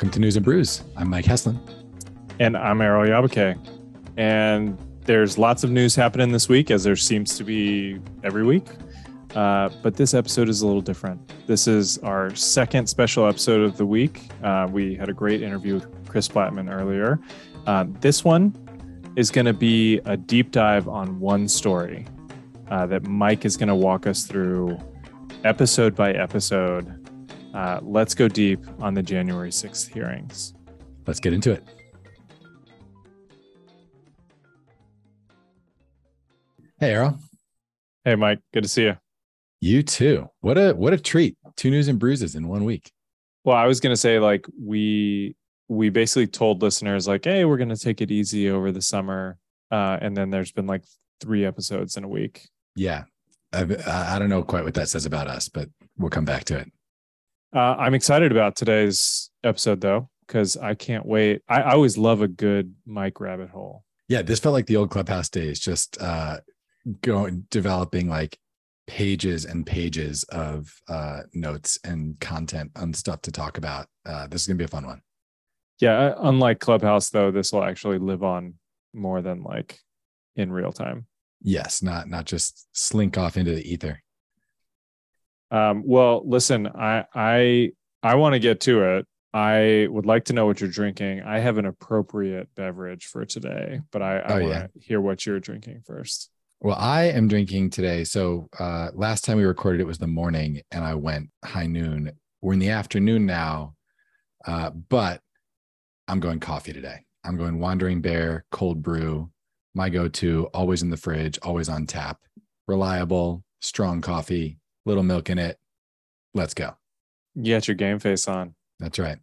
Welcome 0.00 0.12
to 0.12 0.20
News 0.20 0.36
and 0.36 0.44
Brews. 0.46 0.82
I'm 0.96 1.10
Mike 1.10 1.26
Heslin. 1.26 1.60
And 2.38 2.56
I'm 2.56 2.80
Errol 2.80 3.06
Yabake. 3.06 3.58
And 4.16 4.78
there's 5.04 5.36
lots 5.36 5.62
of 5.62 5.70
news 5.70 5.94
happening 5.94 6.32
this 6.32 6.48
week, 6.48 6.70
as 6.70 6.84
there 6.84 6.96
seems 6.96 7.36
to 7.36 7.44
be 7.44 8.00
every 8.24 8.42
week. 8.42 8.64
Uh, 9.34 9.68
but 9.82 9.96
this 9.96 10.14
episode 10.14 10.48
is 10.48 10.62
a 10.62 10.66
little 10.66 10.80
different. 10.80 11.20
This 11.46 11.68
is 11.68 11.98
our 11.98 12.34
second 12.34 12.86
special 12.86 13.26
episode 13.26 13.60
of 13.60 13.76
the 13.76 13.84
week. 13.84 14.30
Uh, 14.42 14.66
we 14.70 14.94
had 14.94 15.10
a 15.10 15.12
great 15.12 15.42
interview 15.42 15.74
with 15.74 16.08
Chris 16.08 16.28
Blattman 16.28 16.74
earlier. 16.74 17.20
Uh, 17.66 17.84
this 18.00 18.24
one 18.24 18.54
is 19.16 19.30
going 19.30 19.44
to 19.44 19.52
be 19.52 19.98
a 20.06 20.16
deep 20.16 20.50
dive 20.50 20.88
on 20.88 21.20
one 21.20 21.46
story 21.46 22.06
uh, 22.70 22.86
that 22.86 23.06
Mike 23.06 23.44
is 23.44 23.54
going 23.54 23.68
to 23.68 23.74
walk 23.74 24.06
us 24.06 24.24
through 24.24 24.78
episode 25.44 25.94
by 25.94 26.12
episode 26.12 26.99
uh, 27.54 27.80
let's 27.82 28.14
go 28.14 28.28
deep 28.28 28.60
on 28.80 28.94
the 28.94 29.02
January 29.02 29.50
6th 29.50 29.92
hearings. 29.92 30.54
Let's 31.06 31.20
get 31.20 31.32
into 31.32 31.52
it. 31.52 31.64
Hey, 36.78 36.92
Errol. 36.92 37.18
Hey, 38.04 38.14
Mike. 38.14 38.40
Good 38.54 38.62
to 38.62 38.68
see 38.68 38.84
you. 38.84 38.96
You 39.60 39.82
too. 39.82 40.30
What 40.40 40.56
a 40.56 40.72
what 40.72 40.94
a 40.94 40.98
treat. 40.98 41.36
Two 41.56 41.70
news 41.70 41.88
and 41.88 41.98
bruises 41.98 42.34
in 42.34 42.48
one 42.48 42.64
week. 42.64 42.90
Well, 43.44 43.56
I 43.56 43.66
was 43.66 43.80
going 43.80 43.92
to 43.92 43.96
say 43.96 44.18
like 44.18 44.46
we 44.58 45.36
we 45.68 45.90
basically 45.90 46.26
told 46.26 46.62
listeners 46.62 47.06
like, 47.06 47.24
hey, 47.24 47.44
we're 47.44 47.58
going 47.58 47.68
to 47.68 47.76
take 47.76 48.00
it 48.00 48.10
easy 48.10 48.48
over 48.48 48.72
the 48.72 48.80
summer, 48.80 49.36
uh, 49.70 49.98
and 50.00 50.16
then 50.16 50.30
there's 50.30 50.52
been 50.52 50.66
like 50.66 50.84
three 51.20 51.44
episodes 51.44 51.96
in 51.96 52.04
a 52.04 52.08
week. 52.08 52.48
Yeah, 52.74 53.04
I, 53.52 53.66
I 53.86 54.18
don't 54.18 54.30
know 54.30 54.42
quite 54.42 54.64
what 54.64 54.74
that 54.74 54.88
says 54.88 55.04
about 55.04 55.26
us, 55.26 55.48
but 55.48 55.68
we'll 55.98 56.10
come 56.10 56.24
back 56.24 56.44
to 56.44 56.56
it. 56.56 56.72
Uh, 57.54 57.74
I'm 57.78 57.94
excited 57.94 58.30
about 58.30 58.54
today's 58.54 59.30
episode 59.42 59.80
though, 59.80 60.08
because 60.26 60.56
I 60.56 60.74
can't 60.74 61.04
wait. 61.04 61.42
I, 61.48 61.62
I, 61.62 61.72
always 61.72 61.98
love 61.98 62.22
a 62.22 62.28
good 62.28 62.74
Mike 62.86 63.20
rabbit 63.20 63.50
hole. 63.50 63.84
Yeah, 64.08 64.22
this 64.22 64.38
felt 64.38 64.52
like 64.52 64.66
the 64.66 64.76
old 64.76 64.90
clubhouse 64.90 65.28
days, 65.28 65.58
just 65.58 66.00
uh, 66.00 66.38
going 67.02 67.46
developing 67.50 68.08
like 68.08 68.38
pages 68.86 69.44
and 69.44 69.66
pages 69.66 70.22
of 70.24 70.72
uh, 70.88 71.22
notes 71.32 71.78
and 71.84 72.18
content 72.20 72.70
and 72.76 72.94
stuff 72.94 73.22
to 73.22 73.32
talk 73.32 73.58
about. 73.58 73.86
Uh, 74.06 74.28
this 74.28 74.42
is 74.42 74.46
gonna 74.46 74.56
be 74.56 74.64
a 74.64 74.68
fun 74.68 74.86
one. 74.86 75.02
Yeah, 75.80 75.98
uh, 75.98 76.14
unlike 76.22 76.60
Clubhouse 76.60 77.10
though, 77.10 77.30
this 77.30 77.52
will 77.52 77.64
actually 77.64 77.98
live 77.98 78.22
on 78.22 78.54
more 78.92 79.22
than 79.22 79.42
like 79.42 79.80
in 80.36 80.52
real 80.52 80.72
time. 80.72 81.06
Yes, 81.42 81.82
not 81.82 82.08
not 82.08 82.26
just 82.26 82.68
slink 82.72 83.18
off 83.18 83.36
into 83.36 83.54
the 83.54 83.72
ether. 83.72 84.02
Um, 85.50 85.82
well, 85.84 86.22
listen, 86.24 86.66
I 86.66 87.04
I 87.14 87.72
I 88.02 88.14
want 88.14 88.34
to 88.34 88.38
get 88.38 88.60
to 88.62 88.82
it. 88.96 89.06
I 89.32 89.86
would 89.90 90.06
like 90.06 90.24
to 90.26 90.32
know 90.32 90.46
what 90.46 90.60
you're 90.60 90.70
drinking. 90.70 91.22
I 91.22 91.38
have 91.38 91.58
an 91.58 91.66
appropriate 91.66 92.48
beverage 92.56 93.06
for 93.06 93.24
today, 93.24 93.80
but 93.92 94.02
I, 94.02 94.18
I 94.18 94.32
oh, 94.32 94.40
want 94.40 94.42
to 94.42 94.48
yeah. 94.48 94.66
hear 94.74 95.00
what 95.00 95.24
you're 95.24 95.38
drinking 95.38 95.82
first. 95.86 96.30
Well, 96.60 96.76
I 96.76 97.04
am 97.04 97.28
drinking 97.28 97.70
today. 97.70 98.04
So 98.04 98.48
uh, 98.58 98.90
last 98.92 99.24
time 99.24 99.36
we 99.36 99.44
recorded, 99.44 99.80
it 99.80 99.86
was 99.86 99.98
the 99.98 100.06
morning, 100.06 100.62
and 100.72 100.84
I 100.84 100.94
went 100.94 101.30
high 101.44 101.66
noon. 101.66 102.12
We're 102.42 102.54
in 102.54 102.58
the 102.58 102.70
afternoon 102.70 103.24
now, 103.24 103.74
uh, 104.44 104.70
but 104.70 105.20
I'm 106.08 106.20
going 106.20 106.40
coffee 106.40 106.72
today. 106.72 107.04
I'm 107.24 107.36
going 107.36 107.60
Wandering 107.60 108.00
Bear 108.00 108.44
cold 108.50 108.82
brew, 108.82 109.30
my 109.74 109.90
go-to, 109.90 110.48
always 110.52 110.82
in 110.82 110.90
the 110.90 110.96
fridge, 110.96 111.38
always 111.42 111.68
on 111.68 111.86
tap, 111.86 112.18
reliable, 112.66 113.44
strong 113.60 114.00
coffee 114.00 114.58
little 114.90 115.02
milk 115.02 115.30
in 115.30 115.38
it. 115.38 115.56
Let's 116.34 116.54
go. 116.54 116.74
You 117.34 117.54
got 117.54 117.68
your 117.68 117.76
game 117.76 117.98
face 117.98 118.28
on. 118.28 118.54
That's 118.78 118.98
right. 118.98 119.18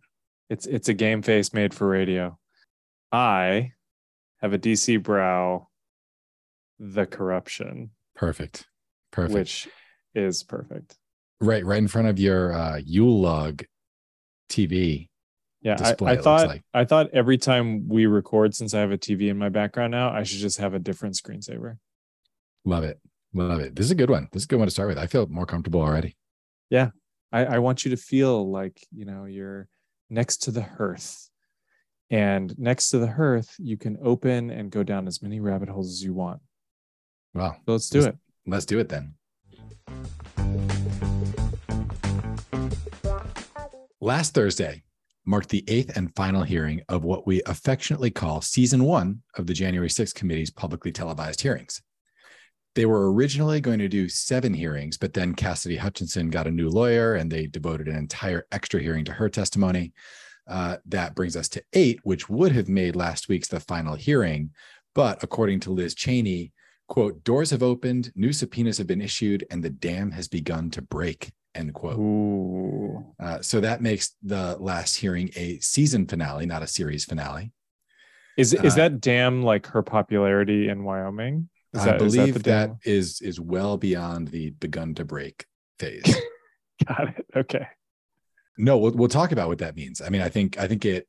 It's 0.49 0.65
it's 0.65 0.89
a 0.89 0.93
game 0.93 1.21
face 1.21 1.53
made 1.53 1.73
for 1.73 1.87
radio. 1.87 2.37
I 3.11 3.73
have 4.41 4.53
a 4.53 4.59
DC 4.59 5.01
Brau, 5.03 5.67
the 6.79 7.05
corruption. 7.05 7.91
Perfect. 8.15 8.65
Perfect. 9.11 9.33
Which 9.33 9.67
is 10.15 10.43
perfect. 10.43 10.95
Right, 11.39 11.65
right 11.65 11.77
in 11.77 11.87
front 11.87 12.07
of 12.07 12.17
your 12.17 12.53
uh 12.53 12.77
Yule 12.77 13.21
log 13.21 13.63
TV. 14.49 15.09
Yeah, 15.61 15.75
display, 15.75 16.11
I, 16.11 16.13
I 16.13 16.17
thought 16.21 16.47
like. 16.47 16.63
I 16.73 16.85
thought 16.85 17.09
every 17.11 17.37
time 17.37 17.89
we 17.89 18.05
record, 18.05 18.55
since 18.55 18.73
I 18.73 18.79
have 18.79 18.91
a 18.91 18.97
TV 18.97 19.29
in 19.29 19.37
my 19.37 19.49
background 19.49 19.91
now, 19.91 20.09
I 20.11 20.23
should 20.23 20.39
just 20.39 20.59
have 20.59 20.73
a 20.73 20.79
different 20.79 21.15
screensaver. 21.15 21.77
Love 22.63 22.83
it. 22.83 22.99
Love 23.33 23.59
it. 23.59 23.75
This 23.75 23.85
is 23.85 23.91
a 23.91 23.95
good 23.95 24.09
one. 24.09 24.27
This 24.31 24.41
is 24.41 24.45
a 24.45 24.47
good 24.47 24.59
one 24.59 24.67
to 24.67 24.71
start 24.71 24.89
with. 24.89 24.97
I 24.97 25.07
feel 25.07 25.27
more 25.27 25.45
comfortable 25.45 25.81
already. 25.81 26.15
Yeah. 26.69 26.89
I, 27.31 27.45
I 27.45 27.59
want 27.59 27.83
you 27.83 27.91
to 27.91 27.97
feel 27.97 28.49
like, 28.49 28.79
you 28.91 29.05
know, 29.05 29.25
you're 29.25 29.67
next 30.09 30.43
to 30.43 30.51
the 30.51 30.61
hearth. 30.61 31.29
And 32.09 32.57
next 32.57 32.89
to 32.91 32.99
the 32.99 33.11
hearth, 33.11 33.53
you 33.59 33.77
can 33.77 33.97
open 34.01 34.49
and 34.49 34.71
go 34.71 34.81
down 34.83 35.07
as 35.07 35.21
many 35.21 35.39
rabbit 35.39 35.67
holes 35.67 35.89
as 35.89 36.03
you 36.03 36.13
want. 36.13 36.41
Wow. 37.33 37.57
So 37.65 37.73
let's 37.73 37.89
do 37.89 38.01
let's, 38.01 38.07
it. 38.07 38.17
Let's 38.45 38.65
do 38.65 38.79
it 38.79 38.89
then. 38.89 39.15
Last 43.99 44.33
Thursday 44.33 44.83
marked 45.25 45.49
the 45.49 45.65
eighth 45.67 45.97
and 45.97 46.15
final 46.15 46.43
hearing 46.43 46.81
of 46.87 47.03
what 47.03 47.27
we 47.27 47.41
affectionately 47.45 48.09
call 48.09 48.39
season 48.39 48.85
one 48.85 49.21
of 49.35 49.45
the 49.45 49.53
January 49.53 49.89
6th 49.89 50.15
committee's 50.15 50.49
publicly 50.49 50.93
televised 50.93 51.41
hearings. 51.41 51.81
They 52.77 52.85
were 52.85 53.11
originally 53.11 53.59
going 53.59 53.79
to 53.79 53.87
do 53.87 54.07
seven 54.07 54.53
hearings, 54.53 54.99
but 54.99 55.11
then 55.11 55.33
Cassidy 55.33 55.77
Hutchinson 55.77 56.29
got 56.29 56.45
a 56.45 56.51
new 56.51 56.69
lawyer 56.69 57.15
and 57.15 57.31
they 57.31 57.47
devoted 57.47 57.87
an 57.87 57.95
entire 57.95 58.45
extra 58.51 58.79
hearing 58.79 59.03
to 59.05 59.11
her 59.13 59.29
testimony. 59.29 59.93
Uh, 60.47 60.77
that 60.85 61.15
brings 61.15 61.35
us 61.35 61.49
to 61.49 61.63
eight, 61.73 61.99
which 62.03 62.29
would 62.29 62.51
have 62.51 62.69
made 62.69 62.95
last 62.95 63.29
week's 63.29 63.47
the 63.47 63.59
final 63.59 63.95
hearing. 63.95 64.51
But 64.93 65.23
according 65.23 65.61
to 65.61 65.71
Liz 65.71 65.95
Cheney, 65.95 66.53
quote, 66.87 67.23
doors 67.23 67.49
have 67.49 67.63
opened, 67.63 68.11
new 68.15 68.31
subpoenas 68.31 68.77
have 68.77 68.85
been 68.85 69.01
issued, 69.01 69.43
and 69.49 69.63
the 69.63 69.71
dam 69.71 70.11
has 70.11 70.27
begun 70.27 70.69
to 70.69 70.83
break, 70.83 71.31
end 71.55 71.73
quote. 71.73 71.97
Uh, 73.19 73.41
so 73.41 73.59
that 73.59 73.81
makes 73.81 74.13
the 74.21 74.55
last 74.59 74.97
hearing 74.97 75.31
a 75.35 75.57
season 75.61 76.05
finale, 76.05 76.45
not 76.45 76.61
a 76.61 76.67
series 76.67 77.05
finale. 77.05 77.51
Is, 78.37 78.53
is 78.53 78.73
uh, 78.73 78.75
that 78.75 79.01
dam 79.01 79.41
like 79.41 79.65
her 79.65 79.81
popularity 79.81 80.69
in 80.69 80.83
Wyoming? 80.83 81.49
Is 81.73 81.81
I 81.81 81.97
believe 81.97 82.35
that, 82.35 82.43
that 82.43 82.71
is 82.85 83.21
is 83.21 83.39
well 83.39 83.77
beyond 83.77 84.29
the 84.29 84.51
begun 84.51 84.95
to 84.95 85.05
break 85.05 85.45
phase. 85.79 86.15
Got 86.87 87.09
it. 87.09 87.25
Okay. 87.35 87.67
No, 88.57 88.77
we'll 88.77 88.93
we'll 88.93 89.09
talk 89.09 89.31
about 89.31 89.49
what 89.49 89.59
that 89.59 89.75
means. 89.75 90.01
I 90.01 90.09
mean, 90.09 90.21
I 90.21 90.29
think 90.29 90.57
I 90.57 90.67
think 90.67 90.85
it 90.85 91.07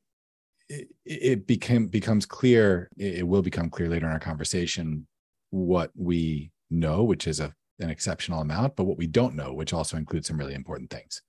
it, 0.67 0.87
it 1.05 1.47
became 1.47 1.87
becomes 1.87 2.25
clear. 2.25 2.89
It 2.97 3.27
will 3.27 3.41
become 3.41 3.69
clear 3.69 3.89
later 3.89 4.05
in 4.05 4.11
our 4.11 4.19
conversation 4.19 5.07
what 5.49 5.91
we 5.95 6.51
know, 6.69 7.03
which 7.03 7.27
is 7.27 7.39
a 7.39 7.53
an 7.79 7.89
exceptional 7.89 8.41
amount, 8.41 8.75
but 8.75 8.83
what 8.83 8.97
we 8.97 9.07
don't 9.07 9.35
know, 9.35 9.53
which 9.53 9.73
also 9.73 9.95
includes 9.95 10.27
some 10.27 10.37
really 10.37 10.53
important 10.53 10.89
things. 10.89 11.21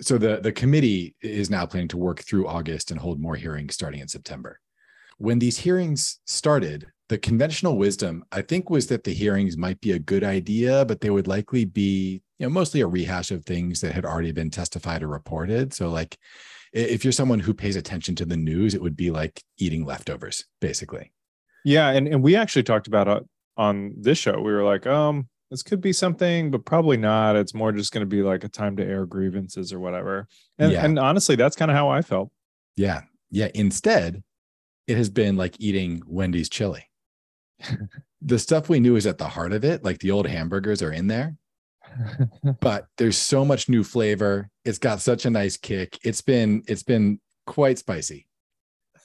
So 0.00 0.18
the 0.18 0.40
the 0.40 0.52
committee 0.52 1.14
is 1.20 1.50
now 1.50 1.66
planning 1.66 1.88
to 1.88 1.98
work 1.98 2.20
through 2.20 2.48
August 2.48 2.90
and 2.90 2.98
hold 2.98 3.20
more 3.20 3.36
hearings 3.36 3.74
starting 3.74 4.00
in 4.00 4.08
September. 4.08 4.60
When 5.18 5.38
these 5.38 5.58
hearings 5.58 6.18
started, 6.24 6.86
the 7.08 7.18
conventional 7.18 7.76
wisdom, 7.76 8.24
I 8.32 8.42
think, 8.42 8.70
was 8.70 8.86
that 8.86 9.04
the 9.04 9.12
hearings 9.12 9.56
might 9.56 9.80
be 9.80 9.92
a 9.92 9.98
good 9.98 10.24
idea, 10.24 10.84
but 10.86 11.00
they 11.00 11.10
would 11.10 11.26
likely 11.26 11.64
be, 11.64 12.22
you 12.38 12.46
know, 12.46 12.50
mostly 12.50 12.80
a 12.80 12.86
rehash 12.86 13.30
of 13.30 13.44
things 13.44 13.80
that 13.82 13.92
had 13.92 14.06
already 14.06 14.32
been 14.32 14.50
testified 14.50 15.02
or 15.02 15.08
reported. 15.08 15.74
So, 15.74 15.90
like, 15.90 16.16
if 16.72 17.04
you're 17.04 17.12
someone 17.12 17.40
who 17.40 17.52
pays 17.52 17.76
attention 17.76 18.14
to 18.16 18.24
the 18.24 18.36
news, 18.36 18.74
it 18.74 18.80
would 18.82 18.96
be 18.96 19.10
like 19.10 19.42
eating 19.58 19.84
leftovers, 19.84 20.46
basically. 20.60 21.12
Yeah, 21.64 21.90
and 21.90 22.08
and 22.08 22.22
we 22.22 22.36
actually 22.36 22.62
talked 22.62 22.86
about 22.86 23.08
it 23.08 23.22
on 23.56 23.94
this 23.98 24.18
show. 24.18 24.40
We 24.40 24.52
were 24.52 24.64
like, 24.64 24.86
um, 24.86 25.28
this 25.50 25.62
could 25.62 25.80
be 25.80 25.92
something, 25.92 26.50
but 26.50 26.64
probably 26.64 26.96
not. 26.96 27.36
It's 27.36 27.54
more 27.54 27.70
just 27.70 27.92
going 27.92 28.00
to 28.00 28.06
be 28.06 28.22
like 28.22 28.44
a 28.44 28.48
time 28.48 28.76
to 28.76 28.84
air 28.84 29.04
grievances 29.06 29.72
or 29.72 29.78
whatever. 29.78 30.26
And, 30.58 30.72
yeah. 30.72 30.84
and 30.84 30.98
honestly, 30.98 31.36
that's 31.36 31.54
kind 31.54 31.70
of 31.70 31.76
how 31.76 31.90
I 31.90 32.02
felt. 32.02 32.30
Yeah, 32.76 33.02
yeah. 33.30 33.48
Instead, 33.54 34.22
it 34.86 34.96
has 34.96 35.10
been 35.10 35.36
like 35.36 35.60
eating 35.60 36.02
Wendy's 36.06 36.48
chili 36.48 36.88
the 38.22 38.38
stuff 38.38 38.68
we 38.68 38.80
knew 38.80 38.96
is 38.96 39.06
at 39.06 39.18
the 39.18 39.28
heart 39.28 39.52
of 39.52 39.64
it, 39.64 39.84
like 39.84 39.98
the 39.98 40.10
old 40.10 40.26
hamburgers 40.26 40.82
are 40.82 40.92
in 40.92 41.06
there. 41.06 41.36
but 42.60 42.86
there's 42.96 43.18
so 43.18 43.44
much 43.44 43.68
new 43.68 43.84
flavor. 43.84 44.48
It's 44.64 44.78
got 44.78 45.00
such 45.00 45.26
a 45.26 45.30
nice 45.30 45.56
kick. 45.56 45.98
It's 46.02 46.22
been 46.22 46.62
it's 46.66 46.82
been 46.82 47.20
quite 47.46 47.78
spicy. 47.78 48.26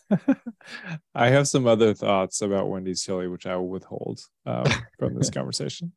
I 1.15 1.29
have 1.29 1.47
some 1.47 1.67
other 1.67 1.93
thoughts 1.93 2.41
about 2.41 2.69
Wendy's 2.69 3.03
chili, 3.03 3.27
which 3.27 3.45
I 3.45 3.55
will 3.55 3.67
withhold 3.67 4.21
um, 4.45 4.65
from 4.97 5.15
this 5.15 5.29
conversation. 5.29 5.91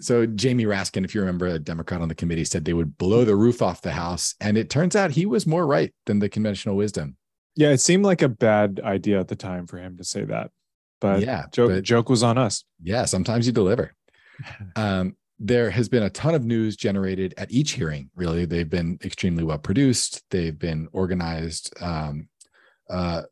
So 0.00 0.26
Jamie 0.26 0.64
Raskin, 0.64 1.04
if 1.04 1.14
you 1.14 1.20
remember, 1.20 1.46
a 1.46 1.58
Democrat 1.58 2.00
on 2.00 2.08
the 2.08 2.14
committee, 2.14 2.44
said 2.44 2.64
they 2.64 2.74
would 2.74 2.98
blow 2.98 3.24
the 3.24 3.36
roof 3.36 3.62
off 3.62 3.82
the 3.82 3.92
house, 3.92 4.34
and 4.40 4.58
it 4.58 4.68
turns 4.68 4.94
out 4.94 5.12
he 5.12 5.26
was 5.26 5.46
more 5.46 5.66
right 5.66 5.94
than 6.06 6.18
the 6.18 6.28
conventional 6.28 6.76
wisdom. 6.76 7.16
Yeah, 7.54 7.70
it 7.70 7.78
seemed 7.78 8.04
like 8.04 8.20
a 8.20 8.28
bad 8.28 8.80
idea 8.84 9.18
at 9.18 9.28
the 9.28 9.36
time 9.36 9.66
for 9.66 9.78
him 9.78 9.96
to 9.96 10.04
say 10.04 10.24
that. 10.24 10.50
But 11.00 11.20
yeah, 11.20 11.44
joke, 11.52 11.70
but, 11.70 11.84
joke 11.84 12.08
was 12.08 12.22
on 12.22 12.38
us. 12.38 12.64
Yeah, 12.82 13.04
sometimes 13.04 13.46
you 13.46 13.52
deliver. 13.52 13.94
um, 14.76 15.16
there 15.38 15.70
has 15.70 15.88
been 15.88 16.02
a 16.02 16.10
ton 16.10 16.34
of 16.34 16.44
news 16.44 16.76
generated 16.76 17.34
at 17.36 17.50
each 17.50 17.72
hearing. 17.72 18.10
Really, 18.14 18.46
they've 18.46 18.68
been 18.68 18.98
extremely 19.04 19.44
well 19.44 19.58
produced. 19.58 20.22
They've 20.30 20.58
been 20.58 20.88
organized 20.92 21.74
um, 21.80 22.28
uh, 22.88 23.22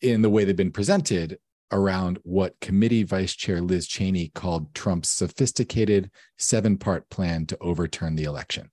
in 0.00 0.22
the 0.22 0.30
way 0.30 0.44
they've 0.44 0.56
been 0.56 0.72
presented 0.72 1.38
around 1.70 2.18
what 2.22 2.58
Committee 2.60 3.02
Vice 3.02 3.34
Chair 3.34 3.60
Liz 3.60 3.86
Cheney 3.86 4.28
called 4.34 4.74
Trump's 4.74 5.08
sophisticated 5.08 6.10
seven 6.38 6.76
part 6.76 7.08
plan 7.10 7.46
to 7.46 7.58
overturn 7.60 8.16
the 8.16 8.24
election. 8.24 8.70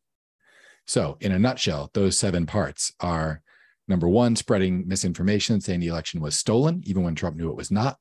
So, 0.88 1.18
in 1.22 1.32
a 1.32 1.40
nutshell, 1.40 1.92
those 1.94 2.18
seven 2.18 2.46
parts 2.46 2.92
are 3.00 3.42
number 3.92 4.08
one, 4.08 4.36
spreading 4.36 4.88
misinformation 4.88 5.62
saying 5.62 5.82
the 5.82 5.88
election 5.88 6.22
was 6.22 6.36
stolen, 6.36 6.82
even 6.86 7.04
when 7.04 7.14
Trump 7.14 7.36
knew 7.36 7.50
it 7.50 7.58
was 7.58 7.70
not. 7.70 8.00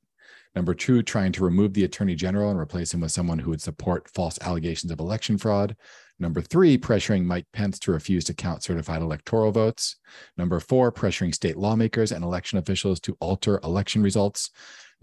Number 0.54 0.72
two, 0.72 1.02
trying 1.02 1.32
to 1.32 1.44
remove 1.44 1.74
the 1.74 1.84
attorney 1.84 2.14
general 2.14 2.50
and 2.50 2.58
replace 2.58 2.94
him 2.94 3.00
with 3.00 3.12
someone 3.12 3.38
who 3.38 3.50
would 3.50 3.60
support 3.60 4.08
false 4.08 4.38
allegations 4.40 4.90
of 4.90 5.00
election 5.00 5.36
fraud. 5.36 5.76
Number 6.18 6.40
three, 6.40 6.78
pressuring 6.78 7.24
Mike 7.24 7.46
Pence 7.52 7.78
to 7.80 7.92
refuse 7.92 8.24
to 8.24 8.34
count 8.34 8.62
certified 8.62 9.02
electoral 9.02 9.52
votes. 9.52 9.96
Number 10.36 10.60
four, 10.60 10.92
pressuring 10.92 11.34
state 11.34 11.56
lawmakers 11.56 12.12
and 12.12 12.24
election 12.24 12.58
officials 12.58 13.00
to 13.00 13.16
alter 13.20 13.60
election 13.62 14.02
results. 14.02 14.50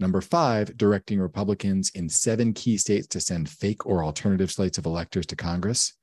Number 0.00 0.20
five, 0.20 0.76
directing 0.76 1.18
Republicans 1.18 1.90
in 1.94 2.08
seven 2.08 2.52
key 2.52 2.78
states 2.78 3.06
to 3.08 3.20
send 3.20 3.48
fake 3.48 3.84
or 3.84 4.04
alternative 4.04 4.50
slates 4.50 4.78
of 4.78 4.86
electors 4.86 5.26
to 5.26 5.36
Congress. 5.36 5.94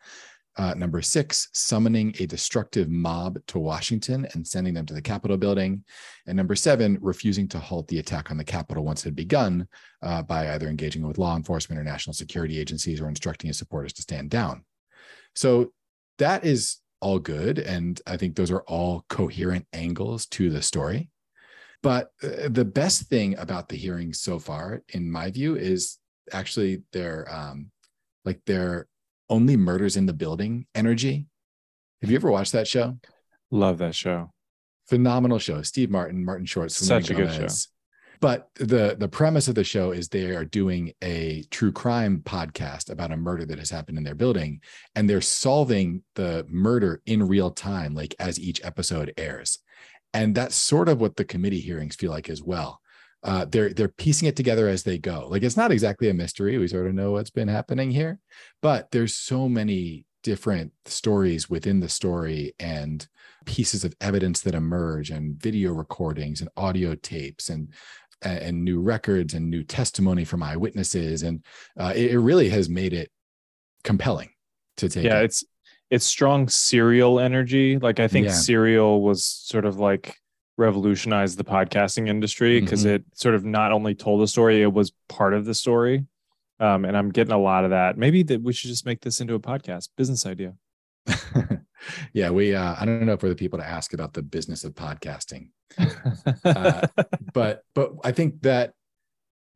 Uh, 0.58 0.74
number 0.74 1.02
six, 1.02 1.50
summoning 1.54 2.16
a 2.20 2.26
destructive 2.26 2.90
mob 2.90 3.38
to 3.48 3.60
Washington 3.60 4.26
and 4.34 4.48
sending 4.48 4.74
them 4.74 4.86
to 4.86 4.94
the 4.94 5.02
Capitol 5.02 5.36
building. 5.38 5.84
And 6.28 6.38
number 6.38 6.56
seven, 6.56 6.98
refusing 7.02 7.48
to 7.50 7.60
halt 7.60 7.88
the 7.90 8.00
attack 8.00 8.32
on 8.32 8.38
the 8.38 8.44
Capitol 8.44 8.86
once 8.86 9.02
it 9.02 9.10
had 9.10 9.16
begun 9.16 9.68
uh, 10.02 10.22
by 10.22 10.54
either 10.54 10.70
engaging 10.70 11.06
with 11.06 11.18
law 11.18 11.36
enforcement 11.36 11.80
or 11.80 11.84
national 11.84 12.14
security 12.14 12.60
agencies 12.60 13.02
or 13.02 13.10
instructing 13.10 13.50
his 13.50 13.58
supporters 13.58 13.92
to 13.94 14.02
stand 14.02 14.30
down. 14.30 14.64
So 15.36 15.74
that 16.20 16.46
is 16.46 16.78
all 17.02 17.20
good. 17.20 17.60
And 17.60 18.02
I 18.08 18.16
think 18.16 18.36
those 18.36 18.52
are 18.52 18.62
all 18.62 19.06
coherent 19.10 19.68
angles 19.74 20.26
to 20.28 20.50
the 20.50 20.62
story. 20.62 21.10
But 21.84 22.12
uh, 22.24 22.50
the 22.50 22.66
best 22.66 23.10
thing 23.10 23.38
about 23.38 23.70
the 23.70 23.78
hearings 23.78 24.22
so 24.22 24.40
far, 24.40 24.82
in 24.90 25.12
my 25.12 25.30
view, 25.32 25.56
is 25.56 26.00
actually 26.32 26.82
their 26.94 27.32
um, 27.32 27.72
like 28.24 28.42
their 28.46 28.88
only 29.30 29.58
murders 29.58 29.98
in 29.98 30.06
the 30.06 30.14
building 30.14 30.66
energy. 30.76 31.28
Have 32.02 32.12
you 32.12 32.16
ever 32.16 32.32
watched 32.32 32.52
that 32.54 32.68
show? 32.68 32.98
Love 33.52 33.78
that 33.80 33.96
show. 33.96 34.32
Phenomenal 34.88 35.40
show. 35.40 35.62
Steve 35.62 35.90
Martin, 35.90 36.24
Martin 36.24 36.46
Short, 36.46 36.72
such 36.72 37.10
a 37.10 37.14
good 37.14 37.34
show. 37.34 37.48
But 38.22 38.50
the 38.56 38.96
the 38.98 39.08
premise 39.08 39.48
of 39.48 39.56
the 39.56 39.64
show 39.64 39.92
is 39.92 40.08
they 40.08 40.36
are 40.36 40.46
doing 40.46 40.94
a 41.04 41.44
true 41.52 41.72
crime 41.72 42.22
podcast 42.24 42.90
about 42.90 43.12
a 43.12 43.18
murder 43.18 43.46
that 43.46 43.60
has 43.60 43.70
happened 43.70 43.98
in 43.98 44.04
their 44.04 44.16
building, 44.16 44.62
and 44.96 45.10
they're 45.10 45.22
solving 45.22 46.04
the 46.16 46.46
murder 46.50 47.02
in 47.06 47.28
real 47.28 47.52
time, 47.52 47.94
like 47.94 48.16
as 48.20 48.40
each 48.40 48.64
episode 48.64 49.14
airs. 49.18 49.60
And 50.14 50.34
that's 50.34 50.56
sort 50.56 50.88
of 50.88 51.02
what 51.02 51.18
the 51.18 51.26
committee 51.26 51.60
hearings 51.60 51.96
feel 51.96 52.12
like 52.12 52.30
as 52.30 52.42
well 52.42 52.80
uh, 53.26 53.44
they're 53.46 53.74
they're 53.74 53.88
piecing 53.88 54.28
it 54.28 54.36
together 54.36 54.68
as 54.68 54.84
they 54.84 55.00
go. 55.00 55.28
Like 55.30 55.42
it's 55.42 55.58
not 55.58 55.72
exactly 55.72 56.10
a 56.10 56.14
mystery. 56.14 56.60
We 56.60 56.68
sort 56.68 56.86
of 56.86 56.94
know 56.94 57.12
what's 57.12 57.32
been 57.32 57.48
happening 57.48 57.90
here, 57.90 58.20
but 58.62 58.92
there's 58.92 59.16
so 59.16 59.50
many 59.50 60.06
different 60.22 60.72
stories 60.86 61.50
within 61.50 61.80
the 61.80 61.90
story 61.90 62.54
and 62.60 63.08
pieces 63.46 63.84
of 63.84 63.96
evidence 64.00 64.42
that 64.42 64.56
emerge 64.56 65.10
and 65.10 65.42
video 65.42 65.72
recordings 65.72 66.42
and 66.42 66.50
audio 66.56 66.94
tapes 66.96 67.50
and 67.50 67.74
and 68.22 68.64
new 68.64 68.80
records 68.80 69.34
and 69.34 69.50
new 69.50 69.64
testimony 69.64 70.24
from 70.24 70.42
eyewitnesses 70.42 71.22
and 71.22 71.44
uh, 71.80 71.94
it, 71.96 72.12
it, 72.12 72.20
really 72.20 72.50
has 72.50 72.70
made 72.70 72.94
it 72.94 73.12
compelling 73.84 74.30
to 74.78 74.90
take 74.90 75.04
yeah 75.04 75.20
it. 75.20 75.26
it's 75.26 75.44
it's 75.92 76.06
strong 76.06 76.48
serial 76.48 77.20
energy 77.20 77.78
like 77.78 78.00
i 78.00 78.08
think 78.08 78.26
yeah. 78.26 78.34
serial 78.34 79.04
was 79.04 79.24
sort 79.24 79.66
of 79.66 79.78
like 79.78 80.16
revolutionized 80.58 81.38
the 81.38 81.44
podcasting 81.44 82.08
industry 82.08 82.60
because 82.60 82.82
mm-hmm. 82.82 82.96
it 82.96 83.06
sort 83.14 83.36
of 83.36 83.44
not 83.46 83.72
only 83.72 83.96
told 83.96 84.22
a 84.22 84.28
story, 84.28 84.62
it 84.62 84.72
was 84.72 84.92
part 85.10 85.34
of 85.34 85.46
the 85.46 85.54
story. 85.54 86.06
Um, 86.60 86.86
and 86.86 86.96
I'm 86.96 87.10
getting 87.10 87.34
a 87.34 87.38
lot 87.38 87.66
of 87.66 87.72
that. 87.72 87.98
Maybe 87.98 88.24
that 88.24 88.42
we 88.42 88.54
should 88.54 88.70
just 88.70 88.86
make 88.86 89.02
this 89.02 89.20
into 89.20 89.34
a 89.34 89.40
podcast 89.40 89.90
business 89.98 90.26
idea. 90.26 90.54
yeah, 92.14 92.30
we. 92.30 92.56
Uh, 92.56 92.76
I 92.80 92.86
don't 92.86 93.06
know 93.06 93.14
if 93.14 93.24
we're 93.24 93.30
the 93.30 93.36
people 93.36 93.60
to 93.60 93.68
ask 93.68 93.94
about 93.94 94.14
the 94.14 94.24
business 94.24 94.64
of 94.64 94.74
podcasting, 94.74 95.50
uh, 96.44 96.88
but 97.34 97.64
but 97.74 97.92
I 98.04 98.12
think 98.12 98.42
that 98.42 98.74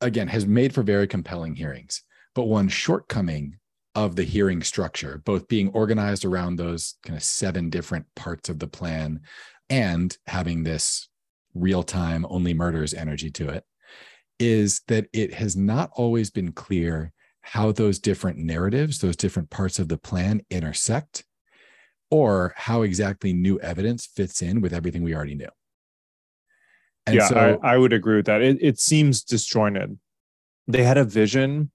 again 0.02 0.28
has 0.28 0.46
made 0.46 0.74
for 0.74 0.84
very 0.84 1.08
compelling 1.08 1.56
hearings. 1.56 2.04
But 2.36 2.44
one 2.44 2.68
shortcoming 2.68 3.58
of 3.96 4.16
the 4.16 4.24
hearing 4.24 4.62
structure, 4.62 5.22
both 5.26 5.48
being 5.48 5.70
organized 5.70 6.24
around 6.24 6.56
those 6.56 6.96
kind 7.04 7.18
of 7.18 7.24
seven 7.24 7.70
different 7.70 8.06
parts 8.16 8.50
of 8.50 8.60
the 8.60 8.68
plan, 8.68 9.22
and 9.70 10.18
having 10.28 10.64
this 10.64 11.10
real 11.54 11.84
time 11.84 12.26
only 12.30 12.54
murders 12.54 12.94
energy 12.94 13.32
to 13.32 13.50
it 13.50 13.64
is 14.40 14.82
that 14.88 15.08
it 15.14 15.34
has 15.34 15.56
not 15.56 15.92
always 15.94 16.30
been 16.30 16.52
clear 16.52 17.12
how 17.42 17.72
those 17.72 18.00
different 18.00 18.38
narratives, 18.38 19.00
those 19.00 19.16
different 19.16 19.50
parts 19.50 19.80
of 19.80 19.90
the 19.90 19.98
plan 19.98 20.42
intersect, 20.50 21.26
or 22.12 22.54
how 22.56 22.82
exactly 22.82 23.34
new 23.34 23.60
evidence 23.60 24.06
fits 24.06 24.42
in 24.42 24.62
with 24.62 24.74
everything 24.74 25.04
we 25.04 25.16
already 25.16 25.36
knew. 25.36 25.50
And 27.06 27.16
yeah, 27.18 27.28
so, 27.28 27.60
I, 27.64 27.74
I 27.74 27.78
would 27.78 27.94
agree 27.94 28.18
with 28.18 28.28
that. 28.28 28.42
It, 28.42 28.58
it 28.62 28.80
seems 28.80 29.24
disjointed. 29.24 29.98
They 30.68 30.84
had 30.84 30.98
a 30.98 31.04
vision, 31.04 31.72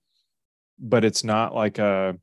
but 0.79 1.05
it's 1.05 1.25
not 1.25 1.55
like 1.55 1.79
a 1.79 2.17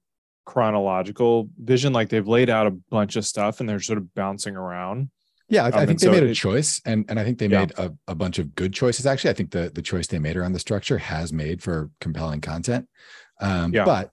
chronological 0.45 1.49
vision. 1.57 1.93
Like 1.93 2.09
they've 2.09 2.27
laid 2.27 2.49
out 2.49 2.67
a 2.67 2.71
bunch 2.71 3.15
of 3.15 3.25
stuff 3.25 3.59
and 3.59 3.67
they're 3.67 3.79
sort 3.79 3.97
of 3.97 4.13
bouncing 4.13 4.55
around. 4.55 5.09
Yeah, 5.51 5.65
I, 5.65 5.67
um, 5.67 5.79
I 5.79 5.85
think 5.85 5.99
they 5.99 6.07
so 6.07 6.11
made 6.13 6.23
a 6.23 6.29
it, 6.29 6.35
choice, 6.35 6.81
and 6.85 7.05
and 7.09 7.19
I 7.19 7.25
think 7.25 7.37
they 7.37 7.47
yeah. 7.47 7.59
made 7.59 7.73
a, 7.77 7.93
a 8.07 8.15
bunch 8.15 8.39
of 8.39 8.55
good 8.55 8.73
choices. 8.73 9.05
Actually, 9.05 9.31
I 9.31 9.33
think 9.33 9.51
the 9.51 9.69
the 9.69 9.81
choice 9.81 10.07
they 10.07 10.17
made 10.17 10.37
around 10.37 10.53
the 10.53 10.59
structure 10.59 10.97
has 10.97 11.33
made 11.33 11.61
for 11.61 11.91
compelling 11.99 12.39
content. 12.39 12.87
Um, 13.41 13.73
yeah. 13.73 13.83
But 13.83 14.11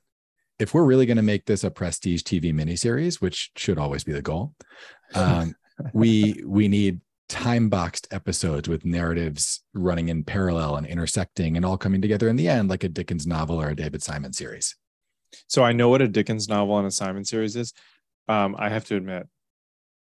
if 0.58 0.74
we're 0.74 0.84
really 0.84 1.06
going 1.06 1.16
to 1.16 1.22
make 1.22 1.46
this 1.46 1.62
a 1.62 1.70
prestige 1.70 2.22
TV 2.22 2.52
miniseries, 2.52 3.20
which 3.20 3.52
should 3.54 3.78
always 3.78 4.02
be 4.02 4.12
the 4.12 4.20
goal, 4.20 4.52
um, 5.14 5.54
we 5.92 6.42
we 6.44 6.66
need 6.66 7.00
time 7.28 7.68
boxed 7.68 8.08
episodes 8.10 8.68
with 8.68 8.84
narratives 8.84 9.62
running 9.74 10.08
in 10.08 10.24
parallel 10.24 10.74
and 10.74 10.88
intersecting 10.88 11.56
and 11.56 11.64
all 11.64 11.78
coming 11.78 12.02
together 12.02 12.28
in 12.28 12.34
the 12.34 12.48
end, 12.48 12.68
like 12.68 12.82
a 12.82 12.88
Dickens 12.88 13.28
novel 13.28 13.62
or 13.62 13.68
a 13.68 13.76
David 13.76 14.02
Simon 14.02 14.32
series. 14.32 14.74
So 15.46 15.62
I 15.62 15.72
know 15.72 15.88
what 15.88 16.02
a 16.02 16.08
Dickens 16.08 16.48
novel 16.48 16.78
and 16.78 16.86
a 16.88 16.90
Simon 16.90 17.24
series 17.24 17.54
is. 17.54 17.72
Um, 18.26 18.56
I 18.58 18.70
have 18.70 18.86
to 18.86 18.96
admit, 18.96 19.28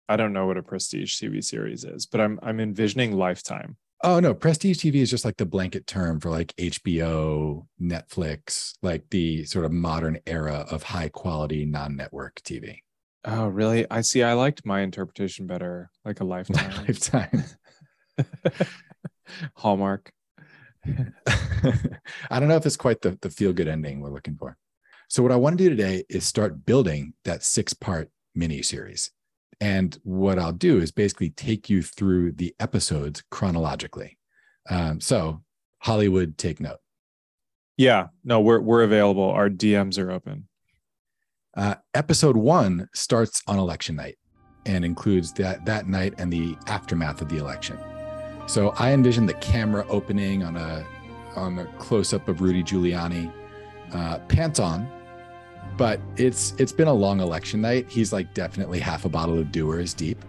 I 0.09 0.17
don't 0.17 0.33
know 0.33 0.47
what 0.47 0.57
a 0.57 0.63
prestige 0.63 1.21
TV 1.21 1.43
series 1.43 1.85
is, 1.85 2.07
but 2.07 2.21
I'm 2.21 2.39
I'm 2.43 2.61
envisioning 2.61 3.13
Lifetime. 3.13 3.77
Oh 4.03 4.21
no, 4.21 4.35
prestige 4.35 4.79
TV 4.79 4.97
is 4.97 5.11
just 5.11 5.25
like 5.25 5.39
the 5.39 5.47
blanket 5.47 5.87
term 5.87 6.21
for 6.21 6.31
like 6.31 6.55
HBO, 6.57 7.67
Netflix, 7.81 8.75
like 8.83 9.09
the 9.11 9.45
sort 9.45 9.65
of 9.65 9.73
modern 9.73 10.19
era 10.27 10.67
of 10.71 10.83
high 10.83 11.09
quality 11.09 11.65
non-network 11.65 12.43
TV. 12.43 12.81
Oh, 13.25 13.49
really? 13.49 13.91
I 13.91 14.03
see. 14.03 14.23
I 14.23 14.35
liked 14.35 14.65
my 14.65 14.81
interpretation 14.81 15.47
better, 15.47 15.91
like 16.05 16.21
a 16.21 16.25
lifetime. 16.37 16.87
lifetime. 16.87 17.45
Hallmark. 19.55 20.13
I 20.87 22.39
don't 22.39 22.49
know 22.49 22.57
if 22.57 22.67
it's 22.67 22.77
quite 22.77 23.01
the, 23.01 23.19
the 23.21 23.31
feel 23.31 23.53
good 23.53 23.67
ending 23.67 24.01
we're 24.01 24.11
looking 24.13 24.37
for. 24.37 24.57
So, 25.09 25.23
what 25.23 25.33
I 25.33 25.37
want 25.37 25.59
to 25.59 25.65
do 25.65 25.71
today 25.71 26.05
is 26.09 26.25
start 26.25 26.65
building 26.65 27.15
that 27.25 27.43
six 27.43 27.73
part 27.73 28.11
mini 28.35 28.63
series. 28.63 29.11
And 29.61 29.99
what 30.03 30.39
I'll 30.39 30.53
do 30.53 30.79
is 30.79 30.93
basically 30.93 31.31
take 31.31 31.71
you 31.71 31.83
through 31.83 32.33
the 32.33 32.55
episodes 32.61 33.23
chronologically. 33.31 34.19
Um, 34.69 35.01
so, 35.01 35.43
Hollywood, 35.79 36.37
take 36.37 36.61
note. 36.61 36.79
Yeah, 37.77 38.09
no, 38.25 38.41
we're 38.41 38.61
we're 38.61 38.83
available. 38.83 39.31
Our 39.31 39.51
DMs 39.51 39.99
are 39.99 40.11
open. 40.11 40.49
Uh, 41.57 41.77
episode 41.95 42.37
one 42.37 42.89
starts 42.95 43.43
on 43.47 43.59
election 43.59 43.97
night 43.97 44.17
and 44.67 44.85
includes 44.85 45.33
that 45.35 45.65
that 45.65 45.87
night 45.87 46.15
and 46.19 46.33
the 46.33 46.57
aftermath 46.67 47.23
of 47.23 47.29
the 47.29 47.39
election. 47.39 47.79
So 48.47 48.71
I 48.79 48.93
envision 48.93 49.27
the 49.27 49.35
camera 49.35 49.87
opening 49.89 50.43
on 50.43 50.57
a 50.57 50.87
on 51.35 51.59
a 51.59 51.67
close 51.79 52.15
up 52.15 52.29
of 52.29 52.41
Rudy 52.41 52.63
Giuliani, 52.63 53.31
uh, 53.93 54.19
pants 54.21 54.59
on, 54.59 54.89
but 55.77 56.01
it's 56.17 56.55
it's 56.59 56.73
been 56.73 56.89
a 56.89 56.93
long 56.93 57.21
election 57.21 57.61
night. 57.61 57.87
He's 57.89 58.13
like 58.13 58.33
definitely 58.35 58.79
half 58.79 59.05
a 59.05 59.09
bottle 59.09 59.39
of 59.39 59.47
Dewar's 59.47 59.95
deep. 59.95 60.25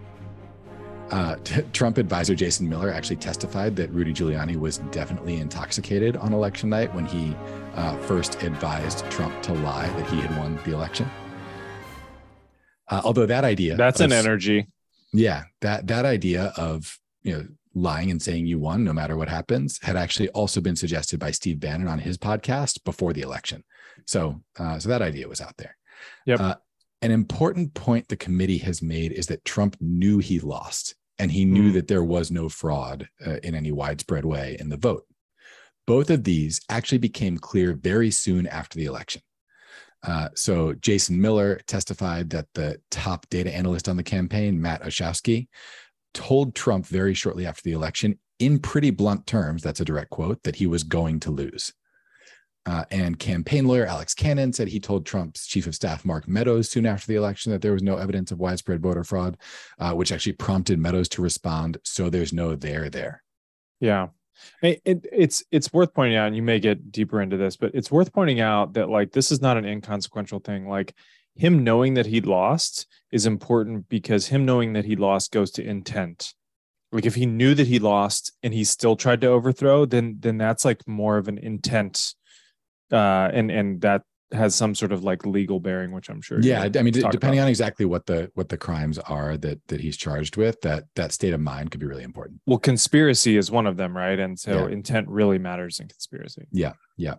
Uh, 1.10 1.36
Trump 1.72 1.98
advisor 1.98 2.34
Jason 2.34 2.68
Miller 2.68 2.92
actually 2.92 3.16
testified 3.16 3.76
that 3.76 3.90
Rudy 3.90 4.12
Giuliani 4.12 4.56
was 4.56 4.78
definitely 4.90 5.38
intoxicated 5.38 6.16
on 6.16 6.32
election 6.32 6.68
night 6.68 6.94
when 6.94 7.06
he 7.06 7.34
uh, 7.74 7.96
first 7.98 8.42
advised 8.42 9.08
Trump 9.10 9.40
to 9.42 9.54
lie 9.54 9.88
that 9.88 10.06
he 10.10 10.20
had 10.20 10.36
won 10.36 10.58
the 10.64 10.72
election. 10.72 11.08
Uh, 12.88 13.00
although 13.04 13.26
that 13.26 13.44
idea 13.44 13.76
that's 13.76 14.00
of, 14.00 14.06
an 14.06 14.12
energy. 14.12 14.66
Yeah, 15.12 15.44
that 15.60 15.86
that 15.86 16.04
idea 16.04 16.52
of 16.56 16.98
you 17.22 17.32
know 17.32 17.46
lying 17.74 18.10
and 18.10 18.20
saying 18.20 18.46
you 18.46 18.58
won 18.58 18.82
no 18.82 18.92
matter 18.92 19.16
what 19.16 19.28
happens 19.28 19.78
had 19.82 19.96
actually 19.96 20.28
also 20.30 20.60
been 20.60 20.76
suggested 20.76 21.20
by 21.20 21.30
Steve 21.30 21.60
Bannon 21.60 21.86
on 21.88 22.00
his 22.00 22.18
podcast 22.18 22.82
before 22.84 23.12
the 23.12 23.22
election. 23.22 23.62
So, 24.06 24.40
uh, 24.58 24.78
so 24.78 24.88
that 24.88 25.02
idea 25.02 25.28
was 25.28 25.40
out 25.40 25.56
there. 25.56 25.76
Yep. 26.26 26.40
Uh, 26.40 26.54
an 27.02 27.10
important 27.10 27.74
point 27.74 28.08
the 28.08 28.16
committee 28.16 28.58
has 28.58 28.82
made 28.82 29.12
is 29.12 29.26
that 29.28 29.44
Trump 29.44 29.76
knew 29.80 30.18
he 30.18 30.40
lost 30.40 30.94
and 31.18 31.30
he 31.30 31.44
knew 31.44 31.70
Mm. 31.70 31.74
that 31.74 31.88
there 31.88 32.04
was 32.04 32.30
no 32.30 32.48
fraud 32.48 33.08
uh, 33.26 33.38
in 33.42 33.54
any 33.54 33.72
widespread 33.72 34.24
way 34.24 34.56
in 34.60 34.68
the 34.68 34.76
vote. 34.76 35.04
Both 35.86 36.10
of 36.10 36.24
these 36.24 36.60
actually 36.68 36.98
became 36.98 37.38
clear 37.38 37.72
very 37.74 38.10
soon 38.10 38.46
after 38.46 38.78
the 38.78 38.84
election. 38.84 39.22
Uh, 40.02 40.28
so 40.34 40.74
Jason 40.74 41.20
Miller 41.20 41.60
testified 41.66 42.30
that 42.30 42.46
the 42.54 42.80
top 42.90 43.26
data 43.30 43.52
analyst 43.54 43.88
on 43.88 43.96
the 43.96 44.02
campaign, 44.02 44.60
Matt 44.60 44.82
Oczkowski, 44.82 45.48
told 46.14 46.54
Trump 46.54 46.86
very 46.86 47.14
shortly 47.14 47.46
after 47.46 47.62
the 47.64 47.72
election, 47.72 48.18
in 48.38 48.60
pretty 48.60 48.90
blunt 48.90 49.26
terms, 49.26 49.62
that's 49.62 49.80
a 49.80 49.84
direct 49.84 50.10
quote, 50.10 50.42
that 50.44 50.56
he 50.56 50.66
was 50.66 50.84
going 50.84 51.18
to 51.20 51.30
lose. 51.32 51.72
Uh, 52.66 52.84
and 52.90 53.18
campaign 53.18 53.66
lawyer 53.66 53.86
Alex 53.86 54.12
Cannon 54.12 54.52
said 54.52 54.68
he 54.68 54.80
told 54.80 55.06
Trump's 55.06 55.46
chief 55.46 55.66
of 55.66 55.74
staff, 55.74 56.04
Mark 56.04 56.28
Meadows, 56.28 56.68
soon 56.68 56.84
after 56.84 57.06
the 57.06 57.16
election 57.16 57.50
that 57.52 57.62
there 57.62 57.72
was 57.72 57.82
no 57.82 57.96
evidence 57.96 58.30
of 58.30 58.38
widespread 58.38 58.82
voter 58.82 59.04
fraud, 59.04 59.38
uh, 59.78 59.92
which 59.94 60.12
actually 60.12 60.34
prompted 60.34 60.78
Meadows 60.78 61.08
to 61.10 61.22
respond, 61.22 61.78
So 61.82 62.10
there's 62.10 62.32
no 62.32 62.54
there 62.54 62.90
there. 62.90 63.22
Yeah. 63.80 64.08
It, 64.62 64.80
it, 64.84 65.06
it's 65.10 65.42
it's 65.50 65.72
worth 65.72 65.94
pointing 65.94 66.16
out, 66.16 66.28
and 66.28 66.36
you 66.36 66.42
may 66.42 66.60
get 66.60 66.92
deeper 66.92 67.20
into 67.20 67.36
this, 67.36 67.56
but 67.56 67.72
it's 67.74 67.90
worth 67.90 68.12
pointing 68.12 68.40
out 68.40 68.74
that 68.74 68.88
like 68.88 69.12
this 69.12 69.32
is 69.32 69.40
not 69.40 69.56
an 69.56 69.64
inconsequential 69.64 70.40
thing. 70.40 70.68
Like 70.68 70.94
him 71.34 71.64
knowing 71.64 71.94
that 71.94 72.06
he 72.06 72.20
lost 72.20 72.86
is 73.10 73.26
important 73.26 73.88
because 73.88 74.26
him 74.26 74.44
knowing 74.44 74.74
that 74.74 74.84
he 74.84 74.96
lost 74.96 75.32
goes 75.32 75.50
to 75.52 75.64
intent. 75.64 76.34
Like 76.90 77.06
if 77.06 77.14
he 77.14 77.26
knew 77.26 77.54
that 77.54 77.66
he 77.66 77.78
lost 77.78 78.32
and 78.42 78.54
he 78.54 78.64
still 78.64 78.96
tried 78.96 79.20
to 79.20 79.28
overthrow, 79.28 79.84
then 79.84 80.16
then 80.20 80.38
that's 80.38 80.64
like 80.64 80.86
more 80.86 81.16
of 81.16 81.28
an 81.28 81.38
intent, 81.38 82.14
uh, 82.92 83.30
and 83.32 83.50
and 83.50 83.80
that 83.82 84.02
has 84.32 84.54
some 84.54 84.74
sort 84.74 84.92
of 84.92 85.02
like 85.02 85.24
legal 85.24 85.58
bearing, 85.58 85.90
which 85.90 86.10
I'm 86.10 86.20
sure. 86.20 86.38
Yeah, 86.40 86.60
I 86.62 86.82
mean, 86.82 86.92
d- 86.92 87.00
depending 87.10 87.38
about. 87.38 87.44
on 87.44 87.48
exactly 87.48 87.86
what 87.86 88.04
the 88.06 88.30
what 88.34 88.48
the 88.50 88.58
crimes 88.58 88.98
are 88.98 89.36
that 89.38 89.58
that 89.68 89.80
he's 89.80 89.96
charged 89.96 90.36
with, 90.36 90.60
that 90.62 90.84
that 90.96 91.12
state 91.12 91.32
of 91.32 91.40
mind 91.40 91.70
could 91.70 91.80
be 91.80 91.86
really 91.86 92.02
important. 92.04 92.40
well, 92.46 92.58
conspiracy 92.58 93.36
is 93.36 93.50
one 93.50 93.66
of 93.66 93.76
them, 93.76 93.96
right? 93.96 94.18
And 94.18 94.38
so 94.38 94.66
Yeah. 94.66 94.72
intent 94.72 95.08
really 95.08 95.38
matters 95.38 95.80
in 95.80 95.88
conspiracy. 95.88 96.46
Yeah, 96.52 96.72
yeah. 96.96 97.14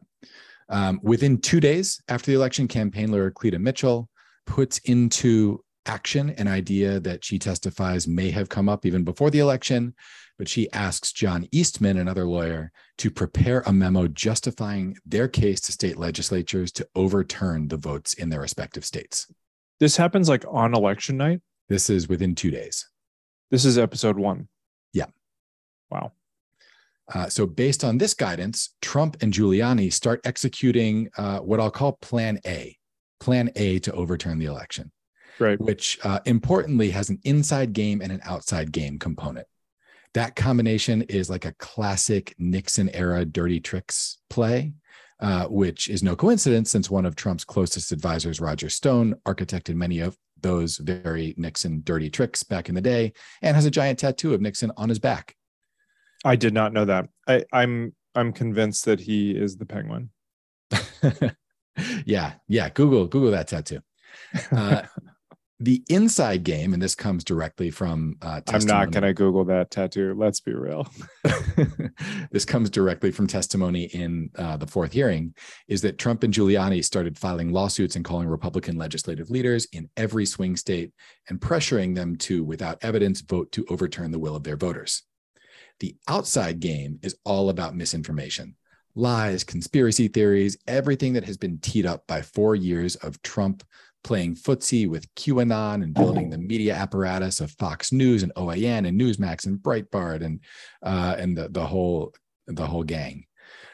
Um, 0.70 1.00
within 1.02 1.40
two 1.40 1.60
days 1.60 2.00
after 2.10 2.30
the 2.30 2.38
election, 2.38 2.68
campaign 2.68 3.12
lawyer 3.12 3.32
Cleta 3.32 3.58
Mitchell 3.58 4.08
puts 4.46 4.78
into 4.80 5.64
action 5.88 6.30
an 6.38 6.48
idea 6.48 7.00
that 7.00 7.26
she 7.26 7.40
testifies 7.40 8.08
may 8.08 8.30
have 8.30 8.50
come 8.50 8.70
up 8.70 8.86
even 8.86 9.04
before 9.04 9.32
the 9.32 9.40
election, 9.40 9.96
but 10.40 10.48
she 10.48 10.72
asks 10.72 11.12
John 11.12 11.48
Eastman, 11.52 11.98
another 11.98 12.26
lawyer, 12.26 12.72
to 12.98 13.12
prepare 13.12 13.62
a 13.66 13.74
memo 13.74 14.08
justifying 14.08 14.98
their 15.06 15.28
case 15.28 15.60
to 15.62 15.74
state 15.74 15.98
legislatures 15.98 16.72
to 16.72 16.88
overturn 16.96 17.68
the 17.68 17.76
votes 17.76 18.14
in 18.14 18.30
their 18.30 18.40
respective 18.40 18.86
states. 18.86 19.28
This 19.82 19.98
happens 19.98 20.30
like 20.30 20.46
on 20.50 20.74
election 20.74 21.18
night. 21.18 21.42
This 21.68 21.90
is 21.90 22.08
within 22.08 22.36
two 22.36 22.52
days. 22.52 22.90
This 23.52 23.66
is 23.66 23.78
episode 23.78 24.18
one. 24.18 24.48
Yeah. 24.94 25.08
Wow. 25.92 26.14
Uh, 27.14 27.28
so, 27.28 27.46
based 27.46 27.84
on 27.84 27.98
this 27.98 28.14
guidance, 28.14 28.76
Trump 28.82 29.18
and 29.22 29.34
Giuliani 29.34 29.92
start 29.92 30.22
executing 30.24 31.10
uh, 31.18 31.40
what 31.40 31.60
I'll 31.60 31.72
call 31.72 31.98
Plan 32.02 32.40
A, 32.46 32.78
Plan 33.20 33.52
A 33.58 33.80
to 33.80 33.92
overturn 33.92 34.40
the 34.40 34.46
election. 34.46 34.92
Right. 35.42 35.58
which 35.58 35.98
uh, 36.04 36.20
importantly 36.26 36.90
has 36.90 37.10
an 37.10 37.20
inside 37.24 37.72
game 37.72 38.02
and 38.02 38.12
an 38.12 38.20
outside 38.26 38.74
game 38.74 39.00
component. 39.00 39.48
That 40.14 40.36
combination 40.36 41.04
is 41.04 41.30
like 41.30 41.46
a 41.46 41.54
classic 41.54 42.34
Nixon 42.40 42.90
era 42.90 43.26
dirty 43.26 43.60
tricks 43.60 44.18
play, 44.30 44.74
uh, 45.20 45.46
which 45.46 45.88
is 45.88 46.02
no 46.02 46.16
coincidence 46.16 46.72
since 46.72 46.90
one 46.90 47.06
of 47.06 47.16
Trump's 47.16 47.44
closest 47.44 47.92
advisors, 47.92 48.42
Roger 48.42 48.70
Stone, 48.70 49.16
architected 49.28 49.76
many 49.76 50.00
of 50.00 50.18
those 50.42 50.78
very 50.78 51.36
Nixon 51.38 51.82
dirty 51.84 52.10
tricks 52.10 52.44
back 52.44 52.70
in 52.70 52.76
the 52.76 52.82
day 52.82 53.14
and 53.42 53.56
has 53.56 53.66
a 53.66 53.72
giant 53.72 54.00
tattoo 54.00 54.34
of 54.34 54.42
Nixon 54.42 54.72
on 54.78 54.90
his 54.90 55.00
back. 55.00 55.36
I 56.26 56.36
did 56.36 56.54
not 56.54 56.74
know 56.74 56.86
that. 56.86 57.10
I, 57.28 57.46
I'm 57.54 57.96
I'm 58.16 58.34
convinced 58.34 58.86
that 58.86 59.00
he 59.00 59.32
is 59.32 59.58
the 59.58 59.66
penguin. 59.66 60.10
yeah, 62.06 62.34
yeah. 62.48 62.70
Google 62.70 63.08
Google 63.08 63.32
that 63.32 63.48
tattoo. 63.48 63.82
Uh, 64.52 64.84
the 65.62 65.84
inside 65.90 66.44
game, 66.44 66.74
and 66.74 66.82
this 66.82 66.96
comes 66.96 67.24
directly 67.24 67.70
from 67.70 68.16
uh, 68.22 68.40
I'm 68.48 68.66
not 68.66 68.92
gonna 68.92 69.14
Google 69.14 69.44
that 69.46 69.72
tattoo. 69.72 70.16
Let's 70.18 70.40
be 70.40 70.54
real. 70.54 70.88
this 72.32 72.46
comes 72.46 72.70
directly 72.70 73.12
from 73.12 73.28
testimony 73.28 73.84
in 73.86 74.30
uh, 74.38 74.56
the 74.58 74.68
fourth 74.68 74.94
hearing, 74.94 75.34
is 75.68 75.82
that 75.82 75.98
Trump 75.98 76.24
and 76.24 76.34
Giuliani 76.34 76.84
started 76.84 77.18
filing 77.18 77.52
lawsuits 77.52 77.96
and 77.98 78.06
calling 78.06 78.30
Republican 78.30 78.78
legislative 78.78 79.30
leaders 79.30 79.68
in 79.74 79.90
every 79.98 80.26
swing 80.26 80.56
state 80.56 80.94
and 81.28 81.42
pressuring 81.42 81.94
them 81.94 82.16
to, 82.18 82.44
without 82.44 82.78
evidence, 82.82 83.22
vote 83.22 83.52
to 83.52 83.66
overturn 83.70 84.12
the 84.12 84.20
will 84.20 84.36
of 84.36 84.44
their 84.44 84.58
voters. 84.58 85.04
The 85.80 85.96
outside 86.08 86.60
game 86.60 87.00
is 87.04 87.18
all 87.26 87.50
about 87.50 87.76
misinformation, 87.76 88.56
lies, 88.96 89.44
conspiracy 89.44 90.08
theories, 90.08 90.58
everything 90.68 91.14
that 91.14 91.26
has 91.26 91.38
been 91.38 91.60
teed 91.60 91.86
up 91.86 92.06
by 92.08 92.22
four 92.22 92.56
years 92.56 92.96
of 92.98 93.22
Trump 93.22 93.64
playing 94.04 94.36
footsie 94.36 94.88
with 94.88 95.14
QAnon 95.16 95.84
and 95.84 95.94
building 95.94 96.30
the 96.30 96.38
media 96.38 96.74
apparatus 96.74 97.42
of 97.42 97.52
Fox 97.52 97.92
News 97.92 98.24
and 98.24 98.34
OAN 98.36 98.88
and 98.88 99.00
Newsmax 99.00 99.46
and 99.46 99.60
Breitbart 99.60 100.24
and 100.24 100.40
uh, 100.84 101.16
and 101.18 101.38
the 101.38 101.50
the 101.50 101.66
whole 101.66 102.14
the 102.48 102.66
whole 102.66 102.84
gang. 102.84 103.26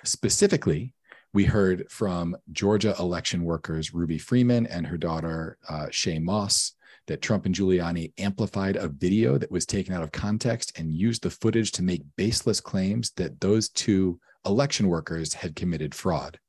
Specifically, 0.04 0.94
we 1.34 1.46
heard 1.46 1.92
from 1.92 2.36
Georgia 2.52 2.96
election 3.00 3.44
workers 3.44 3.94
Ruby 3.94 4.18
Freeman 4.18 4.68
and 4.68 4.88
her 4.88 4.98
daughter 4.98 5.58
uh, 5.68 5.88
Shaye 5.88 6.22
Moss 6.22 6.74
that 7.08 7.22
Trump 7.22 7.46
and 7.46 7.54
Giuliani 7.54 8.14
amplified 8.18 8.76
a 8.76 8.88
video 8.88 9.38
that 9.38 9.52
was 9.52 9.66
taken 9.66 9.94
out 9.94 10.04
of 10.04 10.12
context 10.12 10.78
and 10.78 10.94
used 10.94 11.24
the 11.24 11.30
footage 11.30 11.72
to 11.74 11.84
make 11.84 12.04
baseless 12.16 12.60
claims 12.60 13.12
that 13.18 13.40
those 13.42 13.70
two 13.70 14.20
election 14.46 14.88
workers 14.88 15.34
had 15.34 15.56
committed 15.56 15.94
fraud. 15.94 16.40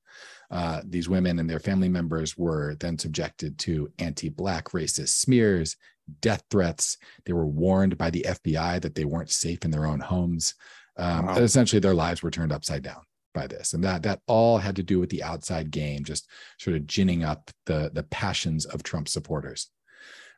Uh, 0.51 0.81
these 0.85 1.09
women 1.09 1.39
and 1.39 1.49
their 1.49 1.59
family 1.59 1.89
members 1.89 2.37
were 2.37 2.77
then 2.81 2.99
subjected 2.99 3.59
to 3.59 3.91
anti 3.99 4.29
Black 4.29 4.67
racist 4.71 5.09
smears, 5.09 5.77
death 6.21 6.43
threats. 6.51 6.99
They 7.25 7.33
were 7.33 7.47
warned 7.47 7.99
by 7.99 8.11
the 8.11 8.27
FBI 8.29 8.81
that 8.83 8.95
they 8.95 9.05
weren't 9.05 9.31
safe 9.31 9.65
in 9.65 9.71
their 9.71 9.87
own 9.87 10.01
homes. 10.01 10.55
Um, 10.97 11.27
Wow. 11.27 11.37
Essentially, 11.39 11.81
their 11.81 11.95
lives 11.95 12.23
were 12.23 12.31
turned 12.31 12.53
upside 12.53 12.83
down 12.83 13.03
by 13.35 13.47
this. 13.47 13.75
And 13.75 13.85
that, 13.85 14.03
that 14.05 14.21
all 14.27 14.59
had 14.59 14.77
to 14.77 14.83
do 14.83 14.99
with 14.99 15.11
the 15.11 15.23
outside 15.23 15.71
game, 15.71 16.05
just 16.05 16.29
sort 16.59 16.77
of 16.77 16.87
ginning 16.87 17.23
up 17.23 17.51
the, 17.67 17.91
the 17.93 18.03
passions 18.05 18.65
of 18.65 18.83
Trump 18.83 19.09
supporters. 19.09 19.71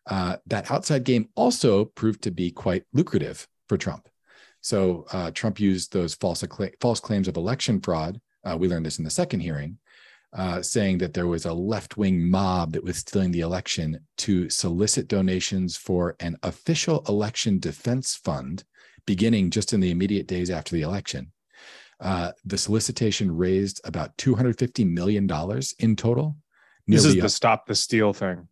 Uh, 0.07 0.37
that 0.47 0.71
outside 0.71 1.05
game 1.05 1.29
also 1.37 1.85
proved 1.85 2.23
to 2.23 2.31
be 2.31 2.51
quite 2.51 2.85
lucrative 2.93 3.47
for 3.69 3.77
Trump. 3.77 4.09
So 4.61 5.07
uh, 5.13 5.31
Trump 5.31 5.61
used 5.61 5.93
those 5.93 6.15
false, 6.15 6.43
accla- 6.43 6.75
false 6.81 6.99
claims 6.99 7.29
of 7.29 7.37
election 7.37 7.81
fraud. 7.81 8.21
Uh, 8.45 8.57
we 8.57 8.69
learned 8.69 8.87
this 8.87 8.99
in 8.99 9.05
the 9.05 9.11
second 9.11 9.41
hearing 9.41 9.79
uh, 10.33 10.61
saying 10.63 10.99
that 10.99 11.15
there 11.15 11.27
was 11.27 11.45
a 11.47 11.53
left 11.53 11.97
wing 11.97 12.29
mob 12.31 12.73
that 12.73 12.85
was 12.85 12.99
stealing 12.99 13.31
the 13.31 13.41
election 13.41 13.99
to 14.19 14.49
solicit 14.51 15.09
donations 15.09 15.77
for 15.77 16.17
an 16.21 16.37
official 16.43 17.03
election 17.09 17.59
defense 17.59 18.15
fund 18.15 18.65
beginning 19.07 19.51
just 19.51 19.73
in 19.73 19.81
the 19.81 19.91
immediate 19.91 20.27
days 20.27 20.51
after 20.51 20.75
the 20.77 20.83
election. 20.83 21.33
Uh, 22.01 22.31
the 22.45 22.59
solicitation 22.59 23.35
raised 23.35 23.81
about 23.85 24.17
$250 24.19 24.87
million 24.89 25.29
in 25.79 25.97
total. 25.97 26.37
This 26.87 27.05
is 27.05 27.17
the 27.17 27.29
stop 27.29 27.67
the 27.67 27.75
steal 27.75 28.13
thing. 28.13 28.49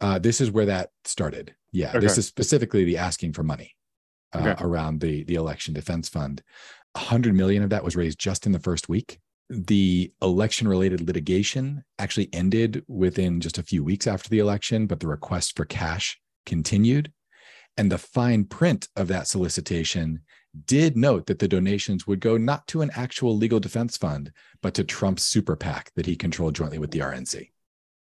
uh, 0.00 0.18
this 0.18 0.40
is 0.40 0.50
where 0.50 0.66
that 0.66 0.90
started. 1.04 1.54
Yeah, 1.72 1.98
this 1.98 2.18
is 2.18 2.26
specifically 2.26 2.84
the 2.84 2.96
asking 2.98 3.32
for 3.34 3.42
money 3.42 3.74
uh, 4.34 4.38
Okay. 4.40 4.64
around 4.64 5.00
the 5.00 5.24
the 5.24 5.34
election 5.34 5.74
defense 5.74 6.08
fund. 6.08 6.42
Hundred 6.96 7.34
million 7.34 7.62
of 7.62 7.70
that 7.70 7.84
was 7.84 7.94
raised 7.96 8.18
just 8.18 8.46
in 8.46 8.52
the 8.52 8.58
first 8.58 8.88
week. 8.88 9.18
The 9.50 10.12
election 10.20 10.68
related 10.68 11.00
litigation 11.00 11.84
actually 11.98 12.28
ended 12.32 12.84
within 12.86 13.40
just 13.40 13.58
a 13.58 13.62
few 13.62 13.82
weeks 13.82 14.06
after 14.06 14.28
the 14.28 14.40
election, 14.40 14.86
but 14.86 15.00
the 15.00 15.08
request 15.08 15.56
for 15.56 15.64
cash 15.64 16.20
continued. 16.44 17.12
And 17.76 17.90
the 17.90 17.98
fine 17.98 18.44
print 18.44 18.88
of 18.96 19.08
that 19.08 19.28
solicitation 19.28 20.20
did 20.66 20.96
note 20.96 21.26
that 21.26 21.38
the 21.38 21.48
donations 21.48 22.06
would 22.06 22.20
go 22.20 22.36
not 22.36 22.66
to 22.68 22.82
an 22.82 22.90
actual 22.94 23.36
legal 23.36 23.60
defense 23.60 23.96
fund, 23.96 24.32
but 24.62 24.74
to 24.74 24.84
Trump's 24.84 25.22
super 25.22 25.56
PAC 25.56 25.92
that 25.94 26.06
he 26.06 26.16
controlled 26.16 26.54
jointly 26.54 26.78
with 26.78 26.90
the 26.90 27.00
RNC. 27.00 27.50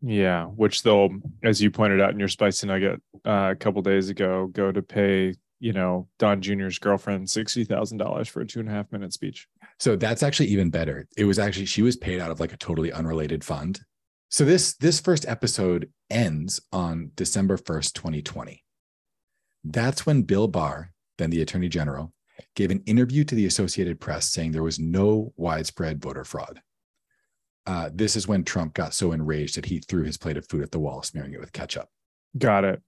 Yeah, 0.02 0.46
which 0.46 0.84
they'll, 0.84 1.10
as 1.44 1.62
you 1.62 1.72
pointed 1.72 2.02
out 2.02 2.12
in 2.12 2.20
your 2.20 2.28
spicy 2.28 2.68
nugget 2.68 3.02
uh, 3.26 3.50
a 3.52 3.56
couple 3.56 3.82
days 3.82 4.10
ago, 4.10 4.48
go 4.48 4.72
to 4.72 4.82
pay 4.82 5.34
you 5.60 5.74
know 5.74 6.08
Don 6.20 6.42
Jr.'s 6.42 6.78
girlfriend 6.78 7.30
sixty 7.30 7.64
thousand 7.64 7.98
dollars 7.98 8.28
for 8.28 8.42
a 8.42 8.46
two 8.46 8.60
and 8.60 8.70
a 8.70 8.72
half 8.72 8.92
minute 8.92 9.12
speech. 9.14 9.48
So 9.80 9.96
that's 9.96 10.24
actually 10.24 10.48
even 10.48 10.70
better. 10.70 11.08
It 11.18 11.26
was 11.26 11.40
actually 11.40 11.66
she 11.66 11.82
was 11.82 11.96
paid 11.96 12.20
out 12.20 12.32
of 12.32 12.40
like 12.40 12.54
a 12.54 12.58
totally 12.58 12.92
unrelated 12.92 13.44
fund. 13.44 13.80
So 14.30 14.44
this 14.44 14.76
this 14.76 15.00
first 15.00 15.26
episode 15.28 15.90
ends 16.10 16.60
on 16.72 17.12
December 17.16 17.58
1st, 17.58 17.94
2020. 17.94 18.64
That's 19.64 20.06
when 20.06 20.24
Bill 20.24 20.48
Barr, 20.48 20.92
then 21.18 21.30
the 21.30 21.42
Attorney 21.42 21.70
General, 21.70 22.14
gave 22.56 22.72
an 22.72 22.84
interview 22.86 23.24
to 23.26 23.36
the 23.36 23.46
Associated 23.46 24.00
Press 24.00 24.32
saying 24.32 24.52
there 24.52 24.64
was 24.64 24.80
no 24.80 25.34
widespread 25.36 26.02
voter 26.02 26.24
fraud. 26.24 26.62
Uh, 27.66 27.90
this 27.94 28.16
is 28.16 28.28
when 28.28 28.44
Trump 28.44 28.74
got 28.74 28.94
so 28.94 29.12
enraged 29.12 29.58
that 29.58 29.66
he 29.66 29.80
threw 29.80 30.04
his 30.04 30.18
plate 30.18 30.38
of 30.38 30.48
food 30.48 30.64
at 30.64 30.72
the 30.72 30.80
wall, 30.80 31.04
smearing 31.04 31.34
it 31.34 31.40
with 31.40 31.52
ketchup. 31.52 31.90
Got 32.38 32.64
it. 32.64 32.82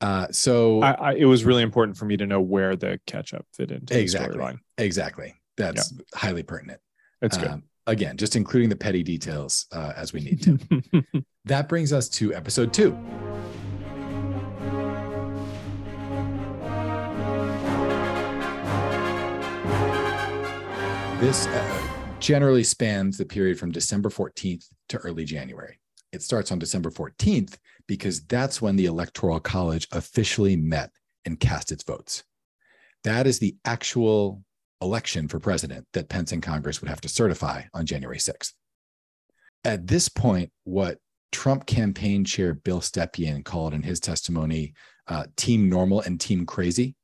Uh, 0.00 0.28
so 0.30 0.80
I, 0.80 0.92
I, 0.92 1.12
it 1.14 1.24
was 1.24 1.44
really 1.44 1.62
important 1.62 1.96
for 1.96 2.04
me 2.04 2.16
to 2.16 2.26
know 2.26 2.40
where 2.40 2.76
the 2.76 3.00
ketchup 3.06 3.46
fit 3.52 3.70
into 3.70 3.98
exactly. 3.98 4.54
Exactly. 4.78 5.34
That's 5.58 5.92
yeah. 5.92 6.02
highly 6.14 6.42
pertinent. 6.42 6.80
That's 7.20 7.36
good. 7.36 7.48
Um, 7.48 7.64
again, 7.86 8.16
just 8.16 8.36
including 8.36 8.68
the 8.68 8.76
petty 8.76 9.02
details 9.02 9.66
uh, 9.72 9.92
as 9.96 10.12
we 10.12 10.20
need 10.20 10.42
to. 10.42 11.24
that 11.44 11.68
brings 11.68 11.92
us 11.92 12.08
to 12.10 12.32
episode 12.32 12.72
two. 12.72 12.96
This 21.20 21.48
uh, 21.48 21.88
generally 22.20 22.62
spans 22.62 23.18
the 23.18 23.24
period 23.24 23.58
from 23.58 23.72
December 23.72 24.08
14th 24.08 24.66
to 24.90 24.98
early 24.98 25.24
January. 25.24 25.80
It 26.12 26.22
starts 26.22 26.52
on 26.52 26.60
December 26.60 26.90
14th 26.90 27.56
because 27.88 28.22
that's 28.26 28.62
when 28.62 28.76
the 28.76 28.86
Electoral 28.86 29.40
College 29.40 29.88
officially 29.90 30.56
met 30.56 30.90
and 31.24 31.40
cast 31.40 31.72
its 31.72 31.82
votes. 31.82 32.22
That 33.02 33.26
is 33.26 33.40
the 33.40 33.56
actual 33.64 34.44
election 34.80 35.28
for 35.28 35.38
president 35.38 35.86
that 35.92 36.08
Pence 36.08 36.32
and 36.32 36.42
Congress 36.42 36.80
would 36.80 36.88
have 36.88 37.00
to 37.00 37.08
certify 37.08 37.62
on 37.74 37.86
January 37.86 38.18
6th. 38.18 38.52
At 39.64 39.86
this 39.86 40.08
point, 40.08 40.50
what 40.64 40.98
Trump 41.32 41.66
campaign 41.66 42.24
chair 42.24 42.54
Bill 42.54 42.80
Stepien 42.80 43.44
called 43.44 43.74
in 43.74 43.82
his 43.82 44.00
testimony 44.00 44.74
uh, 45.08 45.26
Team 45.36 45.68
Normal 45.68 46.00
and 46.00 46.20
Team 46.20 46.46
Crazy 46.46 46.94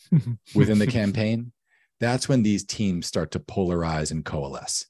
within 0.54 0.78
the 0.78 0.86
campaign 0.86 1.52
that's 2.00 2.28
when 2.28 2.42
these 2.42 2.64
teams 2.64 3.06
start 3.06 3.30
to 3.32 3.40
polarize 3.40 4.10
and 4.10 4.24
coalesce. 4.24 4.86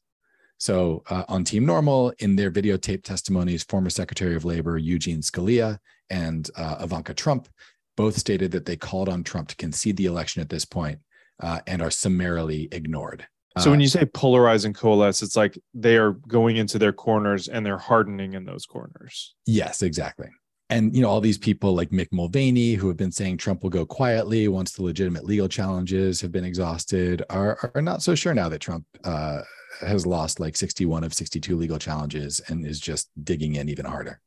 So, 0.59 1.05
uh, 1.09 1.25
on 1.29 1.45
Team 1.45 1.65
Normal, 1.65 2.13
in 2.19 2.37
their 2.37 2.51
videotape 2.51 3.05
testimonies, 3.05 3.63
former 3.63 3.91
Secretary 3.91 4.35
of 4.35 4.45
Labor 4.45 4.77
Eugene 4.77 5.21
Scalia 5.21 5.79
and 6.11 6.51
uh, 6.57 6.79
Ivanka 6.81 7.15
Trump 7.15 7.49
both 7.97 8.17
stated 8.17 8.51
that 8.53 8.65
they 8.65 8.77
called 8.77 9.09
on 9.09 9.25
Trump 9.25 9.49
to 9.49 9.57
concede 9.57 9.97
the 9.97 10.07
election 10.07 10.43
at 10.43 10.49
this 10.49 10.65
point, 10.65 10.99
uh, 11.41 11.61
and 11.67 11.83
are 11.83 11.91
summarily 11.91 12.69
ignored. 12.73 13.27
So, 13.59 13.71
when 13.71 13.81
uh, 13.81 13.83
you 13.83 13.89
say 13.89 14.05
polarize 14.05 14.65
and 14.65 14.75
coalesce, 14.75 15.23
it's 15.23 15.37
like 15.37 15.59
they 15.75 15.97
are 15.97 16.13
going 16.13 16.57
into 16.57 16.79
their 16.79 16.93
corners 16.93 17.49
and 17.49 17.67
they're 17.67 17.79
hardening 17.79 18.35
in 18.35 18.45
those 18.45 18.67
corners. 18.67 19.35
Yes, 19.47 19.83
exactly 19.83 20.29
and 20.71 20.95
you 20.95 21.03
know 21.03 21.09
all 21.09 21.21
these 21.21 21.39
people 21.39 21.75
like 21.75 21.91
Mick 21.91 22.09
Mulvaney 22.13 22.75
who 22.75 22.89
have 22.89 22.97
been 22.97 23.13
saying 23.13 23.39
Trump 23.39 23.63
will 23.63 23.71
go 23.71 23.87
quietly 23.87 24.49
once 24.49 24.73
the 24.73 24.83
legitimate 24.83 25.25
legal 25.25 25.49
challenges 25.49 26.21
have 26.21 26.33
been 26.33 26.45
exhausted 26.45 27.23
are 27.31 27.71
are 27.75 27.83
not 27.83 28.03
so 28.03 28.15
sure 28.15 28.35
now 28.35 28.49
that 28.49 28.61
Trump 28.61 28.85
uh, 29.05 29.41
has 29.81 30.07
lost 30.07 30.41
like 30.41 30.57
61 30.57 31.05
of 31.05 31.15
62 31.15 31.57
legal 31.57 31.79
challenges 31.79 32.41
and 32.49 32.67
is 32.67 32.81
just 32.81 33.11
digging 33.25 33.55
in 33.55 33.69
even 33.69 33.85
harder. 33.85 34.21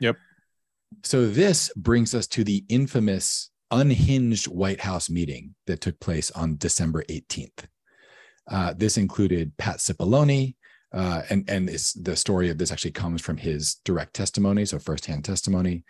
Yep. 0.00 0.16
So 1.02 1.28
this 1.28 1.72
brings 1.76 2.14
us 2.14 2.26
to 2.28 2.44
the 2.44 2.64
infamous 2.68 3.50
unhinged 3.70 4.46
White 4.46 4.80
House 4.80 5.10
meeting 5.10 5.54
that 5.66 5.80
took 5.80 5.98
place 6.00 6.30
on 6.32 6.56
December 6.56 7.04
18th. 7.04 7.66
Uh, 8.50 8.74
this 8.76 8.96
included 8.96 9.56
Pat 9.56 9.78
Cipollone, 9.78 10.54
uh, 10.92 11.22
and 11.30 11.48
and 11.48 11.68
the 11.68 12.16
story 12.16 12.50
of 12.50 12.58
this 12.58 12.70
actually 12.70 12.92
comes 12.92 13.20
from 13.20 13.36
his 13.36 13.76
direct 13.84 14.14
testimony, 14.14 14.64
so 14.64 14.78
firsthand 14.78 15.24
testimony. 15.24 15.84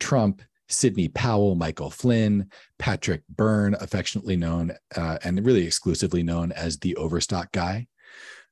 Trump, 0.00 0.42
Sidney 0.68 1.08
Powell, 1.08 1.54
Michael 1.54 1.90
Flynn, 1.90 2.50
Patrick 2.78 3.22
Byrne, 3.28 3.76
affectionately 3.80 4.36
known 4.36 4.72
uh, 4.96 5.18
and 5.22 5.44
really 5.44 5.66
exclusively 5.66 6.22
known 6.22 6.52
as 6.52 6.78
the 6.78 6.96
Overstock 6.96 7.52
guy. 7.52 7.86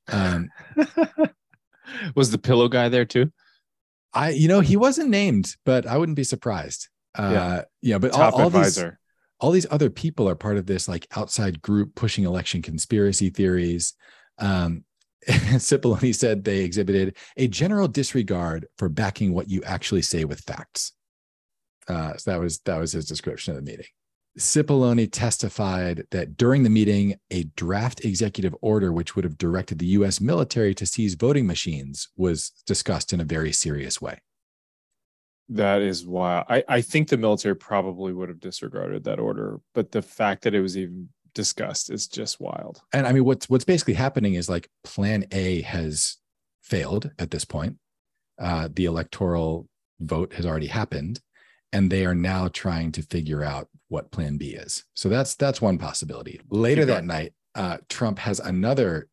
Um, 0.08 0.50
was 2.14 2.30
the 2.30 2.38
pillow 2.38 2.68
guy 2.68 2.88
there 2.88 3.04
too? 3.04 3.32
I, 4.12 4.30
you 4.30 4.48
know, 4.48 4.60
he 4.60 4.76
wasn't 4.76 5.10
named, 5.10 5.54
but 5.64 5.86
I 5.86 5.96
wouldn't 5.96 6.16
be 6.16 6.24
surprised. 6.24 6.88
Uh, 7.18 7.30
yeah, 7.32 7.62
yeah 7.82 7.98
but 7.98 8.12
Top 8.12 8.34
all, 8.34 8.40
all 8.40 8.46
advisor. 8.46 8.90
These, 8.90 8.98
all 9.40 9.50
these 9.50 9.66
other 9.70 9.90
people 9.90 10.28
are 10.28 10.34
part 10.34 10.56
of 10.56 10.66
this 10.66 10.88
like 10.88 11.06
outside 11.16 11.60
group 11.60 11.94
pushing 11.94 12.24
election 12.24 12.62
conspiracy 12.62 13.30
theories. 13.30 13.94
Um, 14.38 14.84
Cipollone 15.28 16.14
said 16.14 16.44
they 16.44 16.60
exhibited 16.60 17.16
a 17.36 17.48
general 17.48 17.88
disregard 17.88 18.66
for 18.78 18.88
backing 18.88 19.34
what 19.34 19.48
you 19.48 19.62
actually 19.64 20.02
say 20.02 20.24
with 20.24 20.40
facts. 20.40 20.92
Uh, 21.88 22.16
so 22.16 22.30
that 22.30 22.40
was 22.40 22.60
that 22.60 22.78
was 22.78 22.92
his 22.92 23.06
description 23.06 23.54
of 23.54 23.64
the 23.64 23.70
meeting. 23.70 23.86
Cipollone 24.38 25.08
testified 25.10 26.04
that 26.12 26.36
during 26.36 26.62
the 26.62 26.70
meeting, 26.70 27.16
a 27.30 27.44
draft 27.56 28.04
executive 28.04 28.54
order 28.60 28.92
which 28.92 29.16
would 29.16 29.24
have 29.24 29.36
directed 29.36 29.78
the 29.78 29.86
U.S. 29.86 30.20
military 30.20 30.74
to 30.76 30.86
seize 30.86 31.14
voting 31.14 31.46
machines 31.46 32.08
was 32.16 32.52
discussed 32.64 33.12
in 33.12 33.20
a 33.20 33.24
very 33.24 33.52
serious 33.52 34.00
way. 34.00 34.20
That 35.50 35.80
is 35.80 36.06
why 36.06 36.44
I, 36.48 36.64
I 36.68 36.80
think 36.82 37.08
the 37.08 37.16
military 37.16 37.56
probably 37.56 38.12
would 38.12 38.28
have 38.28 38.40
disregarded 38.40 39.04
that 39.04 39.18
order, 39.18 39.60
but 39.74 39.92
the 39.92 40.02
fact 40.02 40.42
that 40.42 40.54
it 40.54 40.60
was 40.60 40.76
even 40.76 41.08
discussed 41.34 41.90
is 41.90 42.06
just 42.06 42.40
wild. 42.40 42.82
And 42.92 43.06
I 43.06 43.12
mean, 43.12 43.24
what's 43.24 43.48
what's 43.48 43.64
basically 43.64 43.94
happening 43.94 44.34
is 44.34 44.48
like 44.48 44.68
Plan 44.84 45.24
A 45.32 45.62
has 45.62 46.16
failed 46.62 47.10
at 47.18 47.30
this 47.30 47.44
point. 47.44 47.76
Uh, 48.38 48.68
the 48.72 48.84
electoral 48.84 49.68
vote 50.00 50.34
has 50.34 50.44
already 50.44 50.66
happened, 50.66 51.20
and 51.72 51.90
they 51.90 52.04
are 52.04 52.14
now 52.14 52.48
trying 52.48 52.92
to 52.92 53.02
figure 53.02 53.42
out 53.42 53.68
what 53.88 54.10
Plan 54.10 54.36
B 54.36 54.48
is. 54.48 54.84
So 54.94 55.08
that's 55.08 55.34
that's 55.34 55.62
one 55.62 55.78
possibility. 55.78 56.40
Later 56.50 56.84
that 56.84 57.04
night, 57.04 57.32
uh, 57.54 57.78
Trump 57.88 58.18
has 58.18 58.38
another 58.38 59.08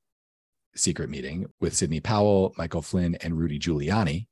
secret 0.76 1.10
meeting 1.10 1.46
with 1.62 1.76
Sidney 1.76 2.02
Powell, 2.02 2.54
Michael 2.58 2.82
Flynn, 2.82 3.16
and 3.22 3.38
Rudy 3.38 3.58
Giuliani. 3.58 4.28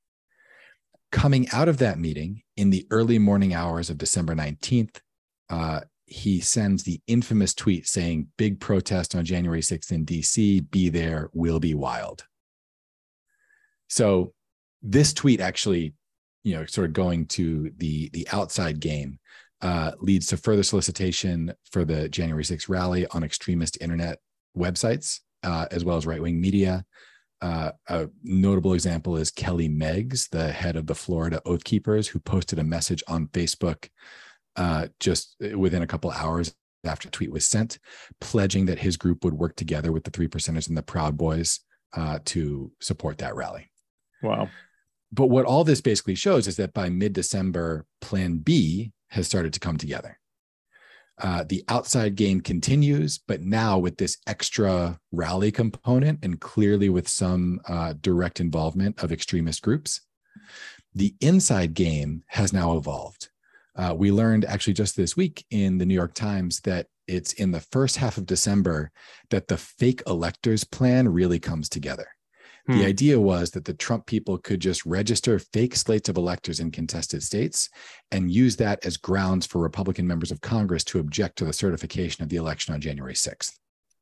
Coming 1.14 1.48
out 1.52 1.70
of 1.70 1.78
that 1.78 2.00
meeting 2.00 2.42
in 2.58 2.72
the 2.72 2.88
early 2.90 3.20
morning 3.20 3.54
hours 3.54 3.92
of 3.92 4.00
December 4.00 4.34
19th, 4.34 5.00
uh, 5.52 5.82
he 6.08 6.42
sends 6.42 6.82
the 6.82 7.00
infamous 7.06 7.54
tweet 7.54 7.88
saying, 7.88 8.30
Big 8.36 8.60
protest 8.60 9.14
on 9.14 9.24
January 9.24 9.62
6th 9.62 9.92
in 9.92 10.08
DC, 10.08 10.70
be 10.72 10.90
there, 10.90 11.30
will 11.32 11.60
be 11.60 11.76
wild. 11.76 12.26
So 13.90 14.34
this 14.82 15.14
tweet 15.14 15.40
actually, 15.40 15.94
you 16.44 16.56
know, 16.56 16.66
sort 16.66 16.88
of 16.88 16.94
going 16.94 17.28
to 17.28 17.72
the 17.78 18.10
the 18.10 18.28
outside 18.32 18.80
game 18.80 19.20
uh, 19.62 19.92
leads 20.00 20.26
to 20.28 20.38
further 20.38 20.64
solicitation 20.64 21.54
for 21.72 21.86
the 21.86 22.10
January 22.10 22.44
6th 22.44 22.68
rally 22.68 23.06
on 23.12 23.24
extremist 23.24 23.78
internet 23.82 24.18
websites, 24.58 25.20
uh, 25.44 25.68
as 25.70 25.86
well 25.86 25.96
as 25.96 26.08
right 26.08 26.24
wing 26.24 26.42
media. 26.42 26.84
Uh, 27.44 27.72
a 27.90 28.08
notable 28.24 28.74
example 28.74 29.18
is 29.18 29.30
Kelly 29.30 29.68
Meggs, 29.68 30.30
the 30.30 30.50
head 30.50 30.78
of 30.78 30.88
the 30.88 30.96
Florida 30.96 31.42
Oath 31.46 31.66
Keepers, 31.66 32.08
who 32.08 32.20
posted 32.20 32.58
a 32.58 32.64
message 32.64 33.04
on 33.10 33.28
Facebook 33.28 33.90
uh, 34.56 34.88
just 35.02 35.36
uh, 35.44 35.60
within 35.60 35.82
a 35.82 35.88
couple 35.88 36.10
hours 36.10 36.56
after 36.86 37.10
the 37.10 37.12
tweet 37.12 37.34
was 37.34 37.46
sent, 37.46 37.80
pledging 38.22 38.66
that 38.68 38.80
his 38.80 38.96
group 38.96 39.26
would 39.26 39.34
work 39.34 39.58
together 39.58 39.92
with 39.92 40.06
the 40.06 40.12
three 40.12 40.30
percenters 40.30 40.70
and 40.70 40.78
the 40.78 40.82
Proud 40.82 41.18
Boys 41.18 41.60
uh, 41.92 42.20
to 42.24 42.72
support 42.80 43.18
that 43.18 43.36
rally. 43.36 43.70
Wow. 44.22 44.48
But 45.12 45.28
what 45.28 45.44
all 45.44 45.66
this 45.66 45.82
basically 45.82 46.16
shows 46.16 46.48
is 46.48 46.56
that 46.56 46.74
by 46.74 46.88
mid 46.88 47.12
December, 47.12 47.86
Plan 48.00 48.38
B 48.38 48.94
has 49.10 49.28
started 49.28 49.52
to 49.52 49.60
come 49.60 49.76
together. 49.76 50.18
Uh, 51.22 51.44
the 51.48 51.64
outside 51.68 52.16
game 52.16 52.42
continues, 52.42 53.20
but 53.28 53.42
now 53.42 53.78
with 53.78 53.98
this 53.98 54.18
extra 54.26 55.00
rally 55.12 55.52
component 55.52 56.20
and 56.24 56.42
clearly 56.42 56.90
with 56.90 57.08
some 57.08 57.62
uh, 57.68 57.94
direct 58.02 58.40
involvement 58.40 59.02
of 59.04 59.12
extremist 59.12 59.62
groups. 59.62 60.02
The 60.96 61.16
inside 61.22 61.74
game 61.74 62.24
has 62.28 62.52
now 62.52 62.78
evolved. 62.78 63.30
Uh, 63.76 63.94
we 63.98 64.12
learned 64.12 64.46
actually 64.46 64.74
just 64.74 64.96
this 64.96 65.16
week 65.16 65.46
in 65.50 65.78
the 65.78 65.86
New 65.86 65.94
York 65.94 66.14
Times 66.14 66.60
that 66.62 66.88
it's 67.08 67.34
in 67.34 67.52
the 67.52 67.60
first 67.60 67.98
half 67.98 68.18
of 68.18 68.26
December 68.26 68.92
that 69.30 69.48
the 69.48 69.58
fake 69.58 70.02
electors 70.08 70.64
plan 70.64 71.10
really 71.10 71.40
comes 71.40 71.70
together. 71.70 72.08
Hmm. 72.66 72.78
The 72.78 72.86
idea 72.86 73.20
was 73.20 73.52
that 73.52 73.66
the 73.66 73.74
Trump 73.74 74.06
people 74.06 74.38
could 74.38 74.62
just 74.62 74.86
register 74.86 75.38
fake 75.40 75.76
slates 75.76 76.08
of 76.08 76.18
electors 76.18 76.60
in 76.60 76.72
contested 76.72 77.22
states 77.22 77.70
and 78.12 78.32
use 78.32 78.56
that 78.58 78.86
as 78.86 78.96
grounds 78.96 79.46
for 79.46 79.60
Republican 79.60 80.08
members 80.08 80.32
of 80.32 80.40
Congress 80.40 80.84
to 80.86 81.00
object 81.00 81.38
to 81.38 81.46
the 81.46 81.54
certification 81.54 82.24
of 82.24 82.30
the 82.30 82.38
election 82.38 82.74
on 82.74 82.80
January 82.80 83.16
6th. 83.16 83.52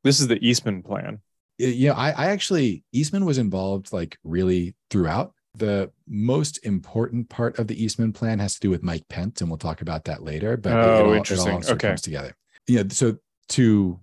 This 0.04 0.20
is 0.20 0.28
the 0.28 0.44
Eastman 0.46 0.82
plan. 0.82 1.20
You 1.58 1.88
know, 1.88 1.94
I, 1.94 2.10
I 2.10 2.26
actually, 2.26 2.84
Eastman 2.92 3.24
was 3.24 3.38
involved 3.38 3.92
like 3.92 4.18
really 4.24 4.74
throughout. 4.90 5.32
The 5.54 5.90
most 6.08 6.64
important 6.64 7.28
part 7.28 7.58
of 7.58 7.66
the 7.66 7.82
Eastman 7.82 8.12
plan 8.12 8.38
has 8.38 8.54
to 8.54 8.60
do 8.60 8.70
with 8.70 8.82
Mike 8.82 9.06
Pence, 9.08 9.40
and 9.40 9.50
we'll 9.50 9.58
talk 9.58 9.82
about 9.82 10.04
that 10.04 10.22
later. 10.22 10.56
But 10.56 10.72
oh, 10.72 10.78
it 10.78 11.06
all, 11.06 11.12
interesting. 11.12 11.58
It 11.58 11.70
okay. 11.70 11.88
comes 11.88 12.00
together. 12.00 12.34
Yeah. 12.66 12.84
So 12.88 13.18
to 13.50 14.00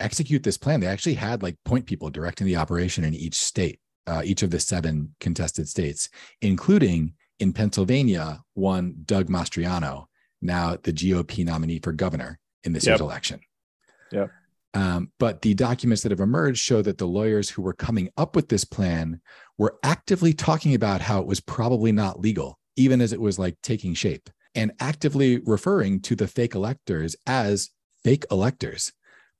execute 0.00 0.42
this 0.42 0.56
plan, 0.56 0.80
they 0.80 0.86
actually 0.86 1.14
had 1.14 1.42
like 1.42 1.56
point 1.64 1.86
people 1.86 2.10
directing 2.10 2.46
the 2.46 2.56
operation 2.56 3.04
in 3.04 3.14
each 3.14 3.34
state, 3.34 3.80
uh, 4.08 4.22
each 4.24 4.42
of 4.42 4.50
the 4.50 4.58
seven 4.58 5.14
contested 5.20 5.68
states, 5.68 6.08
including 6.40 7.12
in 7.38 7.52
Pennsylvania, 7.52 8.42
one 8.54 8.96
Doug 9.04 9.28
Mastriano, 9.28 10.06
now 10.40 10.76
the 10.82 10.92
GOP 10.92 11.44
nominee 11.44 11.78
for 11.78 11.92
governor 11.92 12.38
in 12.64 12.72
this 12.72 12.86
yep. 12.86 12.92
year's 12.92 13.00
election. 13.00 13.40
Yep. 14.10 14.30
Um, 14.74 15.12
but 15.18 15.42
the 15.42 15.54
documents 15.54 16.02
that 16.02 16.12
have 16.12 16.20
emerged 16.20 16.60
show 16.60 16.82
that 16.82 16.98
the 16.98 17.06
lawyers 17.06 17.50
who 17.50 17.62
were 17.62 17.72
coming 17.72 18.08
up 18.16 18.34
with 18.34 18.48
this 18.48 18.64
plan 18.64 19.20
were 19.56 19.78
actively 19.82 20.32
talking 20.32 20.74
about 20.74 21.00
how 21.00 21.20
it 21.20 21.26
was 21.26 21.40
probably 21.40 21.92
not 21.92 22.20
legal, 22.20 22.58
even 22.76 23.00
as 23.00 23.12
it 23.12 23.20
was 23.20 23.38
like 23.38 23.56
taking 23.62 23.94
shape, 23.94 24.30
and 24.54 24.72
actively 24.80 25.40
referring 25.44 26.00
to 26.00 26.16
the 26.16 26.28
fake 26.28 26.54
electors 26.54 27.16
as 27.26 27.70
fake 28.04 28.24
electors 28.30 28.92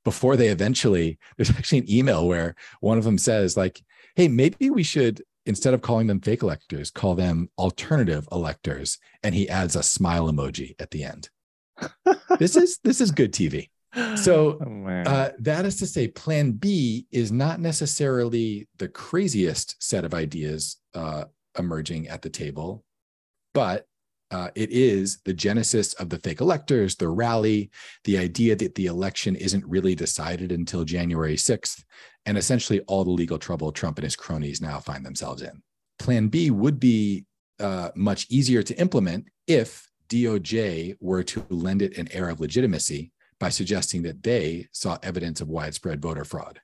before 0.05 0.37
they 0.37 0.49
eventually, 0.49 1.19
there's 1.37 1.51
actually 1.51 1.79
an 1.79 1.91
email 1.91 2.27
where 2.27 2.55
one 2.81 2.99
of 2.99 3.05
them 3.05 3.19
says, 3.19 3.57
like, 3.57 3.83
hey, 4.19 4.27
maybe 4.27 4.69
we 4.69 4.83
should, 4.83 5.23
instead 5.47 5.75
of 5.75 5.81
calling 5.81 6.09
them 6.09 6.21
fake 6.21 6.43
electors, 6.43 6.91
call 6.91 7.15
them 7.15 7.49
alternative 7.57 8.27
electors. 8.33 8.99
And 9.23 9.33
he 9.33 9.49
adds 9.49 9.77
a 9.77 9.83
smile 9.85 10.29
emoji 10.29 10.75
at 10.81 10.91
the 10.91 11.05
end. 11.05 11.31
this 12.41 12.57
is 12.57 12.81
this 12.83 13.01
is 13.01 13.13
good 13.13 13.33
TV. 13.33 13.71
So 14.17 14.59
Oh, 14.67 14.87
uh, 14.89 15.31
that 15.39 15.65
is 15.65 15.77
to 15.77 15.87
say, 15.87 16.09
Plan 16.09 16.51
B 16.51 17.07
is 17.13 17.31
not 17.31 17.61
necessarily 17.61 18.67
the 18.79 18.89
craziest 18.89 19.77
set 19.81 20.05
of 20.05 20.15
ideas 20.15 20.79
uh, 20.95 21.27
emerging 21.57 22.09
at 22.09 22.23
the 22.23 22.31
table, 22.31 22.85
but 23.55 23.87
uh, 24.31 24.51
it 24.55 24.71
is 24.71 25.21
the 25.25 25.33
genesis 25.33 25.95
of 25.95 26.11
the 26.11 26.19
fake 26.19 26.41
electors, 26.41 26.97
the 26.97 27.09
rally, 27.09 27.71
the 28.05 28.19
idea 28.19 28.55
that 28.57 28.75
the 28.75 28.87
election 28.87 29.35
isn't 29.37 29.65
really 29.67 29.95
decided 29.95 30.53
until 30.53 30.85
January 30.85 31.37
6th, 31.37 31.83
and 32.27 32.37
essentially 32.37 32.81
all 32.81 33.05
the 33.05 33.11
legal 33.11 33.39
trouble 33.39 33.73
Trump 33.73 33.99
and 33.99 34.05
his 34.05 34.17
cronies 34.17 34.61
now 34.61 34.79
find 34.81 35.05
themselves 35.05 35.43
in. 35.43 35.63
Plan 35.99 36.29
B 36.29 36.51
would 36.51 36.79
be 36.79 37.25
uh, 37.59 37.91
much 37.97 38.27
easier 38.29 38.63
to 38.63 38.79
implement 38.79 39.27
if 39.47 39.89
DOJ 40.09 40.97
were 41.01 41.23
to 41.23 41.45
lend 41.49 41.83
it 41.83 41.97
an 41.99 42.09
air 42.13 42.29
of 42.29 42.41
legitimacy 42.41 43.13
by 43.41 43.49
suggesting 43.49 44.03
that 44.03 44.23
they 44.23 44.69
saw 44.73 44.99
evidence 45.03 45.41
of 45.41 45.49
widespread 45.49 46.03
voter 46.03 46.25
fraud. 46.25 46.61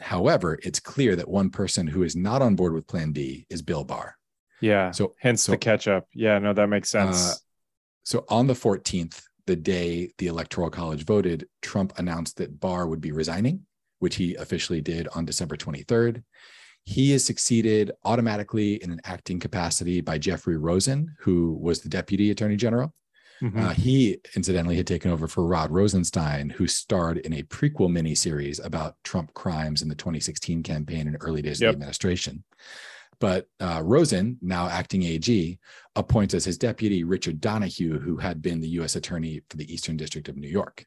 However, 0.00 0.58
it's 0.62 0.80
clear 0.80 1.14
that 1.16 1.28
one 1.28 1.50
person 1.50 1.86
who 1.86 2.02
is 2.02 2.16
not 2.16 2.42
on 2.42 2.56
board 2.56 2.72
with 2.72 2.86
Plan 2.86 3.12
B 3.12 3.46
is 3.50 3.60
Bill 3.60 3.84
Barr. 3.84 4.16
Yeah. 4.60 4.90
So, 4.90 5.14
Hence 5.18 5.42
so- 5.42 5.52
the 5.52 5.58
catch 5.58 5.88
up. 5.88 6.06
Yeah, 6.14 6.38
no, 6.38 6.52
that 6.52 6.68
makes 6.68 6.90
sense. 6.90 7.30
Uh, 7.30 7.34
so 8.02 8.24
on 8.28 8.46
the 8.46 8.54
14th, 8.54 9.22
the 9.46 9.56
day 9.56 10.12
the 10.18 10.26
Electoral 10.28 10.70
College 10.70 11.04
voted, 11.04 11.48
Trump 11.62 11.92
announced 11.98 12.36
that 12.36 12.60
Barr 12.60 12.86
would 12.86 13.00
be 13.00 13.12
resigning, 13.12 13.66
which 13.98 14.16
he 14.16 14.34
officially 14.36 14.80
did 14.80 15.08
on 15.14 15.24
December 15.24 15.56
23rd. 15.56 16.22
He 16.84 17.12
is 17.12 17.24
succeeded 17.24 17.92
automatically 18.04 18.82
in 18.82 18.90
an 18.90 19.00
acting 19.04 19.38
capacity 19.38 20.00
by 20.00 20.18
Jeffrey 20.18 20.56
Rosen, 20.56 21.14
who 21.20 21.52
was 21.60 21.80
the 21.80 21.88
deputy 21.88 22.30
attorney 22.30 22.56
general. 22.56 22.94
Mhm. 23.42 23.56
Uh, 23.58 23.70
he 23.70 24.18
incidentally 24.36 24.76
had 24.76 24.86
taken 24.86 25.10
over 25.10 25.26
for 25.26 25.46
Rod 25.46 25.70
Rosenstein, 25.70 26.50
who 26.50 26.66
starred 26.66 27.18
in 27.18 27.32
a 27.32 27.42
prequel 27.44 27.90
miniseries 27.90 28.62
about 28.64 28.96
Trump 29.02 29.32
crimes 29.34 29.82
in 29.82 29.88
the 29.88 29.94
2016 29.94 30.62
campaign 30.62 31.06
and 31.08 31.16
early 31.20 31.40
days 31.42 31.60
of 31.62 31.66
the 31.66 31.72
administration. 31.72 32.44
But 33.20 33.46
uh, 33.60 33.82
Rosen, 33.84 34.38
now 34.40 34.66
acting 34.66 35.02
AG, 35.02 35.58
appoints 35.94 36.32
as 36.32 36.44
his 36.44 36.56
deputy 36.56 37.04
Richard 37.04 37.40
Donoghue, 37.40 37.98
who 37.98 38.16
had 38.16 38.40
been 38.40 38.60
the 38.60 38.68
U.S. 38.68 38.96
attorney 38.96 39.42
for 39.50 39.58
the 39.58 39.72
Eastern 39.72 39.96
District 39.96 40.28
of 40.28 40.36
New 40.36 40.48
York. 40.48 40.86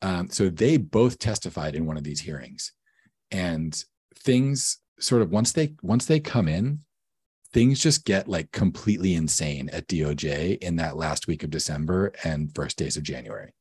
Um, 0.00 0.30
so 0.30 0.48
they 0.48 0.76
both 0.76 1.18
testified 1.18 1.74
in 1.74 1.86
one 1.86 1.96
of 1.96 2.04
these 2.04 2.20
hearings, 2.20 2.72
and 3.32 3.84
things 4.14 4.78
sort 5.00 5.22
of 5.22 5.30
once 5.30 5.52
they 5.52 5.74
once 5.82 6.06
they 6.06 6.20
come 6.20 6.46
in, 6.46 6.80
things 7.52 7.80
just 7.80 8.04
get 8.04 8.28
like 8.28 8.52
completely 8.52 9.14
insane 9.14 9.68
at 9.70 9.88
DOJ 9.88 10.58
in 10.58 10.76
that 10.76 10.96
last 10.96 11.26
week 11.26 11.42
of 11.42 11.50
December 11.50 12.12
and 12.22 12.54
first 12.54 12.76
days 12.76 12.96
of 12.96 13.02
January. 13.02 13.52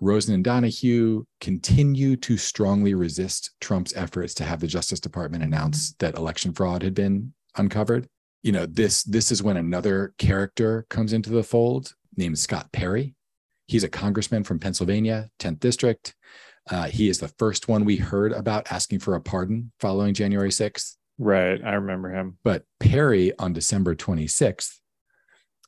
Rosen 0.00 0.34
and 0.34 0.44
Donoghue 0.44 1.24
continue 1.40 2.16
to 2.16 2.36
strongly 2.36 2.94
resist 2.94 3.52
Trump's 3.60 3.94
efforts 3.94 4.34
to 4.34 4.44
have 4.44 4.60
the 4.60 4.66
Justice 4.66 5.00
Department 5.00 5.44
announce 5.44 5.94
that 5.94 6.16
election 6.16 6.52
fraud 6.52 6.82
had 6.82 6.94
been 6.94 7.32
uncovered. 7.56 8.08
You 8.42 8.52
know, 8.52 8.66
this 8.66 9.04
this 9.04 9.32
is 9.32 9.42
when 9.42 9.56
another 9.56 10.12
character 10.18 10.86
comes 10.90 11.12
into 11.12 11.30
the 11.30 11.42
fold 11.42 11.94
named 12.16 12.38
Scott 12.38 12.70
Perry. 12.72 13.14
He's 13.66 13.84
a 13.84 13.88
congressman 13.88 14.44
from 14.44 14.58
Pennsylvania, 14.58 15.30
10th 15.38 15.60
district. 15.60 16.14
Uh, 16.70 16.84
he 16.84 17.08
is 17.08 17.18
the 17.18 17.28
first 17.28 17.68
one 17.68 17.84
we 17.84 17.96
heard 17.96 18.32
about 18.32 18.70
asking 18.70 18.98
for 18.98 19.14
a 19.14 19.20
pardon 19.20 19.72
following 19.80 20.14
January 20.14 20.50
6th. 20.50 20.96
right. 21.18 21.62
I 21.64 21.74
remember 21.74 22.10
him. 22.10 22.38
But 22.42 22.64
Perry 22.80 23.32
on 23.38 23.52
December 23.52 23.94
26th 23.94 24.78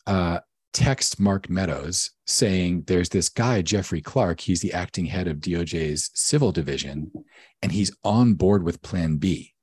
uh, 0.06 0.40
texts 0.76 1.18
Mark 1.18 1.48
Meadows 1.48 2.10
saying 2.26 2.84
there's 2.86 3.08
this 3.08 3.30
guy, 3.30 3.62
Jeffrey 3.62 4.02
Clark. 4.02 4.40
He's 4.40 4.60
the 4.60 4.74
acting 4.74 5.06
head 5.06 5.26
of 5.26 5.38
DOJ's 5.38 6.10
civil 6.12 6.52
division, 6.52 7.10
and 7.62 7.72
he's 7.72 7.96
on 8.04 8.34
board 8.34 8.62
with 8.62 8.82
Plan 8.82 9.16
B. 9.16 9.54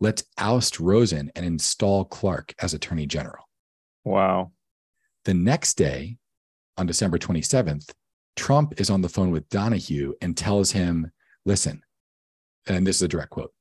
Let's 0.00 0.24
oust 0.38 0.80
Rosen 0.80 1.30
and 1.36 1.46
install 1.46 2.04
Clark 2.04 2.52
as 2.60 2.74
attorney 2.74 3.06
general. 3.06 3.48
Wow. 4.04 4.50
The 5.24 5.34
next 5.34 5.74
day, 5.74 6.16
on 6.76 6.86
December 6.86 7.18
27th, 7.18 7.92
Trump 8.34 8.80
is 8.80 8.90
on 8.90 9.02
the 9.02 9.08
phone 9.08 9.30
with 9.30 9.48
Donoghue 9.48 10.14
and 10.20 10.36
tells 10.36 10.72
him, 10.72 11.12
listen, 11.44 11.80
and 12.66 12.84
this 12.84 12.96
is 12.96 13.02
a 13.02 13.08
direct 13.08 13.30
quote 13.30 13.52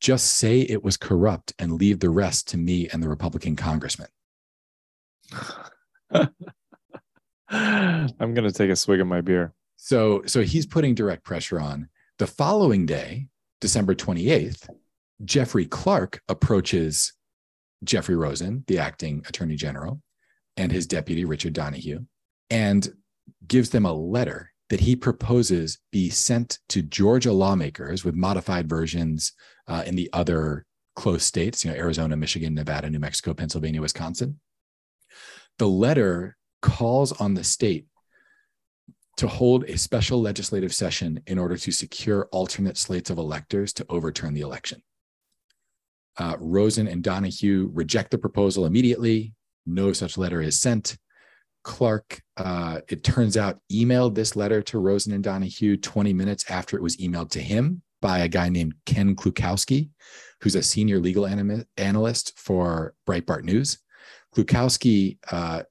just 0.00 0.32
say 0.32 0.62
it 0.62 0.82
was 0.82 0.96
corrupt 0.96 1.54
and 1.60 1.74
leave 1.74 2.00
the 2.00 2.10
rest 2.10 2.48
to 2.48 2.58
me 2.58 2.88
and 2.88 3.00
the 3.00 3.08
Republican 3.08 3.54
congressman. 3.54 4.08
I'm 7.50 8.34
gonna 8.34 8.52
take 8.52 8.70
a 8.70 8.76
swig 8.76 9.00
of 9.00 9.06
my 9.06 9.20
beer. 9.20 9.52
So, 9.76 10.22
so 10.26 10.42
he's 10.42 10.66
putting 10.66 10.94
direct 10.94 11.24
pressure 11.24 11.60
on. 11.60 11.88
The 12.18 12.26
following 12.26 12.86
day, 12.86 13.28
December 13.60 13.94
28th, 13.94 14.68
Jeffrey 15.24 15.66
Clark 15.66 16.22
approaches 16.28 17.12
Jeffrey 17.84 18.16
Rosen, 18.16 18.64
the 18.66 18.78
acting 18.78 19.24
attorney 19.28 19.56
general, 19.56 20.00
and 20.56 20.70
his 20.70 20.86
deputy, 20.86 21.24
Richard 21.24 21.52
Donoghue, 21.52 22.04
and 22.50 22.92
gives 23.46 23.70
them 23.70 23.86
a 23.86 23.92
letter 23.92 24.52
that 24.70 24.80
he 24.80 24.96
proposes 24.96 25.78
be 25.90 26.08
sent 26.08 26.58
to 26.68 26.82
Georgia 26.82 27.32
lawmakers 27.32 28.04
with 28.04 28.14
modified 28.14 28.68
versions 28.68 29.32
uh, 29.68 29.82
in 29.86 29.96
the 29.96 30.08
other 30.12 30.64
close 30.96 31.24
states, 31.24 31.64
you 31.64 31.70
know, 31.70 31.76
Arizona, 31.76 32.16
Michigan, 32.16 32.54
Nevada, 32.54 32.88
New 32.88 32.98
Mexico, 32.98 33.34
Pennsylvania, 33.34 33.80
Wisconsin. 33.80 34.38
The 35.62 35.68
letter 35.68 36.36
calls 36.60 37.12
on 37.12 37.34
the 37.34 37.44
state 37.44 37.86
to 39.16 39.28
hold 39.28 39.62
a 39.62 39.78
special 39.78 40.20
legislative 40.20 40.74
session 40.74 41.22
in 41.28 41.38
order 41.38 41.56
to 41.56 41.70
secure 41.70 42.28
alternate 42.32 42.76
slates 42.76 43.10
of 43.10 43.18
electors 43.18 43.72
to 43.74 43.86
overturn 43.88 44.34
the 44.34 44.40
election. 44.40 44.82
Uh, 46.18 46.34
Rosen 46.40 46.88
and 46.88 47.00
Donoghue 47.00 47.70
reject 47.72 48.10
the 48.10 48.18
proposal 48.18 48.66
immediately. 48.66 49.34
No 49.64 49.92
such 49.92 50.18
letter 50.18 50.42
is 50.42 50.58
sent. 50.58 50.98
Clark, 51.62 52.20
uh, 52.36 52.80
it 52.88 53.04
turns 53.04 53.36
out, 53.36 53.60
emailed 53.70 54.16
this 54.16 54.34
letter 54.34 54.62
to 54.62 54.80
Rosen 54.80 55.12
and 55.12 55.22
Donoghue 55.22 55.76
20 55.76 56.12
minutes 56.12 56.50
after 56.50 56.76
it 56.76 56.82
was 56.82 56.96
emailed 56.96 57.30
to 57.30 57.40
him 57.40 57.82
by 58.00 58.18
a 58.18 58.28
guy 58.28 58.48
named 58.48 58.74
Ken 58.84 59.14
Klukowski, 59.14 59.90
who's 60.40 60.56
a 60.56 60.62
senior 60.64 60.98
legal 60.98 61.24
analyst 61.76 62.32
for 62.36 62.94
Breitbart 63.06 63.44
News. 63.44 63.78
Klukowski 64.34 65.18
uh, 65.30 65.62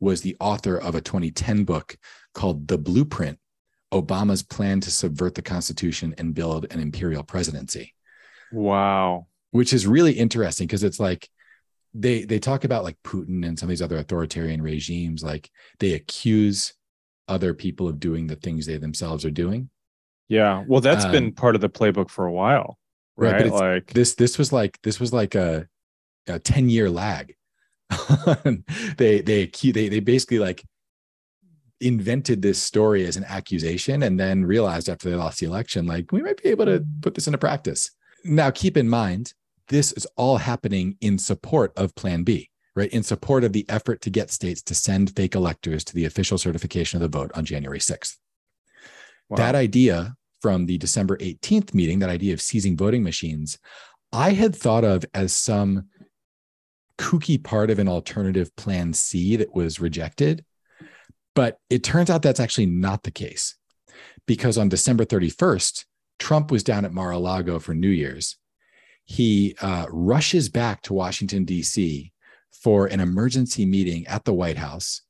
was 0.00 0.20
the 0.22 0.36
author 0.40 0.76
of 0.76 0.94
a 0.94 1.00
2010 1.00 1.64
book 1.64 1.96
called 2.34 2.68
The 2.68 2.78
Blueprint 2.78 3.38
Obama's 3.92 4.42
Plan 4.42 4.80
to 4.80 4.90
Subvert 4.90 5.34
the 5.34 5.42
Constitution 5.42 6.14
and 6.18 6.34
Build 6.34 6.66
an 6.70 6.80
Imperial 6.80 7.22
Presidency, 7.22 7.94
Wow. 8.52 9.26
which 9.50 9.72
is 9.72 9.86
really 9.86 10.12
interesting 10.12 10.66
because 10.66 10.84
it's 10.84 11.00
like, 11.00 11.28
they 11.98 12.24
they 12.24 12.38
talk 12.38 12.64
about 12.64 12.84
like 12.84 12.98
Putin 13.04 13.46
and 13.46 13.58
some 13.58 13.68
of 13.68 13.70
these 13.70 13.80
other 13.80 13.96
authoritarian 13.96 14.60
regimes, 14.60 15.22
like 15.24 15.50
they 15.78 15.94
accuse 15.94 16.74
other 17.26 17.54
people 17.54 17.88
of 17.88 17.98
doing 17.98 18.26
the 18.26 18.36
things 18.36 18.66
they 18.66 18.76
themselves 18.76 19.24
are 19.24 19.30
doing. 19.30 19.70
Yeah. 20.28 20.62
Well, 20.68 20.82
that's 20.82 21.06
Um, 21.06 21.12
been 21.12 21.32
part 21.32 21.54
of 21.54 21.62
the 21.62 21.70
playbook 21.70 22.10
for 22.10 22.26
a 22.26 22.32
while, 22.32 22.76
Right, 23.16 23.44
right? 23.44 23.50
like, 23.50 23.92
This 23.94 24.14
this 24.14 24.36
was 24.36 24.52
like 24.52 24.78
this 24.82 25.00
was 25.00 25.14
like 25.14 25.34
a, 25.36 25.68
a 26.26 26.38
10 26.38 26.68
year 26.68 26.90
lag. 26.90 27.34
they 28.96 29.20
they 29.20 29.46
they 29.46 29.88
they 29.88 30.00
basically 30.00 30.38
like 30.38 30.64
invented 31.80 32.42
this 32.42 32.60
story 32.60 33.06
as 33.06 33.16
an 33.16 33.24
accusation 33.24 34.02
and 34.02 34.18
then 34.18 34.44
realized 34.44 34.88
after 34.88 35.10
they 35.10 35.16
lost 35.16 35.40
the 35.40 35.46
election, 35.46 35.86
like 35.86 36.10
we 36.12 36.22
might 36.22 36.42
be 36.42 36.48
able 36.48 36.64
to 36.64 36.84
put 37.02 37.14
this 37.14 37.26
into 37.26 37.38
practice. 37.38 37.90
Now, 38.24 38.50
keep 38.50 38.76
in 38.76 38.88
mind, 38.88 39.34
this 39.68 39.92
is 39.92 40.06
all 40.16 40.38
happening 40.38 40.96
in 41.00 41.18
support 41.18 41.72
of 41.76 41.94
Plan 41.94 42.22
B, 42.22 42.50
right? 42.74 42.90
In 42.90 43.02
support 43.02 43.44
of 43.44 43.52
the 43.52 43.66
effort 43.68 44.00
to 44.02 44.10
get 44.10 44.30
states 44.30 44.62
to 44.62 44.74
send 44.74 45.14
fake 45.14 45.34
electors 45.34 45.84
to 45.84 45.94
the 45.94 46.06
official 46.06 46.38
certification 46.38 47.02
of 47.02 47.10
the 47.10 47.18
vote 47.18 47.30
on 47.34 47.44
January 47.44 47.78
6th. 47.78 48.16
wow. 49.28 49.36
That 49.36 49.54
idea 49.54 50.14
from 50.40 50.66
the 50.66 50.78
December 50.78 51.16
18th 51.18 51.74
meeting, 51.74 51.98
that 51.98 52.10
idea 52.10 52.32
of 52.32 52.40
seizing 52.40 52.76
voting 52.76 53.02
machines, 53.02 53.58
I 54.12 54.32
had 54.32 54.54
thought 54.54 54.84
of 54.84 55.04
as 55.14 55.34
some 55.34 55.88
kooky 56.98 57.42
part 57.42 57.70
of 57.70 57.78
an 57.78 57.88
alternative 57.88 58.54
plan 58.56 58.92
C 58.92 59.36
that 59.36 59.54
was 59.54 59.80
rejected. 59.80 60.44
But 61.34 61.58
it 61.68 61.84
turns 61.84 62.08
out 62.10 62.22
that's 62.22 62.40
actually 62.40 62.66
not 62.66 63.02
the 63.02 63.10
case 63.10 63.56
because 64.26 64.56
on 64.56 64.68
December 64.68 65.04
31st, 65.04 65.84
Trump 66.18 66.50
was 66.50 66.62
down 66.62 66.84
at 66.84 66.92
Mar 66.92 67.10
a 67.10 67.18
Lago 67.18 67.58
for 67.58 67.74
New 67.74 67.90
Year's. 67.90 68.36
He 69.04 69.54
uh, 69.60 69.86
rushes 69.90 70.48
back 70.48 70.82
to 70.82 70.94
Washington, 70.94 71.44
D.C. 71.44 72.12
for 72.50 72.86
an 72.86 73.00
emergency 73.00 73.66
meeting 73.66 74.06
at 74.06 74.24
the 74.24 74.32
White 74.32 74.56
House 74.56 75.02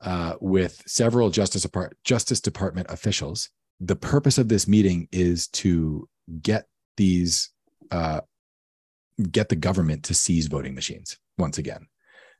uh, 0.00 0.34
with 0.40 0.82
several 0.86 1.30
Justice, 1.30 1.62
Depart- 1.62 1.96
Justice 2.04 2.40
Department 2.40 2.86
officials. 2.88 3.50
The 3.80 3.96
purpose 3.96 4.38
of 4.38 4.48
this 4.48 4.68
meeting 4.68 5.08
is 5.10 5.48
to 5.48 6.08
get 6.40 6.66
these, 6.96 7.50
uh, 7.90 8.20
get 9.30 9.48
the 9.48 9.56
government 9.56 10.04
to 10.04 10.14
seize 10.14 10.46
voting 10.46 10.74
machines 10.74 11.18
once 11.38 11.58
again. 11.58 11.86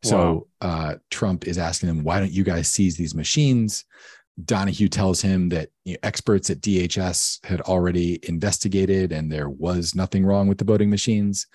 So 0.05 0.49
uh, 0.61 0.97
Trump 1.11 1.47
is 1.47 1.59
asking 1.59 1.89
them, 1.89 2.03
why 2.03 2.19
don't 2.19 2.33
you 2.33 2.43
guys 2.43 2.69
seize 2.69 2.97
these 2.97 3.15
machines? 3.15 3.85
Donoghue 4.45 4.89
tells 4.89 5.21
him 5.21 5.49
that 5.51 5.69
you 5.85 5.93
know, 5.93 5.99
experts 6.03 6.51
at 6.51 6.61
DHS 6.61 7.45
had 7.45 7.61
already 7.63 8.19
investigated 8.29 9.13
and 9.13 9.31
there 9.31 9.49
was 9.49 9.95
nothing 9.95 10.25
wrong 10.25 10.49
with 10.49 10.59
the 10.59 10.65
voting 10.65 10.91
machines. 10.91 11.47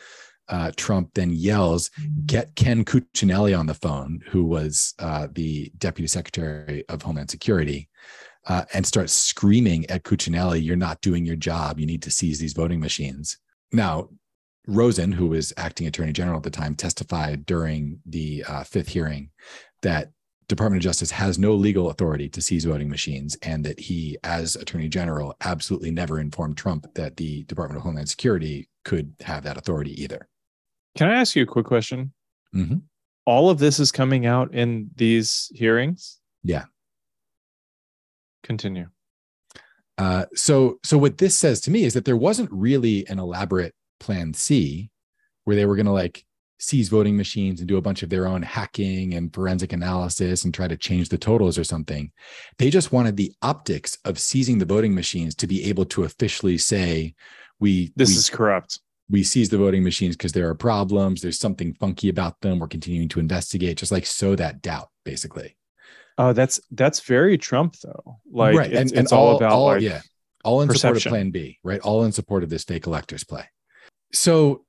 Uh, 0.50 0.72
Trump 0.78 1.10
then 1.14 1.32
yells, 1.32 1.92
"Get 2.26 2.56
Ken 2.56 2.86
Cuccinelli 2.86 3.58
on 3.58 3.66
the 3.66 3.74
phone, 3.74 4.22
who 4.30 4.46
was 4.46 4.94
uh, 4.98 5.28
the 5.34 5.70
deputy 5.78 6.08
secretary 6.08 6.86
of 6.88 7.02
Homeland 7.02 7.30
Security, 7.30 7.90
uh, 8.46 8.64
and 8.74 8.86
starts 8.86 9.12
screaming 9.12 9.86
at 9.90 10.04
Cuccinelli, 10.04 10.64
"You're 10.64 10.78
not 10.78 11.02
doing 11.02 11.26
your 11.26 11.36
job. 11.36 11.82
You 11.82 11.86
need 11.86 12.02
to 12.04 12.12
seize 12.12 12.40
these 12.40 12.54
voting 12.54 12.80
machines." 12.80 13.40
Now, 13.74 14.08
Rosen, 14.68 15.12
who 15.12 15.28
was 15.28 15.54
acting 15.58 15.88
attorney 15.88 16.14
general 16.14 16.38
at 16.38 16.44
the 16.44 16.50
time, 16.50 16.76
testified 16.76 17.46
during 17.46 18.00
the 18.06 18.44
uh, 18.48 18.64
fifth 18.64 18.90
hearing 18.90 19.32
that 19.82 20.12
Department 20.48 20.80
of 20.80 20.84
Justice 20.84 21.12
has 21.12 21.38
no 21.38 21.54
legal 21.54 21.90
authority 21.90 22.30
to 22.30 22.42
seize 22.42 22.66
voting 22.66 22.90
machines, 22.90 23.36
and 23.42 23.66
that 23.66 23.80
he, 23.80 24.18
as 24.24 24.56
Attorney 24.56 24.88
General, 24.88 25.36
absolutely 25.42 25.92
never 25.92 26.20
informed 26.20 26.58
Trump 26.58 26.86
that 26.96 27.18
the 27.18 27.44
Department 27.44 27.78
of 27.78 27.84
Homeland 27.84 28.08
Security 28.10 28.70
could 28.86 29.14
have 29.22 29.44
that 29.44 29.58
authority 29.58 30.02
either. 30.02 30.28
Can 30.98 31.10
I 31.10 31.16
ask 31.16 31.36
you 31.36 31.44
a 31.44 31.48
quick 31.48 31.66
question? 31.66 32.14
Mhm. 32.56 32.82
All 33.26 33.50
of 33.50 33.60
this 33.60 33.78
is 33.78 33.92
coming 33.92 34.26
out 34.26 34.54
in 34.54 34.90
these 34.96 35.52
hearings. 35.54 36.20
Yeah. 36.44 36.66
Continue. 38.44 38.88
Uh, 39.98 40.26
so, 40.34 40.80
so 40.84 40.98
what 40.98 41.18
this 41.18 41.36
says 41.36 41.60
to 41.62 41.72
me 41.72 41.84
is 41.84 41.94
that 41.94 42.06
there 42.06 42.16
wasn't 42.16 42.50
really 42.52 43.06
an 43.10 43.20
elaborate 43.20 43.74
Plan 44.00 44.34
C, 44.34 44.90
where 45.44 45.56
they 45.56 45.66
were 45.66 45.76
going 45.76 45.86
to 45.86 45.92
like 45.92 46.26
seize 46.60 46.90
voting 46.90 47.16
machines 47.16 47.60
and 47.60 47.68
do 47.68 47.78
a 47.78 47.82
bunch 47.82 48.04
of 48.04 48.10
their 48.10 48.28
own 48.28 48.42
hacking 48.42 49.14
and 49.14 49.34
forensic 49.34 49.74
analysis 49.74 50.44
and 50.44 50.54
try 50.54 50.68
to 50.68 50.78
change 50.78 51.10
the 51.10 51.18
totals 51.18 51.58
or 51.58 51.64
something. 51.64 52.12
They 52.58 52.70
just 52.70 52.92
wanted 52.92 53.16
the 53.16 53.34
optics 53.42 53.98
of 54.06 54.20
seizing 54.20 54.58
the 54.58 54.66
voting 54.66 54.96
machines 54.96 55.36
to 55.36 55.48
be 55.48 55.66
able 55.66 55.86
to 55.86 56.04
officially 56.04 56.58
say, 56.58 57.16
"We 57.60 57.94
This 57.96 58.10
we, 58.10 58.16
is 58.16 58.30
corrupt. 58.30 58.80
we 59.10 59.24
seize 59.24 59.50
the 59.50 59.58
voting 59.58 59.84
machines 59.84 60.16
because 60.16 60.34
there 60.34 60.50
are 60.50 60.56
problems. 60.56 61.22
There's 61.22 61.40
something 61.40 61.74
funky 61.76 62.10
about 62.10 62.42
them. 62.42 62.60
We're 62.60 62.68
continuing 62.68 63.10
to 63.10 63.20
investigate." 63.20 63.78
Just 63.78 63.92
like 63.92 64.06
sow 64.06 64.36
that 64.36 64.62
doubt, 64.62 64.90
basically. 65.06 65.56
Oh, 66.18 66.34
that's 66.34 66.60
that's 66.72 67.02
very 67.02 67.38
Trump 67.38 67.76
though. 67.84 68.20
Like 68.30 68.58
right, 68.58 68.74
it's, 68.74 68.92
it's 68.92 69.12
all, 69.12 69.38
about 69.38 69.60
like 69.62 69.82
yeah, 69.82 70.02
all 70.44 70.62
in 70.62 70.74
support 70.74 71.06
of. 71.06 71.10
Plan 71.10 71.30
B, 71.30 71.60
right? 71.64 71.80
All 71.82 72.04
in 72.06 72.12
support 72.12 72.44
of 72.44 72.50
this 72.50 72.64
fake 72.64 72.88
electors 72.88 73.24
play. 73.24 73.46
So 74.14 74.64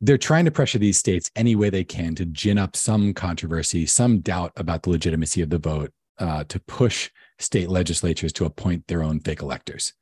they're 0.00 0.18
trying 0.18 0.44
to 0.44 0.50
pressure 0.50 0.78
these 0.78 0.98
states 0.98 1.30
any 1.36 1.56
way 1.56 1.70
they 1.70 1.84
can 1.84 2.14
to 2.16 2.26
gin 2.26 2.58
up 2.58 2.76
some 2.76 3.14
controversy, 3.14 3.86
some 3.86 4.20
doubt 4.20 4.52
about 4.56 4.82
the 4.82 4.90
legitimacy 4.90 5.40
of 5.40 5.50
the 5.50 5.58
vote, 5.58 5.92
uh, 6.18 6.44
to 6.44 6.60
push 6.60 7.10
state 7.38 7.68
legislatures 7.68 8.32
to 8.34 8.44
appoint 8.44 8.86
their 8.86 9.02
own 9.02 9.20
fake 9.20 9.42
electors. 9.42 9.92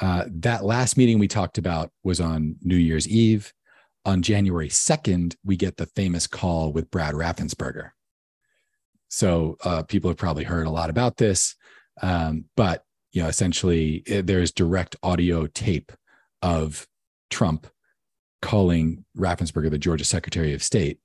Uh, 0.00 0.24
that 0.28 0.64
last 0.64 0.96
meeting 0.96 1.18
we 1.18 1.28
talked 1.28 1.58
about 1.58 1.90
was 2.02 2.20
on 2.20 2.56
New 2.62 2.76
Year's 2.76 3.08
Eve. 3.08 3.52
On 4.04 4.22
January 4.22 4.68
2nd, 4.68 5.34
we 5.44 5.56
get 5.56 5.76
the 5.76 5.86
famous 5.86 6.26
call 6.26 6.72
with 6.72 6.90
Brad 6.90 7.14
Raffensperger. 7.14 7.90
So 9.08 9.56
uh, 9.64 9.82
people 9.82 10.10
have 10.10 10.18
probably 10.18 10.44
heard 10.44 10.66
a 10.66 10.70
lot 10.70 10.90
about 10.90 11.16
this, 11.16 11.56
um, 12.02 12.44
but 12.56 12.84
you 13.12 13.22
know, 13.22 13.28
essentially, 13.28 14.02
eh, 14.08 14.20
there's 14.22 14.52
direct 14.52 14.96
audio 15.02 15.46
tape 15.46 15.90
of 16.42 16.86
Trump 17.30 17.66
calling 18.46 19.04
Raffensperger, 19.18 19.70
the 19.70 19.76
Georgia 19.76 20.04
Secretary 20.04 20.54
of 20.54 20.62
State, 20.62 21.00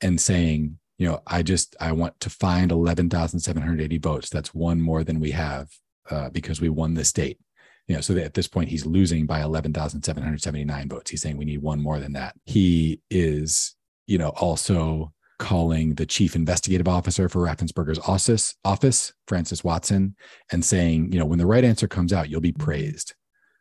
and 0.00 0.20
saying, 0.20 0.78
you 0.96 1.08
know, 1.08 1.20
I 1.26 1.42
just 1.42 1.74
I 1.80 1.90
want 1.90 2.20
to 2.20 2.30
find 2.30 2.70
11,780 2.70 3.98
votes. 3.98 4.30
That's 4.30 4.54
one 4.54 4.80
more 4.80 5.02
than 5.02 5.18
we 5.18 5.32
have 5.32 5.68
uh, 6.08 6.30
because 6.30 6.60
we 6.60 6.68
won 6.68 6.94
the 6.94 7.04
state. 7.04 7.40
You 7.88 7.96
know, 7.96 8.00
so 8.00 8.16
at 8.16 8.34
this 8.34 8.46
point 8.46 8.68
he's 8.68 8.86
losing 8.86 9.26
by 9.26 9.42
11,779 9.42 10.88
votes. 10.88 11.10
He's 11.10 11.20
saying 11.20 11.36
we 11.36 11.44
need 11.44 11.62
one 11.62 11.82
more 11.82 11.98
than 11.98 12.12
that. 12.12 12.36
He 12.44 13.00
is, 13.10 13.74
you 14.06 14.16
know, 14.16 14.28
also 14.28 15.12
calling 15.40 15.96
the 15.96 16.06
chief 16.06 16.36
investigative 16.36 16.86
officer 16.86 17.28
for 17.28 17.42
Raffensperger's 17.42 17.98
office, 17.98 18.54
office, 18.64 19.12
Frances 19.26 19.64
Watson, 19.64 20.14
and 20.52 20.64
saying, 20.64 21.12
you 21.12 21.18
know, 21.18 21.26
when 21.26 21.40
the 21.40 21.46
right 21.46 21.64
answer 21.64 21.88
comes 21.88 22.12
out, 22.12 22.30
you'll 22.30 22.40
be 22.40 22.52
praised. 22.52 23.14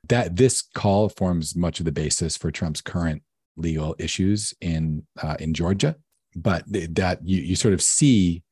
That 0.10 0.36
this 0.36 0.62
call 0.62 1.10
forms 1.10 1.56
much 1.56 1.80
of 1.80 1.86
the 1.86 1.92
basis 1.92 2.36
for 2.36 2.52
Trump's 2.52 2.82
current 2.82 3.24
legal 3.56 3.96
issues 4.00 4.54
in 4.60 5.06
uh, 5.22 5.38
in 5.40 5.54
Georgia, 5.54 5.96
but 6.36 6.72
th- 6.72 6.90
that 6.94 7.20
you 7.24 7.42
you 7.42 7.56
sort 7.56 7.74
of 7.74 7.82
see 7.82 8.44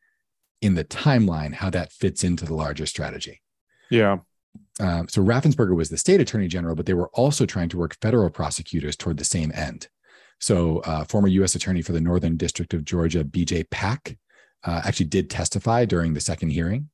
in 0.62 0.76
the 0.76 0.86
timeline 0.86 1.54
how 1.54 1.70
that 1.72 1.92
fits 1.92 2.24
into 2.24 2.46
the 2.46 2.54
larger 2.54 2.86
strategy. 2.86 3.42
yeah. 3.90 4.18
Um, 4.80 5.08
so 5.08 5.24
Raffensperger 5.24 5.76
was 5.76 5.90
the 5.90 5.98
state 5.98 6.20
attorney 6.20 6.48
general, 6.48 6.76
but 6.76 6.86
they 6.86 6.94
were 6.94 7.10
also 7.14 7.46
trying 7.46 7.70
to 7.70 7.78
work 7.78 7.96
federal 8.02 8.30
prosecutors 8.30 8.96
toward 8.96 9.18
the 9.18 9.24
same 9.24 9.52
end. 9.56 9.88
So, 10.40 10.80
uh, 10.80 11.04
former 11.06 11.28
U.S. 11.28 11.56
attorney 11.56 11.82
for 11.82 11.92
the 11.92 12.02
Northern 12.02 12.36
District 12.36 12.74
of 12.74 12.84
Georgia, 12.84 13.24
B.J. 13.24 13.66
Pak, 13.66 14.18
uh, 14.64 14.82
actually 14.84 15.06
did 15.06 15.30
testify 15.30 15.86
during 15.86 16.14
the 16.14 16.20
second 16.20 16.50
hearing, 16.50 16.90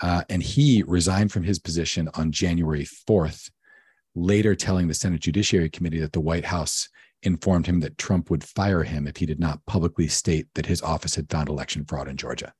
uh, 0.00 0.22
and 0.28 0.42
he 0.42 0.84
resigned 0.86 1.32
from 1.32 1.42
his 1.42 1.58
position 1.58 2.08
on 2.14 2.30
January 2.30 2.86
4th, 3.08 3.50
later 4.14 4.54
telling 4.54 4.88
the 4.88 4.94
Senate 4.94 5.20
Judiciary 5.20 5.68
Committee 5.68 6.00
that 6.00 6.12
the 6.12 6.20
White 6.20 6.44
House 6.44 6.88
informed 7.22 7.66
him 7.66 7.80
that 7.80 7.98
Trump 7.98 8.30
would 8.30 8.44
fire 8.44 8.82
him 8.82 9.06
if 9.06 9.16
he 9.16 9.26
did 9.26 9.40
not 9.40 9.64
publicly 9.66 10.06
state 10.06 10.46
that 10.54 10.66
his 10.66 10.82
office 10.82 11.14
had 11.14 11.30
found 11.30 11.48
election 11.48 11.84
fraud 11.84 12.06
in 12.06 12.16
Georgia. 12.16 12.52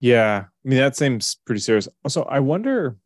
Yeah. 0.00 0.44
I 0.46 0.68
mean, 0.68 0.78
that 0.78 0.96
seems 0.96 1.38
pretty 1.46 1.60
serious. 1.60 1.88
Also, 2.04 2.22
I 2.24 2.40
wonder, 2.40 2.96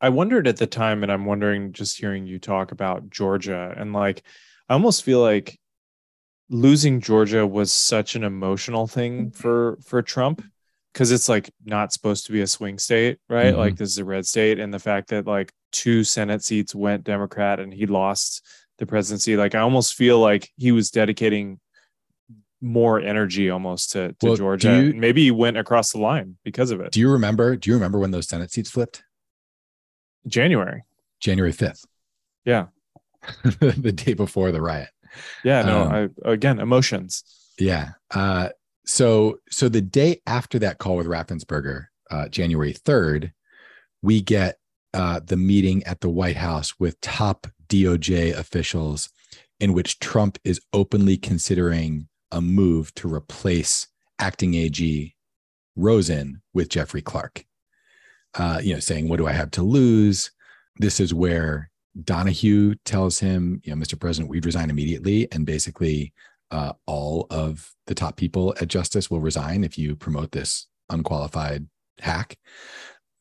I 0.00 0.10
wondered 0.10 0.46
at 0.46 0.56
the 0.56 0.66
time, 0.66 1.02
and 1.02 1.10
I'm 1.10 1.24
wondering 1.24 1.72
just 1.72 1.98
hearing 1.98 2.26
you 2.26 2.38
talk 2.38 2.72
about 2.72 3.10
Georgia, 3.10 3.74
and 3.76 3.92
like, 3.92 4.22
I 4.68 4.74
almost 4.74 5.02
feel 5.02 5.20
like 5.20 5.58
losing 6.50 7.00
Georgia 7.00 7.46
was 7.46 7.72
such 7.72 8.14
an 8.16 8.24
emotional 8.24 8.86
thing 8.86 9.30
for 9.30 9.78
for 9.84 10.02
Trump 10.02 10.42
because 10.92 11.10
it's 11.10 11.28
like 11.28 11.50
not 11.64 11.92
supposed 11.92 12.26
to 12.26 12.32
be 12.32 12.40
a 12.42 12.46
swing 12.46 12.78
state, 12.78 13.18
right? 13.28 13.54
Mhm. 13.54 13.58
Like 13.58 13.76
this 13.76 13.90
is 13.90 13.98
a 13.98 14.04
red 14.04 14.26
state, 14.26 14.58
and 14.58 14.72
the 14.72 14.78
fact 14.78 15.08
that 15.08 15.26
like 15.26 15.52
two 15.72 16.04
Senate 16.04 16.42
seats 16.42 16.74
went 16.74 17.04
Democrat 17.04 17.60
and 17.60 17.72
he 17.72 17.86
lost 17.86 18.44
the 18.78 18.86
presidency, 18.86 19.36
like 19.36 19.54
I 19.54 19.60
almost 19.60 19.94
feel 19.94 20.18
like 20.20 20.50
he 20.56 20.72
was 20.72 20.90
dedicating 20.90 21.60
more 22.60 23.00
energy 23.00 23.50
almost 23.50 23.92
to, 23.92 24.08
to 24.20 24.26
Well, 24.26 24.36
Georgia. 24.36 24.82
you- 24.82 24.94
maybe 24.94 25.22
he 25.24 25.30
went 25.30 25.56
across 25.56 25.92
the 25.92 25.98
line 25.98 26.36
because 26.44 26.70
of 26.70 26.80
it. 26.80 26.92
Do 26.92 27.00
you 27.00 27.10
remember? 27.10 27.56
Do 27.56 27.70
you 27.70 27.74
remember 27.74 27.98
when 27.98 28.10
those 28.10 28.28
Senate 28.28 28.50
seats 28.52 28.70
flipped? 28.70 29.02
January. 30.26 30.84
January 31.20 31.52
5th, 31.52 31.84
Yeah. 32.44 32.66
the 33.60 33.92
day 33.92 34.14
before 34.14 34.52
the 34.52 34.62
riot. 34.62 34.90
Yeah. 35.44 35.62
No, 35.62 35.82
Um, 35.82 36.10
I 36.24 36.30
again 36.32 36.60
emotions. 36.60 37.24
Yeah. 37.58 37.90
Uh, 38.12 38.50
so 38.86 39.38
so 39.50 39.68
the 39.68 39.80
day 39.80 40.20
after 40.26 40.58
that 40.60 40.78
call 40.78 40.96
with 40.96 41.06
Raffensperger, 41.06 41.86
uh, 42.10 42.28
January 42.28 42.72
3rd, 42.72 43.32
we 44.02 44.20
get 44.20 44.58
uh, 44.94 45.20
the 45.24 45.36
meeting 45.36 45.82
at 45.84 46.00
the 46.00 46.08
White 46.08 46.36
House 46.36 46.78
with 46.78 47.00
top 47.00 47.46
DOJ 47.68 48.34
officials 48.34 49.10
in 49.60 49.72
which 49.72 49.98
Trump 49.98 50.38
is 50.44 50.60
openly 50.72 51.16
considering 51.16 52.08
a 52.30 52.40
move 52.40 52.94
to 52.94 53.12
replace 53.12 53.88
acting 54.18 54.54
AG 54.54 55.14
Rosen 55.76 56.42
with 56.52 56.68
Jeffrey 56.68 57.02
Clark. 57.02 57.44
Uh, 58.34 58.60
you 58.62 58.74
know, 58.74 58.80
saying, 58.80 59.08
What 59.08 59.16
do 59.16 59.26
I 59.26 59.32
have 59.32 59.50
to 59.52 59.62
lose? 59.62 60.30
This 60.76 61.00
is 61.00 61.14
where 61.14 61.70
Donoghue 62.04 62.74
tells 62.84 63.18
him, 63.18 63.60
you 63.64 63.74
know, 63.74 63.82
Mr. 63.82 63.98
President, 63.98 64.30
we'd 64.30 64.46
resign 64.46 64.70
immediately. 64.70 65.26
And 65.32 65.44
basically, 65.44 66.12
uh, 66.50 66.72
all 66.86 67.26
of 67.30 67.72
the 67.86 67.94
top 67.94 68.16
people 68.16 68.54
at 68.60 68.68
Justice 68.68 69.10
will 69.10 69.20
resign 69.20 69.64
if 69.64 69.76
you 69.76 69.96
promote 69.96 70.32
this 70.32 70.66
unqualified 70.90 71.66
hack. 72.00 72.38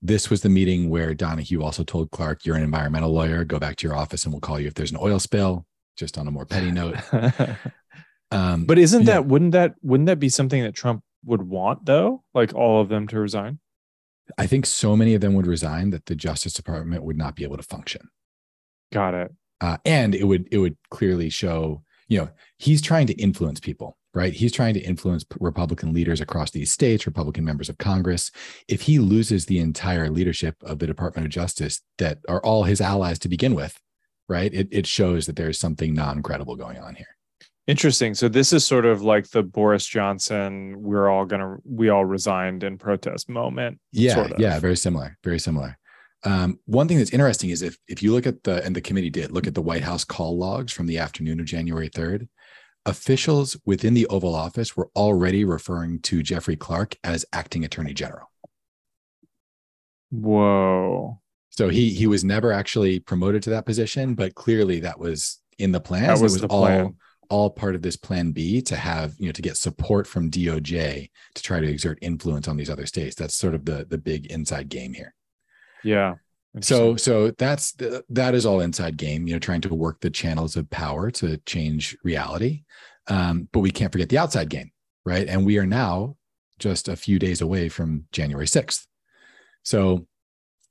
This 0.02 0.30
was 0.30 0.42
the 0.42 0.50
meeting 0.50 0.90
where 0.90 1.14
Donoghue 1.14 1.64
also 1.64 1.84
told 1.84 2.12
Clark, 2.12 2.46
You're 2.46 2.56
an 2.56 2.64
environmental 2.64 3.12
lawyer. 3.12 3.44
Go 3.44 3.60
back 3.60 3.78
to 3.78 3.88
your 3.88 3.96
office 3.96 4.24
and 4.24 4.34
we'll 4.34 4.42
call 4.42 4.60
you 4.60 4.68
if 4.68 4.76
there's 4.76 4.92
an 4.92 5.00
oil 5.02 5.20
spill, 5.20 5.66
just 5.98 6.18
on 6.18 6.28
a 6.28 6.32
more 6.32 6.46
petty 6.46 6.72
note. 6.72 6.98
Um, 8.32 8.66
but 8.66 8.78
isn't 8.78 9.06
that 9.06 9.26
wouldn't 9.26 9.54
that 9.54 9.76
wouldn't 9.82 10.08
that 10.08 10.20
be 10.20 10.30
something 10.30 10.62
that 10.62 10.76
Trump 10.76 11.02
would 11.26 11.44
want 11.44 11.86
though? 11.86 12.24
Like 12.34 12.54
all 12.54 12.82
of 12.82 12.90
them 12.90 13.08
to 13.08 13.20
resign? 13.20 13.60
I 14.38 14.48
think 14.48 14.66
so 14.66 14.98
many 14.98 15.14
of 15.14 15.22
them 15.22 15.34
would 15.36 15.48
resign 15.48 15.92
that 15.92 16.08
the 16.08 16.16
Justice 16.16 16.54
Department 16.54 17.04
would 17.04 17.18
not 17.18 17.36
be 17.36 17.44
able 17.44 17.58
to 17.58 17.64
function. 17.64 18.10
Got 18.92 19.14
it. 19.14 19.34
Uh, 19.62 19.78
and 19.86 20.14
it 20.14 20.26
would 20.26 20.48
it 20.52 20.58
would 20.58 20.78
clearly 20.92 21.30
show, 21.30 21.84
you 22.08 22.20
know, 22.20 22.30
he's 22.58 22.82
trying 22.82 23.08
to 23.08 23.14
influence 23.14 23.60
people, 23.60 23.98
right? 24.18 24.34
He's 24.34 24.52
trying 24.52 24.74
to 24.74 24.80
influence 24.80 25.24
Republican 25.40 25.94
leaders 25.94 26.20
across 26.20 26.50
these 26.50 26.72
states, 26.72 27.06
Republican 27.06 27.46
members 27.46 27.70
of 27.70 27.78
Congress. 27.78 28.32
If 28.68 28.82
he 28.82 28.98
loses 28.98 29.46
the 29.46 29.60
entire 29.60 30.10
leadership 30.10 30.56
of 30.64 30.80
the 30.80 30.88
Department 30.88 31.28
of 31.28 31.32
Justice 31.32 31.82
that 32.00 32.18
are 32.28 32.44
all 32.44 32.64
his 32.64 32.82
allies 32.82 33.20
to 33.20 33.30
begin 33.30 33.54
with, 33.54 33.80
right? 34.28 34.52
It 34.52 34.70
it 34.72 34.88
shows 34.88 35.28
that 35.28 35.36
there's 35.36 35.60
something 35.60 35.94
non-credible 35.94 36.56
going 36.56 36.80
on 36.80 36.96
here. 36.96 37.16
Interesting. 37.68 38.16
So 38.16 38.28
this 38.28 38.54
is 38.54 38.66
sort 38.66 38.86
of 38.86 39.04
like 39.04 39.30
the 39.30 39.44
Boris 39.44 39.86
Johnson, 39.86 40.82
we're 40.82 41.10
all 41.10 41.26
gonna 41.26 41.58
we 41.64 41.90
all 41.90 42.06
resigned 42.06 42.64
in 42.64 42.80
protest 42.80 43.30
moment. 43.30 43.80
Yeah, 43.92 44.16
sort 44.16 44.32
of. 44.32 44.40
yeah, 44.40 44.60
very 44.60 44.78
similar, 44.78 45.16
very 45.24 45.40
similar. 45.40 45.78
Um, 46.24 46.60
one 46.66 46.88
thing 46.88 46.98
that's 46.98 47.12
interesting 47.12 47.52
is 47.52 47.62
if 47.62 47.78
if 47.88 48.02
you 48.02 48.14
look 48.14 48.26
at 48.26 48.44
the 48.44 48.66
and 48.66 48.76
the 48.76 48.82
committee 48.82 49.12
did 49.12 49.32
look 49.32 49.46
at 49.46 49.54
the 49.54 49.62
White 49.62 49.84
House 49.84 50.04
call 50.04 50.40
logs 50.40 50.74
from 50.74 50.88
the 50.88 50.98
afternoon 50.98 51.40
of 51.40 51.46
January 51.46 51.90
3rd, 51.90 52.28
officials 52.88 53.58
within 53.66 53.94
the 53.94 54.08
Oval 54.08 54.34
Office 54.34 54.76
were 54.76 54.90
already 54.96 55.46
referring 55.46 56.00
to 56.00 56.24
Jeffrey 56.24 56.56
Clark 56.56 56.96
as 57.04 57.26
acting 57.34 57.64
attorney 57.66 57.94
general. 57.94 58.32
Whoa. 60.10 61.20
So 61.50 61.70
he 61.70 61.90
he 61.90 62.08
was 62.08 62.24
never 62.24 62.52
actually 62.52 63.00
promoted 63.00 63.44
to 63.44 63.50
that 63.52 63.66
position, 63.66 64.16
but 64.16 64.36
clearly 64.36 64.80
that 64.82 65.00
was 65.00 65.42
in 65.60 65.72
the 65.72 65.82
plans. 65.82 66.20
That 66.20 66.24
was 66.24 66.36
it 66.36 66.36
was 66.36 66.42
the 66.42 66.48
all 66.48 66.66
plan. 66.66 66.96
all 67.30 67.50
part 67.50 67.76
of 67.76 67.82
this 67.82 67.98
plan 67.98 68.32
B 68.32 68.62
to 68.62 68.76
have, 68.76 69.16
you 69.18 69.26
know, 69.26 69.32
to 69.34 69.42
get 69.42 69.58
support 69.58 70.08
from 70.08 70.32
DOJ 70.32 71.10
to 71.36 71.44
try 71.44 71.60
to 71.60 71.68
exert 71.68 72.00
influence 72.02 72.48
on 72.48 72.58
these 72.58 72.70
other 72.70 72.86
states. 72.86 73.16
That's 73.16 73.36
sort 73.36 73.54
of 73.54 73.66
the 73.66 73.86
the 73.90 73.98
big 73.98 74.28
inside 74.28 74.70
game 74.70 74.94
here. 74.94 75.14
Yeah. 75.84 76.16
So 76.62 76.96
so 76.96 77.32
that's 77.32 77.74
that 78.10 78.34
is 78.34 78.46
all 78.46 78.62
inside 78.62 78.98
game, 78.98 79.28
you 79.28 79.34
know, 79.34 79.40
trying 79.40 79.62
to 79.62 79.74
work 79.74 80.00
the 80.00 80.10
channels 80.10 80.56
of 80.56 80.70
power 80.70 81.12
to 81.12 81.38
change 81.46 81.96
reality. 82.04 82.64
Um, 83.08 83.48
but 83.52 83.60
we 83.60 83.72
can't 83.72 83.92
forget 83.92 84.10
the 84.10 84.18
outside 84.18 84.50
game, 84.50 84.72
right? 85.06 85.28
And 85.28 85.46
we 85.46 85.58
are 85.60 85.66
now 85.66 86.16
just 86.60 86.88
a 86.88 86.96
few 86.96 87.20
days 87.20 87.42
away 87.42 87.70
from 87.70 88.06
January 88.12 88.48
6th. 88.48 88.86
So 89.64 90.08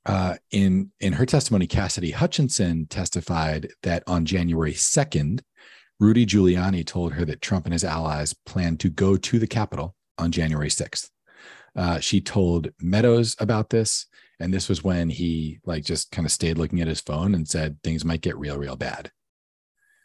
uh, 0.05 0.35
in 0.51 0.91
in 0.99 1.13
her 1.13 1.25
testimony, 1.25 1.67
Cassidy 1.67 2.11
Hutchinson 2.11 2.87
testified 2.87 3.69
that 3.83 4.03
on 4.07 4.25
January 4.25 4.73
2nd, 4.73 5.41
Rudy 5.99 6.25
Giuliani 6.25 6.85
told 6.85 7.13
her 7.13 7.25
that 7.25 7.41
Trump 7.41 7.65
and 7.65 7.73
his 7.73 7.83
allies 7.83 8.33
planned 8.45 8.79
to 8.81 8.89
go 8.89 9.17
to 9.17 9.39
the 9.39 9.47
Capitol 9.47 9.95
on 10.17 10.31
January 10.31 10.69
6th. 10.69 11.09
Uh, 11.75 11.99
she 11.99 12.21
told 12.21 12.69
Meadows 12.81 13.35
about 13.39 13.69
this, 13.69 14.07
and 14.39 14.53
this 14.53 14.69
was 14.69 14.83
when 14.83 15.09
he 15.09 15.59
like 15.65 15.83
just 15.83 16.11
kind 16.11 16.25
of 16.25 16.31
stayed 16.31 16.57
looking 16.57 16.81
at 16.81 16.87
his 16.87 17.01
phone 17.01 17.33
and 17.35 17.47
said 17.47 17.81
things 17.83 18.05
might 18.05 18.21
get 18.21 18.37
real, 18.37 18.57
real 18.57 18.75
bad. 18.75 19.11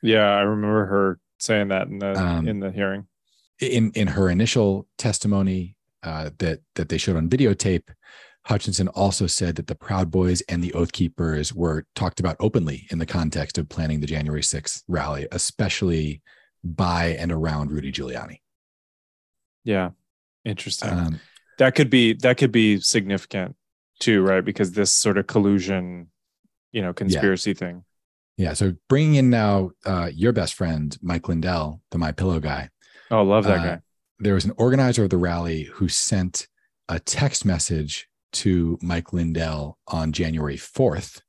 yeah, 0.03 0.31
I 0.35 0.41
remember 0.41 0.87
her 0.87 1.21
saying 1.39 1.69
that 1.69 1.89
in 1.89 1.99
the 1.99 2.15
Um, 2.19 2.49
in 2.49 2.61
the 2.61 2.71
hearing. 2.73 3.07
in 3.61 3.93
in 3.95 4.09
her 4.09 4.29
initial 4.29 4.87
testimony 4.99 5.77
uh, 6.03 6.31
that 6.39 6.61
that 6.75 6.89
they 6.89 6.99
showed 6.99 7.17
on 7.17 7.29
videotape, 7.29 7.85
Hutchinson 8.47 8.89
also 8.89 9.27
said 9.29 9.55
that 9.57 9.69
the 9.69 9.75
Proud 9.77 10.11
Boys 10.11 10.41
and 10.49 10.63
the 10.65 10.73
Oath 10.73 10.91
Keepers 10.93 11.55
were 11.55 11.85
talked 11.95 12.19
about 12.19 12.37
openly 12.41 12.87
in 12.91 12.99
the 12.99 13.07
context 13.07 13.57
of 13.59 13.69
planning 13.69 14.01
the 14.01 14.07
January 14.07 14.43
6th 14.43 14.83
rally, 14.89 15.29
especially 15.31 16.23
by 16.65 17.09
and 17.21 17.31
around 17.31 17.71
Rudy 17.71 17.93
Giuliani. 17.93 18.39
Yeah. 19.65 19.91
Interesting. 20.45 20.91
Um, 20.91 21.21
that 21.59 21.75
could 21.77 21.91
be 21.91 22.15
that 22.15 22.37
could 22.39 22.51
be 22.51 22.81
significant 22.81 23.55
too, 24.03 24.23
right? 24.23 24.45
Because 24.45 24.73
this 24.73 24.93
sort 24.93 25.17
of 25.17 25.27
collusion, 25.27 26.09
you 26.73 26.83
know, 26.83 26.93
conspiracy 26.93 27.55
thing. 27.55 27.85
yeah, 28.37 28.53
so 28.55 28.75
bringing 28.89 29.15
in 29.15 29.31
now 29.31 29.71
uh, 29.87 30.11
your 30.13 30.33
best 30.33 30.55
friend 30.55 30.97
Mike 31.01 31.29
Lindell, 31.29 31.81
the 31.91 31.99
My 31.99 32.13
Pillow 32.13 32.41
guy. 32.41 32.69
Oh, 33.11 33.23
love 33.23 33.45
that 33.45 33.61
Uh, 33.61 33.65
guy. 33.65 33.81
There 34.19 34.35
was 34.35 34.45
an 34.45 34.53
organizer 34.57 35.05
of 35.05 35.11
the 35.11 35.17
rally 35.19 35.65
who 35.65 35.89
sent 35.89 36.47
a 36.89 36.99
text 37.01 37.45
message 37.45 38.09
to 38.35 38.79
Mike 38.83 39.13
Lindell 39.13 39.79
on 39.89 40.13
January 40.13 40.57
4th 40.57 41.21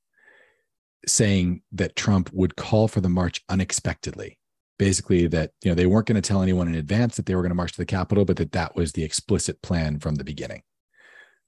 saying 1.06 1.62
that 1.72 1.96
Trump 1.96 2.30
would 2.34 2.56
call 2.56 2.88
for 2.88 3.02
the 3.02 3.10
march 3.10 3.44
unexpectedly. 3.50 4.40
Basically, 4.80 5.28
that 5.28 5.52
you 5.64 5.70
know 5.72 5.76
they 5.76 5.86
weren't 5.86 6.08
going 6.08 6.22
to 6.22 6.28
tell 6.28 6.42
anyone 6.42 6.68
in 6.68 6.76
advance 6.76 7.16
that 7.16 7.26
they 7.26 7.36
were 7.36 7.42
going 7.42 7.52
to 7.52 7.56
march 7.56 7.74
to 7.74 7.78
the 7.78 7.86
Capitol, 7.86 8.26
but 8.26 8.38
that 8.38 8.54
that 8.54 8.76
was 8.76 8.94
the 8.94 9.04
explicit 9.04 9.62
plan 9.62 10.00
from 10.00 10.16
the 10.16 10.24
beginning, 10.24 10.64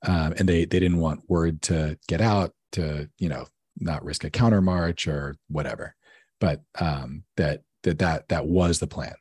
um, 0.06 0.34
and 0.38 0.48
they 0.48 0.66
they 0.66 0.80
didn't 0.80 1.00
want 1.00 1.30
word 1.30 1.62
to 1.64 1.98
get 2.08 2.22
out 2.22 2.52
to 2.74 3.10
you 3.18 3.30
know 3.30 3.46
not 3.78 4.04
risk 4.04 4.24
a 4.24 4.30
counter 4.30 4.62
march 4.62 5.08
or 5.08 5.36
whatever, 5.50 5.96
but 6.40 6.62
um, 6.80 7.24
that 7.38 7.62
that 7.84 8.00
that 8.00 8.28
that 8.30 8.46
was 8.46 8.80
the 8.80 8.88
plan. 8.88 9.16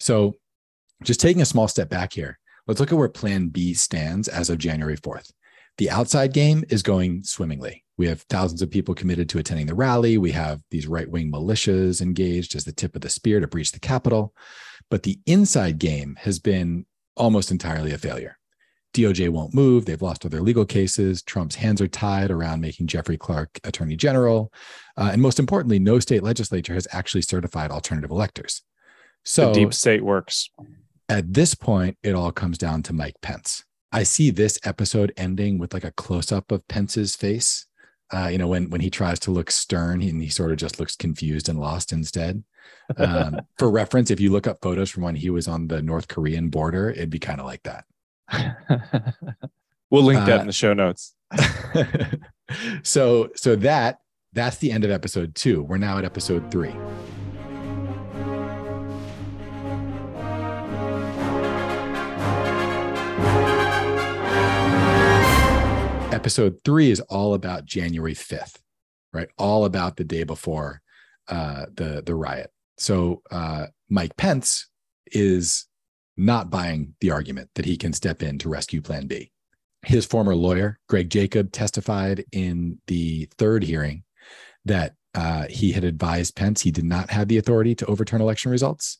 So, 0.00 0.34
just 1.02 1.20
taking 1.20 1.42
a 1.42 1.46
small 1.46 1.68
step 1.68 1.88
back 1.88 2.12
here, 2.12 2.38
let's 2.66 2.80
look 2.80 2.92
at 2.92 2.98
where 2.98 3.08
Plan 3.08 3.48
B 3.48 3.74
stands 3.74 4.28
as 4.28 4.50
of 4.50 4.58
January 4.58 4.96
fourth. 4.96 5.30
The 5.78 5.90
outside 5.90 6.32
game 6.32 6.64
is 6.68 6.82
going 6.82 7.22
swimmingly. 7.22 7.84
We 7.96 8.06
have 8.08 8.22
thousands 8.22 8.62
of 8.62 8.70
people 8.70 8.94
committed 8.94 9.28
to 9.30 9.38
attending 9.38 9.66
the 9.66 9.74
rally. 9.74 10.18
We 10.18 10.32
have 10.32 10.60
these 10.70 10.86
right 10.86 11.08
wing 11.08 11.30
militias 11.30 12.00
engaged 12.00 12.56
as 12.56 12.64
the 12.64 12.72
tip 12.72 12.94
of 12.94 13.02
the 13.02 13.10
spear 13.10 13.40
to 13.40 13.46
breach 13.46 13.72
the 13.72 13.80
Capitol. 13.80 14.34
But 14.90 15.02
the 15.02 15.18
inside 15.26 15.78
game 15.78 16.16
has 16.20 16.38
been 16.38 16.86
almost 17.16 17.50
entirely 17.50 17.92
a 17.92 17.98
failure. 17.98 18.37
DOJ 18.98 19.28
won't 19.28 19.54
move. 19.54 19.84
They've 19.84 20.02
lost 20.02 20.24
all 20.24 20.30
their 20.30 20.40
legal 20.40 20.64
cases. 20.64 21.22
Trump's 21.22 21.54
hands 21.54 21.80
are 21.80 21.88
tied 21.88 22.30
around 22.30 22.60
making 22.60 22.88
Jeffrey 22.88 23.16
Clark 23.16 23.60
attorney 23.64 23.96
general. 23.96 24.52
Uh, 24.96 25.10
and 25.12 25.22
most 25.22 25.38
importantly, 25.38 25.78
no 25.78 26.00
state 26.00 26.22
legislature 26.22 26.74
has 26.74 26.88
actually 26.90 27.22
certified 27.22 27.70
alternative 27.70 28.10
electors. 28.10 28.62
So 29.24 29.48
the 29.48 29.60
deep 29.60 29.74
state 29.74 30.04
works. 30.04 30.50
at 31.08 31.32
this 31.32 31.54
point, 31.54 31.96
it 32.02 32.14
all 32.14 32.32
comes 32.32 32.58
down 32.58 32.82
to 32.84 32.92
Mike 32.92 33.16
Pence. 33.22 33.64
I 33.92 34.02
see 34.02 34.30
this 34.30 34.58
episode 34.64 35.12
ending 35.16 35.58
with 35.58 35.72
like 35.72 35.84
a 35.84 35.92
close 35.92 36.32
up 36.32 36.50
of 36.50 36.66
Pence's 36.68 37.14
face. 37.14 37.66
Uh, 38.10 38.28
you 38.28 38.38
know, 38.38 38.48
when 38.48 38.70
when 38.70 38.80
he 38.80 38.90
tries 38.90 39.18
to 39.20 39.30
look 39.30 39.50
stern, 39.50 40.00
he, 40.00 40.08
and 40.08 40.20
he 40.20 40.28
sort 40.28 40.50
of 40.50 40.56
just 40.56 40.80
looks 40.80 40.96
confused 40.96 41.48
and 41.48 41.60
lost 41.60 41.92
instead. 41.92 42.42
Um, 42.96 43.40
for 43.58 43.70
reference, 43.70 44.10
if 44.10 44.18
you 44.18 44.32
look 44.32 44.46
up 44.46 44.58
photos 44.62 44.90
from 44.90 45.02
when 45.02 45.14
he 45.14 45.30
was 45.30 45.46
on 45.46 45.68
the 45.68 45.82
North 45.82 46.08
Korean 46.08 46.48
border, 46.48 46.90
it'd 46.90 47.10
be 47.10 47.18
kind 47.18 47.38
of 47.38 47.46
like 47.46 47.62
that. 47.64 47.84
we'll 49.90 50.02
link 50.04 50.24
that 50.26 50.38
Uh, 50.38 50.40
in 50.42 50.46
the 50.46 50.52
show 50.52 50.74
notes. 50.74 51.14
so 52.82 53.30
so 53.34 53.56
that 53.56 54.00
that's 54.32 54.58
the 54.58 54.70
end 54.70 54.84
of 54.84 54.90
episode 54.90 55.34
two. 55.34 55.62
We're 55.62 55.78
now 55.78 55.98
at 55.98 56.04
episode 56.04 56.50
three. 56.50 56.74
Episode 66.10 66.58
three 66.64 66.90
is 66.90 67.00
all 67.00 67.34
about 67.34 67.64
January 67.64 68.14
5th, 68.14 68.56
right? 69.12 69.28
All 69.38 69.64
about 69.64 69.96
the 69.96 70.04
day 70.04 70.24
before 70.24 70.80
uh, 71.28 71.66
the, 71.72 72.02
the 72.04 72.14
riot. 72.14 72.50
So 72.76 73.22
uh, 73.30 73.66
Mike 73.88 74.16
Pence 74.16 74.66
is 75.06 75.66
not 76.18 76.50
buying 76.50 76.94
the 77.00 77.10
argument 77.10 77.48
that 77.54 77.64
he 77.64 77.76
can 77.76 77.92
step 77.92 78.22
in 78.22 78.38
to 78.38 78.48
rescue 78.48 78.82
Plan 78.82 79.06
B 79.06 79.30
his 79.82 80.06
former 80.06 80.34
lawyer, 80.34 80.78
Greg 80.88 81.10
Jacob, 81.10 81.52
testified 81.52 82.24
in 82.32 82.78
the 82.86 83.28
third 83.38 83.62
hearing 83.62 84.02
that 84.64 84.94
uh, 85.14 85.46
he 85.48 85.72
had 85.72 85.84
advised 85.84 86.36
Pence 86.36 86.60
he 86.60 86.70
did 86.70 86.84
not 86.84 87.10
have 87.10 87.28
the 87.28 87.38
authority 87.38 87.74
to 87.76 87.86
overturn 87.86 88.20
election 88.20 88.50
results. 88.50 88.98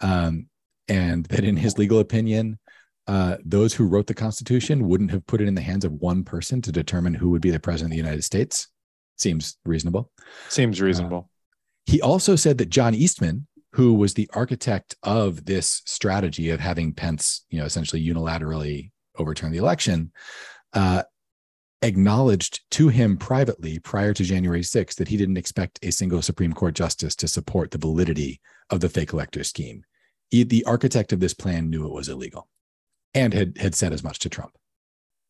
Um, 0.00 0.46
and 0.88 1.26
that 1.26 1.44
in 1.44 1.56
his 1.56 1.78
legal 1.78 2.00
opinion, 2.00 2.58
uh, 3.06 3.36
those 3.44 3.74
who 3.74 3.86
wrote 3.86 4.06
the 4.06 4.14
Constitution 4.14 4.88
wouldn't 4.88 5.10
have 5.10 5.26
put 5.26 5.40
it 5.40 5.48
in 5.48 5.54
the 5.54 5.60
hands 5.60 5.84
of 5.84 5.92
one 5.92 6.24
person 6.24 6.60
to 6.62 6.72
determine 6.72 7.14
who 7.14 7.30
would 7.30 7.42
be 7.42 7.50
the 7.50 7.60
president 7.60 7.92
of 7.92 7.92
the 7.92 8.02
United 8.02 8.24
States. 8.24 8.68
Seems 9.16 9.56
reasonable. 9.64 10.10
Seems 10.48 10.80
reasonable. 10.80 11.30
He 11.86 12.00
also 12.00 12.36
said 12.36 12.58
that 12.58 12.70
John 12.70 12.94
Eastman, 12.94 13.46
who 13.72 13.94
was 13.94 14.14
the 14.14 14.28
architect 14.34 14.96
of 15.02 15.44
this 15.44 15.82
strategy 15.86 16.50
of 16.50 16.60
having 16.60 16.92
Pence, 16.92 17.44
you 17.50 17.58
know, 17.58 17.64
essentially 17.64 18.04
unilaterally 18.04 18.90
overturn 19.16 19.52
the 19.52 19.58
election, 19.58 20.12
uh, 20.72 21.02
acknowledged 21.82 22.60
to 22.72 22.88
him 22.88 23.16
privately 23.16 23.78
prior 23.78 24.12
to 24.12 24.24
January 24.24 24.62
6th 24.62 24.96
that 24.96 25.08
he 25.08 25.16
didn't 25.16 25.36
expect 25.36 25.78
a 25.82 25.92
single 25.92 26.20
Supreme 26.20 26.52
Court 26.52 26.74
justice 26.74 27.14
to 27.16 27.28
support 27.28 27.70
the 27.70 27.78
validity 27.78 28.40
of 28.70 28.80
the 28.80 28.88
fake 28.88 29.12
elector 29.12 29.44
scheme. 29.44 29.84
He- 30.30 30.42
the 30.42 30.64
architect 30.64 31.12
of 31.12 31.20
this 31.20 31.34
plan 31.34 31.70
knew 31.70 31.86
it 31.86 31.92
was 31.92 32.08
illegal 32.08 32.48
and 33.14 33.32
had, 33.32 33.56
had 33.58 33.74
said 33.74 33.92
as 33.92 34.04
much 34.04 34.18
to 34.20 34.28
Trump. 34.28 34.52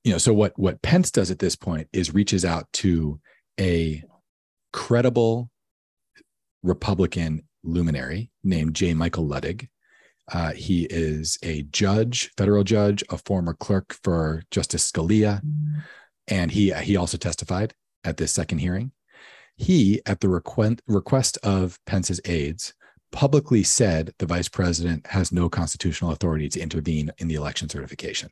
You 0.02 0.12
know, 0.12 0.18
so 0.18 0.32
what, 0.32 0.58
what 0.58 0.82
Pence 0.82 1.10
does 1.10 1.30
at 1.30 1.38
this 1.38 1.56
point 1.56 1.88
is 1.92 2.14
reaches 2.14 2.44
out 2.44 2.72
to 2.74 3.20
a 3.58 4.02
credible 4.72 5.50
Republican 6.62 7.42
luminary 7.62 8.30
named 8.42 8.74
J. 8.74 8.94
Michael 8.94 9.26
Luttig 9.26 9.68
Uh, 10.32 10.52
he 10.52 10.84
is 10.84 11.38
a 11.42 11.62
judge, 11.62 12.30
federal 12.36 12.62
judge, 12.62 13.02
a 13.10 13.18
former 13.18 13.52
clerk 13.52 13.96
for 14.04 14.42
Justice 14.50 14.90
Scalia, 14.90 15.40
and 16.28 16.52
he 16.52 16.72
he 16.72 16.96
also 16.96 17.18
testified 17.18 17.74
at 18.04 18.16
this 18.16 18.32
second 18.32 18.58
hearing. 18.58 18.92
He, 19.56 20.00
at 20.06 20.20
the 20.20 20.28
request 20.28 20.80
request 20.86 21.38
of 21.42 21.78
Pence's 21.84 22.20
aides, 22.24 22.74
publicly 23.12 23.62
said 23.62 24.14
the 24.18 24.26
vice 24.26 24.48
president 24.48 25.06
has 25.08 25.32
no 25.32 25.48
constitutional 25.48 26.12
authority 26.12 26.48
to 26.50 26.60
intervene 26.60 27.10
in 27.18 27.28
the 27.28 27.34
election 27.34 27.68
certification. 27.68 28.30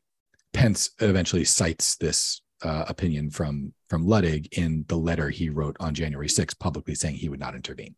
Pence 0.53 0.91
eventually 1.01 1.45
cites 1.45 1.97
this 1.97 2.41
uh, 2.62 2.85
opinion 2.89 3.31
from 3.31 3.72
from 3.91 4.07
Luttig 4.07 4.49
in 4.53 4.85
the 4.89 4.97
letter 4.97 5.31
he 5.31 5.51
wrote 5.51 5.76
on 5.81 5.95
January 5.95 6.29
6th, 6.29 6.59
publicly 6.59 6.95
saying 6.95 7.16
he 7.16 7.29
would 7.29 7.41
not 7.41 7.55
intervene. 7.55 7.95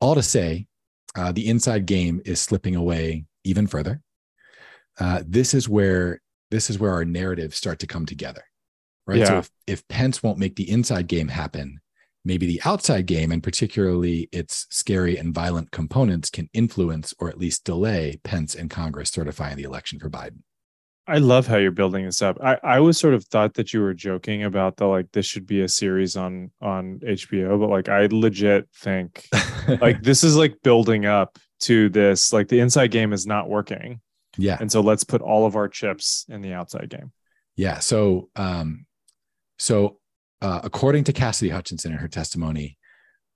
All 0.00 0.14
to 0.14 0.22
say, 0.22 0.66
uh, 1.16 1.32
the 1.32 1.48
inside 1.48 1.86
game 1.86 2.20
is 2.24 2.40
slipping 2.40 2.76
away 2.76 3.24
even 3.44 3.66
further. 3.66 4.00
Uh, 4.98 5.22
this 5.26 5.54
is 5.54 5.68
where 5.68 6.20
this 6.50 6.70
is 6.70 6.78
where 6.78 6.92
our 6.92 7.04
narratives 7.04 7.56
start 7.56 7.78
to 7.80 7.86
come 7.86 8.06
together, 8.06 8.42
right? 9.06 9.18
Yeah. 9.18 9.26
So 9.26 9.38
if, 9.38 9.50
if 9.66 9.88
Pence 9.88 10.22
won't 10.22 10.38
make 10.38 10.56
the 10.56 10.70
inside 10.70 11.06
game 11.06 11.28
happen, 11.28 11.80
maybe 12.24 12.46
the 12.46 12.60
outside 12.64 13.06
game, 13.06 13.32
and 13.32 13.42
particularly 13.42 14.28
its 14.32 14.66
scary 14.70 15.16
and 15.16 15.34
violent 15.34 15.70
components, 15.70 16.30
can 16.30 16.48
influence 16.52 17.14
or 17.18 17.28
at 17.28 17.38
least 17.38 17.64
delay 17.64 18.20
Pence 18.24 18.54
and 18.54 18.70
Congress 18.70 19.10
certifying 19.10 19.56
the 19.56 19.62
election 19.64 19.98
for 19.98 20.10
Biden. 20.10 20.42
I 21.08 21.18
love 21.18 21.46
how 21.46 21.56
you're 21.56 21.70
building 21.70 22.04
this 22.04 22.20
up. 22.22 22.38
I, 22.42 22.58
I 22.62 22.80
was 22.80 22.98
sort 22.98 23.14
of 23.14 23.24
thought 23.24 23.54
that 23.54 23.72
you 23.72 23.80
were 23.80 23.94
joking 23.94 24.44
about 24.44 24.76
the 24.76 24.86
like 24.86 25.10
this 25.12 25.26
should 25.26 25.46
be 25.46 25.62
a 25.62 25.68
series 25.68 26.16
on 26.16 26.50
on 26.60 27.00
HBO, 27.00 27.58
but 27.58 27.70
like 27.70 27.88
I 27.88 28.06
legit 28.10 28.68
think 28.76 29.26
like 29.80 30.02
this 30.02 30.22
is 30.22 30.36
like 30.36 30.62
building 30.62 31.06
up 31.06 31.38
to 31.60 31.88
this. 31.88 32.32
Like 32.32 32.48
the 32.48 32.60
inside 32.60 32.90
game 32.90 33.12
is 33.12 33.26
not 33.26 33.48
working. 33.48 34.00
yeah, 34.36 34.58
And 34.60 34.70
so 34.70 34.80
let's 34.80 35.04
put 35.04 35.22
all 35.22 35.46
of 35.46 35.56
our 35.56 35.68
chips 35.68 36.26
in 36.28 36.42
the 36.42 36.52
outside 36.52 36.90
game. 36.90 37.12
Yeah. 37.56 37.80
So, 37.80 38.28
um, 38.36 38.86
so 39.58 39.98
uh, 40.40 40.60
according 40.62 41.04
to 41.04 41.12
Cassidy 41.12 41.50
Hutchinson 41.50 41.92
in 41.92 41.98
her 41.98 42.08
testimony, 42.08 42.78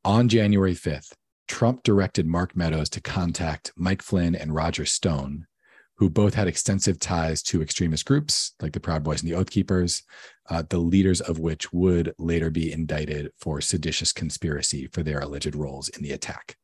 on 0.05 0.29
January 0.29 0.75
5th, 0.75 1.13
Trump 1.49 1.83
directed 1.83 2.27
Mark 2.27 2.57
Meadows 2.57 2.89
to 2.91 3.01
contact 3.01 3.73
Mike 3.77 4.03
Flynn 4.03 4.35
and 4.35 4.55
Roger 4.55 4.87
Stone, 4.87 5.47
who 5.97 6.09
both 6.11 6.35
had 6.35 6.49
extensive 6.49 6.99
ties 6.99 7.43
to 7.43 7.63
extremist 7.63 8.05
groups 8.05 8.55
like 8.61 8.73
the 8.73 8.81
Proud 8.81 9.03
Boys 9.05 9.23
and 9.23 9.31
the 9.31 9.37
Oath 9.37 9.51
Keepers, 9.51 10.03
uh, 10.51 10.63
the 10.69 10.79
leaders 10.79 11.21
of 11.21 11.39
which 11.39 11.73
would 11.73 12.13
later 12.19 12.51
be 12.51 12.73
indicted 12.73 13.31
for 13.39 13.61
seditious 13.61 14.13
conspiracy 14.13 14.89
for 14.89 15.03
their 15.03 15.21
alleged 15.21 15.55
roles 15.55 15.89
in 15.91 16.03
the 16.03 16.13
attack. 16.13 16.57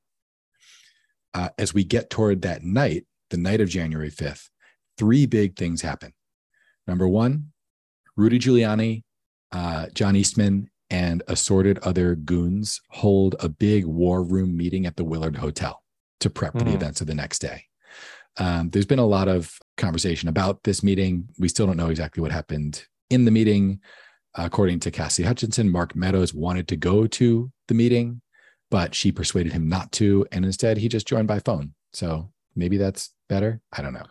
Uh, 1.35 1.51
as 1.59 1.75
we 1.75 1.85
get 1.85 2.11
toward 2.11 2.43
that 2.43 2.63
night, 2.65 3.07
the 3.31 3.37
night 3.37 3.61
of 3.61 3.69
January 3.69 4.11
5th, 4.11 4.49
three 4.97 5.27
big 5.27 5.57
things 5.57 5.83
happen. 5.83 6.13
Number 6.87 7.07
one, 7.07 7.53
Rudy 8.17 8.39
Giuliani, 8.39 9.05
uh, 9.53 9.87
John 9.95 10.17
Eastman, 10.17 10.71
and 10.91 11.23
assorted 11.29 11.79
other 11.81 12.15
goons 12.15 12.81
hold 12.89 13.37
a 13.41 13.49
big 13.49 13.85
war 13.85 14.23
room 14.25 14.57
meeting 14.57 14.87
at 14.87 14.97
the 14.97 15.05
Willard 15.05 15.37
Hotel 15.37 15.83
to 16.21 16.31
prep 16.31 16.55
for 16.55 16.65
the 16.65 16.71
Mhm. 16.71 16.75
events 16.77 17.01
of 17.03 17.07
the 17.07 17.15
next 17.15 17.41
day. 17.41 17.68
Um, 18.39 18.71
there's 18.71 18.87
been 18.87 18.99
a 18.99 19.07
lot 19.07 19.29
of 19.29 19.59
conversation 19.77 20.29
about 20.29 20.63
this 20.63 20.83
meeting. 20.83 21.29
We 21.39 21.49
still 21.49 21.67
don't 21.67 21.77
know 21.77 21.91
exactly 21.91 22.21
what 22.21 22.33
happened 22.33 22.85
in 23.11 23.25
the 23.25 23.31
meeting. 23.31 23.81
According 24.35 24.81
to 24.81 24.91
Cassie 24.91 25.25
Hutchinson, 25.25 25.71
Mark 25.71 25.97
Meadows 25.97 26.33
wanted 26.33 26.69
to 26.69 26.77
go 26.77 27.07
to 27.07 27.51
the 27.67 27.75
meeting, 27.75 28.21
but 28.71 28.95
she 28.95 29.11
persuaded 29.11 29.53
him 29.53 29.69
not 29.69 29.91
to. 29.93 30.27
And 30.31 30.45
instead, 30.45 30.79
he 30.79 30.89
just 30.89 31.09
joined 31.09 31.27
by 31.27 31.41
phone. 31.41 31.75
So 31.93 32.31
maybe 32.55 32.77
that's 32.77 33.13
better. 33.29 33.61
I 33.73 33.83
don't 33.83 33.95
know. 33.95 34.07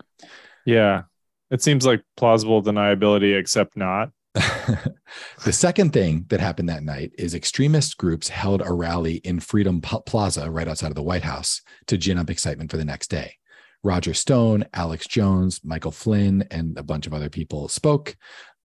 Yeah. 0.65 1.03
It 1.49 1.61
seems 1.61 1.86
like 1.86 2.03
plausible 2.17 2.61
deniability, 2.61 3.38
except 3.39 3.78
not. 3.78 4.11
the 4.34 5.51
second 5.51 5.93
thing 5.93 6.25
that 6.28 6.39
happened 6.39 6.69
that 6.69 6.84
night 6.84 7.11
is 7.17 7.34
extremist 7.34 7.97
groups 7.97 8.28
held 8.28 8.61
a 8.61 8.71
rally 8.71 9.15
in 9.17 9.39
Freedom 9.39 9.82
Plaza 9.82 10.51
right 10.51 10.67
outside 10.67 10.89
of 10.91 10.95
the 10.95 11.01
White 11.01 11.23
House 11.23 11.61
to 11.88 11.97
gin 11.97 12.17
up 12.17 12.30
excitement 12.30 12.69
for 12.69 12.78
the 12.78 12.86
next 12.86 13.09
day. 13.09 13.36
Roger 13.84 14.13
Stone, 14.13 14.65
Alex 14.73 15.07
Jones, 15.07 15.61
Michael 15.63 15.91
Flynn, 15.91 16.45
and 16.51 16.78
a 16.78 16.84
bunch 16.84 17.07
of 17.07 17.13
other 17.13 17.30
people 17.30 17.67
spoke. 17.67 18.15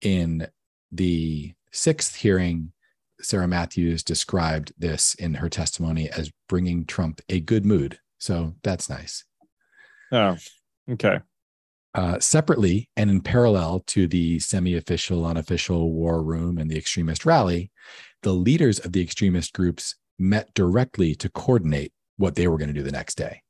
In 0.00 0.46
the 0.90 1.52
sixth 1.72 2.16
hearing, 2.16 2.72
Sarah 3.20 3.48
Matthews 3.48 4.02
described 4.02 4.72
this 4.76 5.14
in 5.14 5.34
her 5.34 5.48
testimony 5.48 6.10
as 6.10 6.30
bringing 6.48 6.84
Trump 6.84 7.20
a 7.28 7.40
good 7.40 7.64
mood. 7.64 7.98
So 8.18 8.54
that's 8.62 8.88
nice. 8.88 9.24
Oh, 10.12 10.36
okay. 10.90 11.20
Uh, 11.94 12.18
separately 12.18 12.88
and 12.96 13.08
in 13.08 13.20
parallel 13.20 13.84
to 13.86 14.08
the 14.08 14.38
semi 14.40 14.74
official, 14.76 15.24
unofficial 15.24 15.92
war 15.92 16.22
room 16.22 16.58
and 16.58 16.68
the 16.68 16.76
extremist 16.76 17.24
rally, 17.24 17.70
the 18.22 18.32
leaders 18.32 18.80
of 18.80 18.92
the 18.92 19.02
extremist 19.02 19.52
groups 19.52 19.94
met 20.18 20.52
directly 20.54 21.14
to 21.14 21.28
coordinate 21.28 21.92
what 22.16 22.34
they 22.34 22.48
were 22.48 22.58
going 22.58 22.68
to 22.68 22.74
do 22.74 22.82
the 22.82 22.92
next 22.92 23.16
day. 23.16 23.42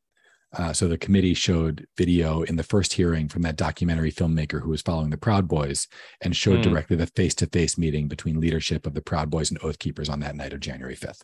Uh, 0.56 0.72
so 0.72 0.86
the 0.86 0.96
committee 0.98 1.34
showed 1.34 1.86
video 1.96 2.42
in 2.42 2.56
the 2.56 2.62
first 2.62 2.92
hearing 2.92 3.28
from 3.28 3.42
that 3.42 3.56
documentary 3.56 4.12
filmmaker 4.12 4.62
who 4.62 4.70
was 4.70 4.82
following 4.82 5.10
the 5.10 5.16
Proud 5.16 5.48
Boys 5.48 5.88
and 6.20 6.36
showed 6.36 6.56
Hmm. 6.64 6.70
directly 6.70 6.96
the 6.96 7.06
face 7.08 7.34
to 7.36 7.46
face 7.46 7.76
meeting 7.76 8.06
between 8.08 8.40
leadership 8.40 8.86
of 8.86 8.94
the 8.94 9.02
Proud 9.02 9.30
Boys 9.30 9.50
and 9.50 9.58
Oath 9.64 9.78
Keepers 9.78 10.08
on 10.08 10.20
that 10.20 10.36
night 10.36 10.52
of 10.52 10.60
January 10.60 10.94
5th. 10.96 11.22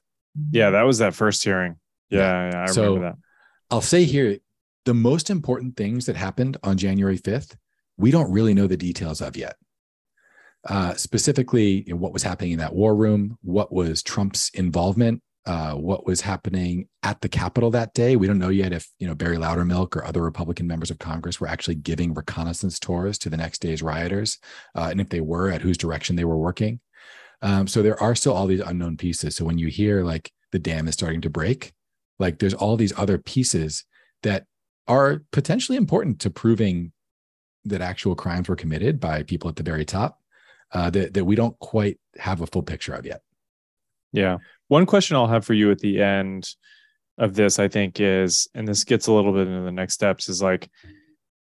Yeah, 0.51 0.71
that 0.71 0.83
was 0.83 0.99
that 0.99 1.15
first 1.15 1.45
hearing. 1.45 1.77
Yeah, 2.11 2.51
yeah, 2.51 2.63
I 2.65 2.67
So- 2.73 2.83
remember 2.95 3.11
that. 3.11 3.19
I'll 3.71 3.81
say 3.81 4.05
here 4.05 4.39
the 4.85 4.95
most 4.95 5.31
important 5.31 5.77
things 5.77 6.07
that 6.07 6.17
happened 6.17 6.57
on 6.65 6.77
January 6.77 7.19
5th, 7.19 7.57
we 7.97 8.11
don't 8.11 8.33
really 8.33 8.55
know 8.55 8.67
the 8.67 8.77
details 8.77 9.21
of 9.21 9.37
yet. 9.37 9.57
Uh, 10.69 10.95
specifically, 10.95 11.85
you 11.87 11.93
know, 11.95 11.97
what 12.01 12.13
was 12.13 12.23
happening 12.23 12.53
in 12.53 12.59
that 12.59 12.75
war 12.75 12.95
room, 12.97 13.39
what 13.43 13.73
was 13.73 14.03
Trump's 14.03 14.51
involvement, 14.55 15.23
uh, 15.47 15.73
what 15.73 16.07
was 16.07 16.21
happening 16.21 16.87
at 17.03 17.21
the 17.21 17.29
Capitol 17.29 17.71
that 17.71 17.95
day. 17.95 18.17
We 18.17 18.27
don't 18.27 18.39
know 18.39 18.51
yet 18.51 18.73
if 18.73 18.89
you 18.99 19.07
know 19.07 19.15
Barry 19.15 19.37
Loudermilk 19.37 19.97
or 19.97 20.05
other 20.05 20.23
Republican 20.23 20.67
members 20.67 20.91
of 20.91 20.99
Congress 20.99 21.41
were 21.41 21.49
actually 21.49 21.77
giving 21.77 22.15
reconnaissance 22.15 22.79
tours 22.79 23.19
to 23.19 23.31
the 23.31 23.37
next 23.37 23.61
day's 23.61 23.83
rioters, 23.83 24.39
uh, 24.75 24.89
and 24.91 25.01
if 25.01 25.09
they 25.09 25.21
were, 25.21 25.51
at 25.51 25.63
whose 25.63 25.79
direction 25.79 26.17
they 26.17 26.25
were 26.25 26.37
working. 26.37 26.81
Um, 27.43 27.67
so 27.67 27.83
there 27.83 28.01
are 28.03 28.15
still 28.15 28.35
all 28.35 28.47
these 28.47 28.61
unknown 28.61 28.97
pieces. 28.97 29.37
So 29.37 29.45
when 29.45 29.59
you 29.59 29.69
hear 29.69 30.05
like 30.05 30.31
the 30.53 30.59
dam 30.59 30.89
is 30.89 30.95
starting 30.95 31.23
to 31.23 31.31
break, 31.31 31.73
like 32.19 32.39
there's 32.39 32.55
all 32.55 32.77
these 32.77 32.97
other 32.99 33.17
pieces 33.19 33.85
that 34.23 34.45
are 34.87 35.23
potentially 35.33 35.79
important 35.79 36.21
to 36.21 36.31
proving 36.31 36.93
that 37.65 37.81
actual 37.81 38.15
crimes 38.15 38.49
were 38.49 38.57
committed 38.57 39.01
by 39.01 39.23
people 39.23 39.49
at 39.49 39.57
the 39.57 39.63
very 39.63 39.85
top 39.85 40.19
uh, 40.73 40.91
that, 40.91 41.15
that 41.15 41.25
we 41.25 41.35
don't 41.35 41.59
quite 41.59 41.99
have 42.19 42.41
a 42.41 42.47
full 42.47 42.63
picture 42.63 42.95
of 42.95 43.07
yet. 43.07 43.23
Yeah. 44.13 44.39
One 44.71 44.87
question 44.87 45.17
I'll 45.17 45.27
have 45.27 45.45
for 45.45 45.53
you 45.53 45.73
at 45.73 45.81
the 45.81 46.01
end 46.01 46.49
of 47.19 47.35
this, 47.35 47.59
I 47.59 47.67
think, 47.67 47.99
is, 47.99 48.47
and 48.55 48.69
this 48.69 48.85
gets 48.85 49.09
a 49.09 49.13
little 49.13 49.33
bit 49.33 49.49
into 49.49 49.63
the 49.63 49.73
next 49.73 49.95
steps, 49.95 50.29
is 50.29 50.41
like, 50.41 50.71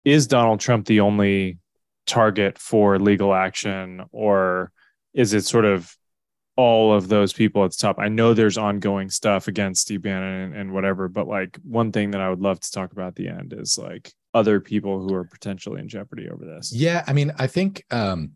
is 0.02 0.26
Donald 0.26 0.60
Trump 0.60 0.86
the 0.86 1.00
only 1.00 1.58
target 2.06 2.56
for 2.56 2.98
legal 2.98 3.34
action, 3.34 4.02
or 4.12 4.72
is 5.12 5.34
it 5.34 5.44
sort 5.44 5.66
of 5.66 5.94
all 6.56 6.94
of 6.94 7.08
those 7.08 7.34
people 7.34 7.66
at 7.66 7.72
the 7.72 7.76
top? 7.76 7.98
I 7.98 8.08
know 8.08 8.32
there's 8.32 8.56
ongoing 8.56 9.10
stuff 9.10 9.46
against 9.46 9.82
Steve 9.82 10.00
Bannon 10.00 10.44
and, 10.44 10.54
and 10.54 10.72
whatever, 10.72 11.06
but 11.06 11.28
like 11.28 11.58
one 11.64 11.92
thing 11.92 12.12
that 12.12 12.22
I 12.22 12.30
would 12.30 12.40
love 12.40 12.60
to 12.60 12.72
talk 12.72 12.92
about 12.92 13.08
at 13.08 13.16
the 13.16 13.28
end 13.28 13.52
is 13.52 13.76
like 13.76 14.10
other 14.32 14.58
people 14.58 15.06
who 15.06 15.14
are 15.14 15.24
potentially 15.24 15.82
in 15.82 15.88
jeopardy 15.90 16.30
over 16.30 16.46
this. 16.46 16.72
Yeah, 16.74 17.04
I 17.06 17.12
mean, 17.12 17.32
I 17.38 17.46
think 17.46 17.84
um, 17.90 18.32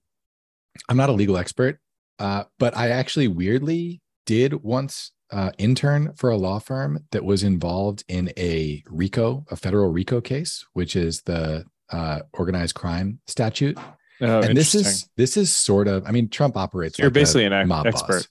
I'm 0.86 0.98
not 0.98 1.08
a 1.08 1.12
legal 1.12 1.38
expert, 1.38 1.80
uh, 2.18 2.44
but 2.58 2.76
I 2.76 2.90
actually 2.90 3.28
weirdly 3.28 4.01
did 4.26 4.62
once 4.62 5.12
uh, 5.30 5.50
intern 5.58 6.12
for 6.14 6.30
a 6.30 6.36
law 6.36 6.58
firm 6.58 7.04
that 7.10 7.24
was 7.24 7.42
involved 7.42 8.04
in 8.08 8.30
a 8.36 8.82
RICO, 8.88 9.44
a 9.50 9.56
federal 9.56 9.90
RICO 9.90 10.20
case, 10.20 10.64
which 10.74 10.94
is 10.94 11.22
the 11.22 11.64
uh, 11.90 12.20
organized 12.34 12.74
crime 12.74 13.20
statute. 13.26 13.78
Oh, 14.20 14.40
and 14.40 14.56
this 14.56 14.74
is 14.74 15.08
this 15.16 15.36
is 15.36 15.54
sort 15.54 15.88
of, 15.88 16.06
I 16.06 16.12
mean, 16.12 16.28
Trump 16.28 16.56
operates. 16.56 16.98
You're 16.98 17.06
like 17.06 17.12
a 17.12 17.14
basically 17.14 17.44
an 17.46 17.66
mob 17.66 17.86
expert. 17.86 18.12
boss. 18.12 18.28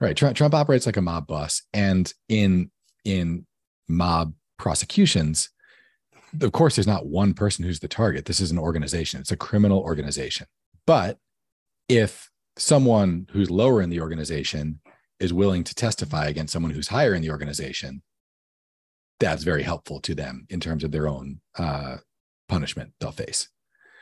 right? 0.00 0.16
Trump, 0.16 0.36
Trump 0.36 0.54
operates 0.54 0.86
like 0.86 0.96
a 0.96 1.02
mob 1.02 1.26
boss, 1.26 1.62
and 1.72 2.12
in 2.28 2.70
in 3.04 3.46
mob 3.88 4.34
prosecutions, 4.58 5.50
of 6.40 6.52
course, 6.52 6.76
there's 6.76 6.86
not 6.86 7.06
one 7.06 7.32
person 7.32 7.64
who's 7.64 7.80
the 7.80 7.88
target. 7.88 8.26
This 8.26 8.40
is 8.40 8.50
an 8.50 8.58
organization. 8.58 9.20
It's 9.20 9.32
a 9.32 9.36
criminal 9.36 9.78
organization. 9.78 10.46
But 10.86 11.18
if 11.88 12.30
someone 12.56 13.26
who's 13.30 13.50
lower 13.50 13.80
in 13.80 13.90
the 13.90 14.00
organization 14.00 14.80
is 15.20 15.32
willing 15.32 15.64
to 15.64 15.74
testify 15.74 16.26
against 16.26 16.52
someone 16.52 16.72
who's 16.72 16.88
higher 16.88 17.14
in 17.14 17.22
the 17.22 17.30
organization, 17.30 18.02
that's 19.20 19.44
very 19.44 19.62
helpful 19.62 20.00
to 20.00 20.14
them 20.14 20.46
in 20.48 20.60
terms 20.60 20.82
of 20.82 20.90
their 20.90 21.06
own 21.06 21.40
uh, 21.58 21.98
punishment 22.48 22.92
they'll 22.98 23.12
face. 23.12 23.48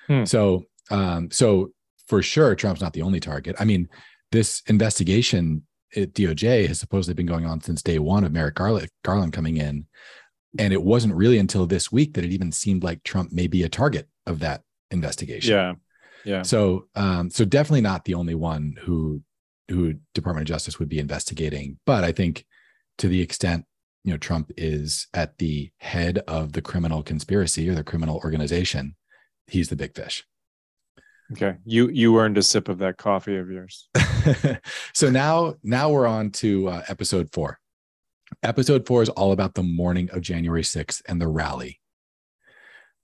Hmm. 0.06 0.24
So, 0.24 0.64
um, 0.90 1.30
so 1.30 1.72
for 2.06 2.22
sure, 2.22 2.54
Trump's 2.54 2.80
not 2.80 2.92
the 2.92 3.02
only 3.02 3.20
target. 3.20 3.56
I 3.58 3.64
mean, 3.64 3.88
this 4.30 4.62
investigation 4.66 5.66
at 5.96 6.14
DOJ 6.14 6.68
has 6.68 6.78
supposedly 6.78 7.14
been 7.14 7.26
going 7.26 7.46
on 7.46 7.60
since 7.60 7.82
day 7.82 7.98
one 7.98 8.24
of 8.24 8.32
Merrick 8.32 8.54
Garland, 8.54 8.88
Garland 9.04 9.32
coming 9.32 9.56
in. 9.56 9.86
And 10.58 10.72
it 10.72 10.82
wasn't 10.82 11.14
really 11.14 11.38
until 11.38 11.66
this 11.66 11.92
week 11.92 12.14
that 12.14 12.24
it 12.24 12.32
even 12.32 12.52
seemed 12.52 12.82
like 12.82 13.02
Trump 13.02 13.32
may 13.32 13.46
be 13.46 13.62
a 13.62 13.68
target 13.68 14.08
of 14.26 14.38
that 14.40 14.62
investigation. 14.90 15.52
Yeah. 15.52 15.74
Yeah. 16.24 16.42
So, 16.42 16.86
um, 16.94 17.30
so 17.30 17.44
definitely 17.44 17.80
not 17.80 18.04
the 18.04 18.14
only 18.14 18.34
one 18.34 18.76
who 18.80 19.22
who 19.68 19.94
Department 20.14 20.48
of 20.48 20.54
Justice 20.54 20.78
would 20.78 20.88
be 20.88 20.98
investigating. 20.98 21.78
But 21.86 22.04
I 22.04 22.12
think 22.12 22.44
to 22.98 23.08
the 23.08 23.20
extent 23.20 23.64
you 24.04 24.12
know 24.12 24.18
Trump 24.18 24.50
is 24.56 25.06
at 25.12 25.38
the 25.38 25.70
head 25.78 26.18
of 26.26 26.52
the 26.52 26.62
criminal 26.62 27.02
conspiracy 27.02 27.68
or 27.68 27.74
the 27.74 27.84
criminal 27.84 28.20
organization, 28.24 28.96
he's 29.46 29.68
the 29.68 29.76
big 29.76 29.94
fish. 29.94 30.24
Okay. 31.32 31.56
You 31.64 31.88
you 31.88 32.18
earned 32.18 32.38
a 32.38 32.42
sip 32.42 32.68
of 32.68 32.78
that 32.78 32.96
coffee 32.96 33.36
of 33.36 33.50
yours. 33.50 33.88
so 34.94 35.10
now 35.10 35.54
now 35.62 35.90
we're 35.90 36.06
on 36.06 36.30
to 36.30 36.68
uh, 36.68 36.82
episode 36.88 37.30
four. 37.32 37.58
Episode 38.42 38.86
four 38.86 39.02
is 39.02 39.08
all 39.10 39.32
about 39.32 39.54
the 39.54 39.62
morning 39.62 40.10
of 40.10 40.20
January 40.20 40.62
6th 40.62 41.02
and 41.08 41.20
the 41.20 41.28
rally. 41.28 41.80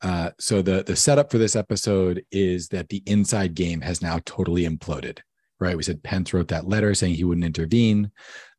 Uh, 0.00 0.30
so 0.38 0.62
the 0.62 0.82
the 0.82 0.96
setup 0.96 1.30
for 1.30 1.38
this 1.38 1.56
episode 1.56 2.24
is 2.30 2.68
that 2.68 2.88
the 2.88 3.02
inside 3.06 3.54
game 3.54 3.82
has 3.82 4.00
now 4.00 4.20
totally 4.24 4.66
imploded. 4.66 5.20
Right? 5.60 5.76
We 5.76 5.82
said 5.82 6.02
Pence 6.02 6.34
wrote 6.34 6.48
that 6.48 6.68
letter 6.68 6.94
saying 6.94 7.14
he 7.14 7.24
wouldn't 7.24 7.46
intervene. 7.46 8.10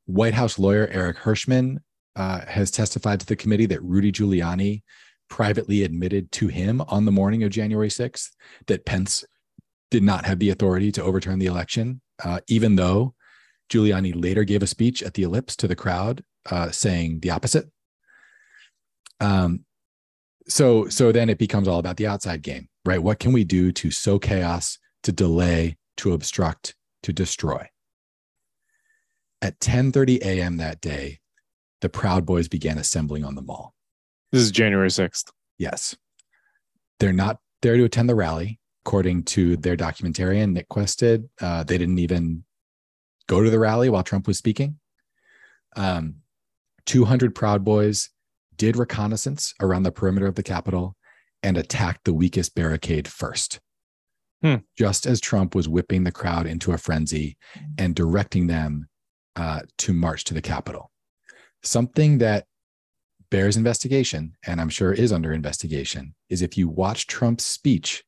White 0.05 0.33
House 0.33 0.57
lawyer 0.57 0.87
Eric 0.91 1.17
Herschmann 1.17 1.79
uh, 2.15 2.41
has 2.45 2.71
testified 2.71 3.19
to 3.19 3.25
the 3.25 3.35
committee 3.35 3.65
that 3.65 3.83
Rudy 3.83 4.11
Giuliani 4.11 4.83
privately 5.29 5.83
admitted 5.83 6.31
to 6.33 6.47
him 6.47 6.81
on 6.87 7.05
the 7.05 7.11
morning 7.11 7.43
of 7.43 7.51
January 7.51 7.89
6th 7.89 8.29
that 8.67 8.85
Pence 8.85 9.23
did 9.91 10.03
not 10.03 10.25
have 10.25 10.39
the 10.39 10.49
authority 10.49 10.91
to 10.93 11.03
overturn 11.03 11.39
the 11.39 11.45
election, 11.45 12.01
uh, 12.23 12.39
even 12.47 12.75
though 12.75 13.13
Giuliani 13.69 14.13
later 14.15 14.43
gave 14.43 14.63
a 14.63 14.67
speech 14.67 15.01
at 15.03 15.13
the 15.15 15.23
ellipse 15.23 15.55
to 15.57 15.67
the 15.67 15.75
crowd 15.75 16.23
uh, 16.49 16.71
saying 16.71 17.19
the 17.21 17.31
opposite. 17.31 17.65
Um, 19.19 19.65
so, 20.47 20.87
so 20.89 21.11
then 21.11 21.29
it 21.29 21.39
becomes 21.39 21.67
all 21.67 21.79
about 21.79 21.97
the 21.97 22.07
outside 22.07 22.41
game, 22.43 22.69
right? 22.85 23.01
What 23.01 23.19
can 23.19 23.33
we 23.33 23.43
do 23.43 23.71
to 23.71 23.89
sow 23.89 24.19
chaos, 24.19 24.77
to 25.03 25.11
delay, 25.11 25.77
to 25.97 26.13
obstruct, 26.13 26.75
to 27.05 27.13
destroy? 27.13 27.69
At 29.41 29.59
10:30 29.59 30.21
a.m. 30.21 30.57
that 30.57 30.81
day, 30.81 31.19
the 31.81 31.89
Proud 31.89 32.25
Boys 32.25 32.47
began 32.47 32.77
assembling 32.77 33.23
on 33.23 33.35
the 33.35 33.41
mall. 33.41 33.73
This 34.31 34.41
is 34.41 34.51
January 34.51 34.89
6th. 34.89 35.31
Yes. 35.57 35.95
They're 36.99 37.13
not 37.13 37.39
there 37.61 37.77
to 37.77 37.83
attend 37.83 38.09
the 38.09 38.15
rally, 38.15 38.59
according 38.85 39.23
to 39.23 39.55
their 39.57 39.77
documentarian, 39.77 40.53
Nick 40.53 40.67
Quested. 40.67 41.29
Uh, 41.39 41.63
they 41.63 41.77
didn't 41.77 41.99
even 41.99 42.43
go 43.27 43.43
to 43.43 43.49
the 43.49 43.59
rally 43.59 43.89
while 43.89 44.03
Trump 44.03 44.27
was 44.27 44.37
speaking. 44.37 44.79
Um, 45.75 46.15
200 46.85 47.35
Proud 47.35 47.63
Boys 47.63 48.09
did 48.57 48.77
reconnaissance 48.77 49.53
around 49.59 49.83
the 49.83 49.91
perimeter 49.91 50.27
of 50.27 50.35
the 50.35 50.43
Capitol 50.43 50.95
and 51.43 51.57
attacked 51.57 52.05
the 52.05 52.13
weakest 52.13 52.55
barricade 52.55 53.07
first. 53.07 53.59
Hmm. 54.41 54.55
Just 54.77 55.05
as 55.05 55.21
Trump 55.21 55.55
was 55.55 55.69
whipping 55.69 56.03
the 56.03 56.11
crowd 56.11 56.45
into 56.45 56.71
a 56.71 56.77
frenzy 56.77 57.37
and 57.77 57.95
directing 57.95 58.47
them 58.47 58.87
uh, 59.35 59.61
to 59.79 59.93
march 59.93 60.23
to 60.25 60.33
the 60.33 60.41
Capitol. 60.41 60.91
Something 61.63 62.19
that 62.19 62.45
bears 63.29 63.57
investigation, 63.57 64.33
and 64.45 64.61
I'm 64.61 64.69
sure 64.69 64.93
is 64.93 65.11
under 65.11 65.33
investigation, 65.33 66.13
is 66.29 66.41
if 66.41 66.57
you 66.57 66.67
watch 66.67 67.07
Trump's 67.07 67.45
speech, 67.45 68.03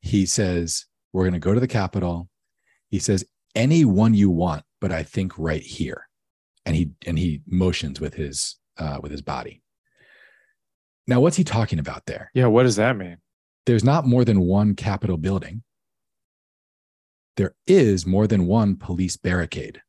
he 0.00 0.26
says, 0.26 0.86
We're 1.12 1.24
going 1.24 1.34
to 1.34 1.38
go 1.38 1.54
to 1.54 1.60
the 1.60 1.68
Capitol. 1.68 2.28
He 2.88 2.98
says, 2.98 3.24
Anyone 3.54 4.14
you 4.14 4.30
want, 4.30 4.64
but 4.80 4.92
I 4.92 5.02
think 5.02 5.38
right 5.38 5.62
here. 5.62 6.08
And 6.64 6.76
he 6.76 6.90
and 7.06 7.18
he 7.18 7.42
motions 7.46 8.00
with 8.00 8.14
his 8.14 8.56
uh, 8.78 9.00
with 9.02 9.10
his 9.10 9.22
body. 9.22 9.62
Now, 11.06 11.20
what's 11.20 11.36
he 11.36 11.44
talking 11.44 11.80
about 11.80 12.06
there? 12.06 12.30
Yeah, 12.34 12.46
what 12.46 12.62
does 12.62 12.76
that 12.76 12.96
mean? 12.96 13.16
There's 13.66 13.84
not 13.84 14.06
more 14.06 14.24
than 14.24 14.40
one 14.40 14.74
Capitol 14.74 15.16
building. 15.16 15.62
There 17.36 17.54
is 17.66 18.06
more 18.06 18.26
than 18.26 18.46
one 18.46 18.76
police 18.76 19.16
barricade. 19.16 19.80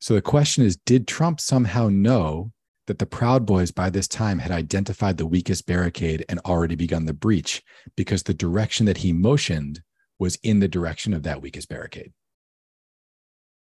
So 0.00 0.14
the 0.14 0.22
question 0.22 0.64
is 0.64 0.76
Did 0.76 1.06
Trump 1.06 1.40
somehow 1.40 1.88
know 1.88 2.52
that 2.86 2.98
the 2.98 3.06
Proud 3.06 3.46
Boys 3.46 3.70
by 3.70 3.90
this 3.90 4.08
time 4.08 4.40
had 4.40 4.50
identified 4.50 5.16
the 5.16 5.26
weakest 5.26 5.66
barricade 5.66 6.24
and 6.28 6.40
already 6.40 6.74
begun 6.74 7.04
the 7.04 7.12
breach 7.12 7.62
because 7.96 8.24
the 8.24 8.34
direction 8.34 8.86
that 8.86 8.98
he 8.98 9.12
motioned 9.12 9.82
was 10.18 10.36
in 10.42 10.60
the 10.60 10.68
direction 10.68 11.14
of 11.14 11.22
that 11.22 11.40
weakest 11.40 11.68
barricade? 11.68 12.12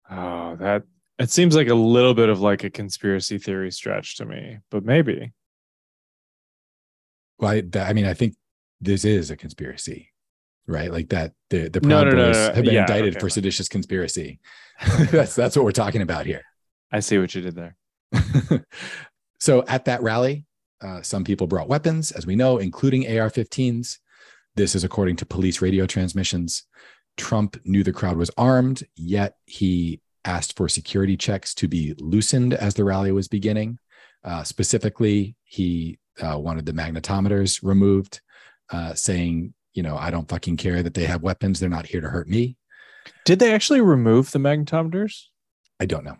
Oh, 0.10 0.56
that 0.60 0.84
it 1.20 1.32
seems 1.32 1.56
like 1.56 1.68
a 1.68 1.76
little 1.76 2.14
bit 2.14 2.30
of 2.30 2.40
like 2.40 2.64
a 2.64 2.70
conspiracy 2.70 3.38
theory 3.40 3.72
stretch 3.72 4.18
to 4.18 4.26
me, 4.26 4.60
but 4.70 4.86
maybe. 4.86 5.34
Well, 7.40 7.52
I, 7.52 7.80
I 7.80 7.94
mean, 7.94 8.06
I 8.06 8.14
think 8.14 8.36
this 8.82 9.06
is 9.06 9.32
a 9.32 9.38
conspiracy 9.38 10.12
right? 10.68 10.92
Like 10.92 11.10
that 11.10 11.34
the 11.50 11.70
the 11.70 11.82
Proud 11.82 12.08
no, 12.08 12.12
no, 12.12 12.28
Boys 12.28 12.36
no, 12.36 12.54
have 12.54 12.66
been 12.66 12.74
yeah, 12.74 12.82
indicted 12.82 13.14
okay, 13.16 13.20
for 13.20 13.30
seditious 13.30 13.68
conspiracy. 13.68 14.40
that's 15.12 15.36
that's 15.36 15.56
what 15.56 15.66
we're 15.66 15.72
talking 15.72 16.02
about 16.02 16.26
here. 16.26 16.44
I 16.92 17.00
see 17.00 17.18
what 17.18 17.34
you 17.34 17.42
did 17.42 17.56
there. 17.56 17.76
so 19.40 19.64
at 19.68 19.86
that 19.86 20.02
rally, 20.04 20.46
uh, 20.82 21.02
some 21.02 21.24
people 21.24 21.48
brought 21.48 21.68
weapons, 21.68 22.12
as 22.12 22.26
we 22.26 22.36
know, 22.36 22.58
including 22.58 23.04
AR-15s. 23.04 23.98
This 24.56 24.76
is 24.76 24.84
according 24.84 25.18
to 25.18 25.26
police 25.26 25.62
radio 25.62 25.86
transmissions. 25.86 26.64
Trump 27.18 27.60
knew 27.66 27.84
the 27.84 27.92
crowd 27.92 28.16
was 28.16 28.32
armed, 28.38 28.84
yet 28.96 29.36
he 29.46 30.02
asked 30.24 30.56
for 30.56 30.70
security 30.70 31.18
checks 31.18 31.54
to 31.56 31.68
be 31.68 31.94
loosened 32.00 32.54
as 32.54 32.76
the 32.76 32.84
rally 32.84 33.12
was 33.12 33.28
beginning. 33.28 33.80
Uh, 34.24 34.44
specifically, 34.44 35.36
he 35.44 36.00
uh, 36.22 36.38
wanted 36.40 36.66
the 36.66 36.74
magnetometers 36.74 37.60
removed, 37.64 38.22
uh, 38.72 38.94
saying 38.94 39.54
you 39.78 39.84
know, 39.84 39.96
I 39.96 40.10
don't 40.10 40.28
fucking 40.28 40.58
care 40.58 40.82
that 40.82 40.96
they 40.96 41.06
have 41.06 41.22
weapons. 41.22 41.60
They're 41.60 41.70
not 41.70 41.86
here 41.86 42.02
to 42.02 42.10
hurt 42.10 42.28
me. 42.28 42.58
Did 43.26 43.38
they 43.38 43.54
actually 43.54 43.80
remove 43.80 44.32
the 44.32 44.40
magnetometers? 44.40 45.26
I 45.80 45.86
don't 45.86 46.04
know. 46.04 46.18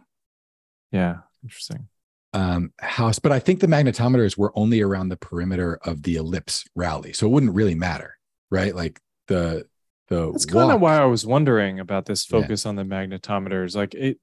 Yeah, 0.92 1.18
interesting. 1.44 1.88
Um, 2.34 2.72
house, 2.80 3.18
but 3.18 3.32
I 3.32 3.40
think 3.40 3.60
the 3.60 3.68
magnetometers 3.68 4.38
were 4.38 4.52
only 4.54 4.82
around 4.82 5.10
the 5.10 5.18
perimeter 5.18 5.80
of 5.84 6.04
the 6.04 6.18
ellipse 6.18 6.66
rally, 6.76 7.14
so 7.14 7.26
it 7.26 7.32
wouldn't 7.32 7.56
really 7.56 7.74
matter, 7.74 8.16
right? 8.52 8.76
Like 8.76 9.02
the 9.28 9.66
the. 10.08 10.32
That's 10.32 10.46
kind 10.46 10.72
of 10.72 10.80
why 10.80 10.98
I 10.98 11.06
was 11.06 11.26
wondering 11.26 11.80
about 11.80 12.06
this 12.06 12.26
focus 12.26 12.64
yeah. 12.64 12.70
on 12.70 12.76
the 12.76 12.84
magnetometers. 12.84 13.76
Like 13.76 13.96
it, 13.96 14.20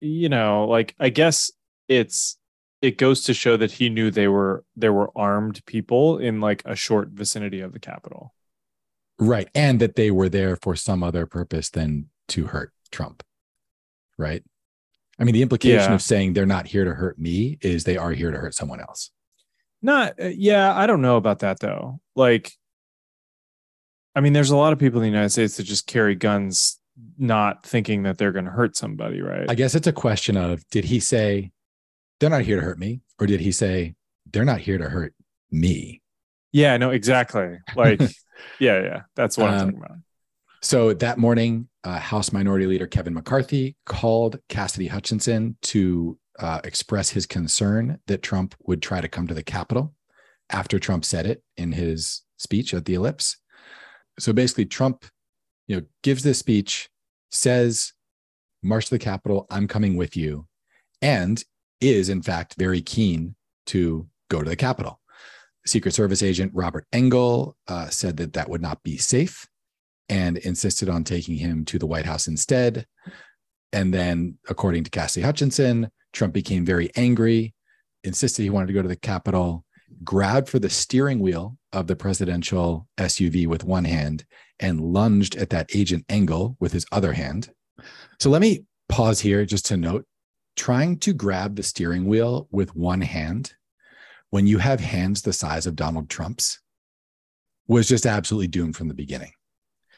you 0.00 0.30
know, 0.30 0.64
like 0.64 0.94
I 0.98 1.10
guess 1.10 1.50
it's 1.86 2.37
it 2.80 2.98
goes 2.98 3.22
to 3.22 3.34
show 3.34 3.56
that 3.56 3.72
he 3.72 3.88
knew 3.88 4.10
they 4.10 4.28
were 4.28 4.64
there 4.76 4.92
were 4.92 5.10
armed 5.16 5.64
people 5.66 6.18
in 6.18 6.40
like 6.40 6.62
a 6.64 6.76
short 6.76 7.08
vicinity 7.08 7.60
of 7.60 7.72
the 7.72 7.80
Capitol. 7.80 8.34
Right. 9.18 9.48
And 9.54 9.80
that 9.80 9.96
they 9.96 10.10
were 10.10 10.28
there 10.28 10.56
for 10.56 10.76
some 10.76 11.02
other 11.02 11.26
purpose 11.26 11.70
than 11.70 12.08
to 12.28 12.46
hurt 12.46 12.72
Trump. 12.92 13.24
Right. 14.16 14.44
I 15.18 15.24
mean, 15.24 15.32
the 15.32 15.42
implication 15.42 15.90
yeah. 15.90 15.94
of 15.94 16.02
saying 16.02 16.32
they're 16.32 16.46
not 16.46 16.68
here 16.68 16.84
to 16.84 16.94
hurt 16.94 17.18
me 17.18 17.58
is 17.60 17.82
they 17.82 17.96
are 17.96 18.12
here 18.12 18.30
to 18.30 18.38
hurt 18.38 18.54
someone 18.54 18.80
else. 18.80 19.10
Not, 19.82 20.20
uh, 20.20 20.26
yeah, 20.26 20.76
I 20.76 20.86
don't 20.86 21.02
know 21.02 21.16
about 21.16 21.40
that 21.40 21.58
though. 21.58 22.00
Like, 22.14 22.52
I 24.14 24.20
mean, 24.20 24.32
there's 24.32 24.50
a 24.50 24.56
lot 24.56 24.72
of 24.72 24.78
people 24.78 25.00
in 25.00 25.02
the 25.02 25.10
United 25.10 25.30
States 25.30 25.56
that 25.56 25.64
just 25.64 25.86
carry 25.86 26.14
guns 26.14 26.78
not 27.16 27.64
thinking 27.64 28.04
that 28.04 28.18
they're 28.18 28.32
going 28.32 28.44
to 28.44 28.50
hurt 28.50 28.76
somebody, 28.76 29.20
right? 29.20 29.46
I 29.48 29.54
guess 29.54 29.74
it's 29.74 29.86
a 29.86 29.92
question 29.92 30.36
of 30.36 30.68
did 30.70 30.84
he 30.84 31.00
say, 31.00 31.50
they're 32.20 32.30
not 32.30 32.42
here 32.42 32.56
to 32.56 32.62
hurt 32.62 32.78
me? 32.78 33.00
Or 33.20 33.26
did 33.26 33.40
he 33.40 33.52
say, 33.52 33.94
they're 34.30 34.44
not 34.44 34.60
here 34.60 34.78
to 34.78 34.88
hurt 34.88 35.14
me? 35.50 36.02
Yeah, 36.52 36.76
no, 36.76 36.90
exactly. 36.90 37.58
Like, 37.76 38.00
yeah, 38.58 38.82
yeah, 38.82 39.02
that's 39.14 39.36
what 39.36 39.50
um, 39.50 39.54
I'm 39.54 39.60
talking 39.60 39.78
about. 39.78 39.98
So 40.60 40.92
that 40.94 41.18
morning, 41.18 41.68
uh, 41.84 41.98
House 41.98 42.32
Minority 42.32 42.66
Leader 42.66 42.86
Kevin 42.86 43.14
McCarthy 43.14 43.76
called 43.86 44.40
Cassidy 44.48 44.88
Hutchinson 44.88 45.56
to 45.62 46.18
uh, 46.38 46.60
express 46.64 47.10
his 47.10 47.26
concern 47.26 47.98
that 48.06 48.22
Trump 48.22 48.54
would 48.64 48.82
try 48.82 49.00
to 49.00 49.08
come 49.08 49.26
to 49.26 49.34
the 49.34 49.42
Capitol 49.42 49.94
after 50.50 50.78
Trump 50.78 51.04
said 51.04 51.26
it 51.26 51.42
in 51.56 51.72
his 51.72 52.22
speech 52.38 52.74
at 52.74 52.86
the 52.86 52.94
ellipse. 52.94 53.36
So 54.18 54.32
basically, 54.32 54.66
Trump, 54.66 55.04
you 55.66 55.76
know, 55.76 55.86
gives 56.02 56.22
this 56.22 56.38
speech, 56.38 56.88
says, 57.30 57.92
"March 58.62 58.86
to 58.86 58.90
the 58.90 58.98
Capitol. 58.98 59.46
I'm 59.50 59.68
coming 59.68 59.96
with 59.96 60.16
you," 60.16 60.46
and 61.00 61.42
is 61.80 62.08
in 62.08 62.22
fact 62.22 62.54
very 62.58 62.80
keen 62.80 63.34
to 63.66 64.08
go 64.30 64.42
to 64.42 64.48
the 64.48 64.56
Capitol. 64.56 65.00
Secret 65.66 65.92
Service 65.92 66.22
agent 66.22 66.52
Robert 66.54 66.86
Engel 66.92 67.56
uh, 67.68 67.88
said 67.88 68.16
that 68.16 68.32
that 68.32 68.48
would 68.48 68.62
not 68.62 68.82
be 68.82 68.96
safe 68.96 69.46
and 70.08 70.38
insisted 70.38 70.88
on 70.88 71.04
taking 71.04 71.36
him 71.36 71.64
to 71.66 71.78
the 71.78 71.86
White 71.86 72.06
House 72.06 72.26
instead. 72.26 72.86
And 73.72 73.92
then, 73.92 74.38
according 74.48 74.84
to 74.84 74.90
Cassidy 74.90 75.24
Hutchinson, 75.24 75.90
Trump 76.12 76.32
became 76.32 76.64
very 76.64 76.90
angry, 76.96 77.54
insisted 78.02 78.42
he 78.42 78.50
wanted 78.50 78.68
to 78.68 78.72
go 78.72 78.80
to 78.80 78.88
the 78.88 78.96
Capitol, 78.96 79.64
grabbed 80.02 80.48
for 80.48 80.58
the 80.58 80.70
steering 80.70 81.20
wheel 81.20 81.58
of 81.72 81.86
the 81.86 81.96
presidential 81.96 82.88
SUV 82.96 83.46
with 83.46 83.64
one 83.64 83.84
hand, 83.84 84.24
and 84.58 84.80
lunged 84.80 85.36
at 85.36 85.50
that 85.50 85.68
agent 85.74 86.06
Engel 86.08 86.56
with 86.60 86.72
his 86.72 86.86
other 86.90 87.12
hand. 87.12 87.50
So 88.18 88.30
let 88.30 88.40
me 88.40 88.64
pause 88.88 89.20
here 89.20 89.44
just 89.44 89.66
to 89.66 89.76
note 89.76 90.06
trying 90.58 90.98
to 90.98 91.14
grab 91.14 91.56
the 91.56 91.62
steering 91.62 92.06
wheel 92.06 92.48
with 92.50 92.76
one 92.76 93.00
hand 93.00 93.54
when 94.30 94.46
you 94.46 94.58
have 94.58 94.80
hands 94.80 95.22
the 95.22 95.32
size 95.32 95.66
of 95.66 95.76
Donald 95.76 96.10
Trump's 96.10 96.60
was 97.66 97.88
just 97.88 98.04
absolutely 98.06 98.48
doomed 98.48 98.76
from 98.76 98.88
the 98.88 98.94
beginning. 98.94 99.32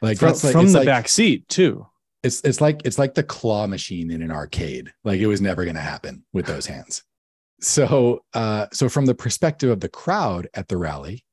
Like 0.02 0.18
from, 0.18 0.32
like, 0.32 0.52
from 0.52 0.66
the 0.66 0.78
like, 0.78 0.86
back 0.86 1.08
seat 1.08 1.48
too. 1.48 1.86
It's 2.22 2.40
it's 2.42 2.60
like 2.60 2.82
it's 2.84 2.98
like 2.98 3.14
the 3.14 3.22
claw 3.22 3.66
machine 3.66 4.10
in 4.10 4.22
an 4.22 4.30
arcade. 4.30 4.92
Like 5.04 5.20
it 5.20 5.26
was 5.26 5.40
never 5.40 5.64
going 5.64 5.76
to 5.76 5.80
happen 5.80 6.24
with 6.32 6.46
those 6.46 6.66
hands. 6.66 7.02
So 7.60 8.20
uh, 8.34 8.66
so 8.72 8.88
from 8.88 9.06
the 9.06 9.14
perspective 9.14 9.70
of 9.70 9.80
the 9.80 9.88
crowd 9.88 10.48
at 10.54 10.68
the 10.68 10.76
rally, 10.76 11.24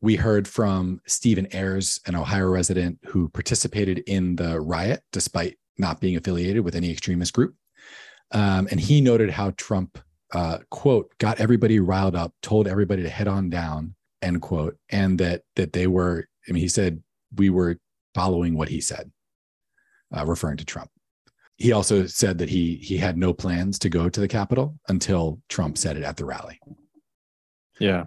we 0.00 0.16
heard 0.16 0.46
from 0.46 1.00
Stephen 1.06 1.48
Ayers, 1.52 2.00
an 2.06 2.14
Ohio 2.14 2.46
resident 2.46 2.98
who 3.06 3.28
participated 3.28 4.00
in 4.06 4.36
the 4.36 4.60
riot 4.60 5.02
despite 5.12 5.56
not 5.78 6.00
being 6.00 6.16
affiliated 6.16 6.64
with 6.64 6.74
any 6.74 6.90
extremist 6.90 7.32
group. 7.32 7.54
Um, 8.32 8.68
and 8.70 8.80
he 8.80 9.00
noted 9.00 9.30
how 9.30 9.52
Trump, 9.56 9.98
uh, 10.32 10.58
quote, 10.70 11.12
got 11.18 11.40
everybody 11.40 11.80
riled 11.80 12.16
up, 12.16 12.32
told 12.42 12.66
everybody 12.66 13.02
to 13.02 13.08
head 13.08 13.28
on 13.28 13.50
down, 13.50 13.94
end 14.22 14.42
quote, 14.42 14.76
and 14.88 15.18
that 15.18 15.42
that 15.56 15.72
they 15.72 15.86
were. 15.86 16.26
I 16.48 16.52
mean, 16.52 16.62
he 16.62 16.68
said 16.68 17.02
we 17.34 17.50
were 17.50 17.78
following 18.14 18.56
what 18.56 18.68
he 18.68 18.80
said, 18.80 19.10
uh, 20.16 20.24
referring 20.26 20.56
to 20.58 20.64
Trump. 20.64 20.90
He 21.56 21.72
also 21.72 22.06
said 22.06 22.38
that 22.38 22.48
he 22.48 22.76
he 22.76 22.96
had 22.96 23.16
no 23.16 23.32
plans 23.32 23.78
to 23.80 23.88
go 23.88 24.08
to 24.08 24.20
the 24.20 24.28
Capitol 24.28 24.78
until 24.88 25.40
Trump 25.48 25.78
said 25.78 25.96
it 25.96 26.02
at 26.02 26.16
the 26.16 26.24
rally. 26.24 26.60
Yeah. 27.78 28.06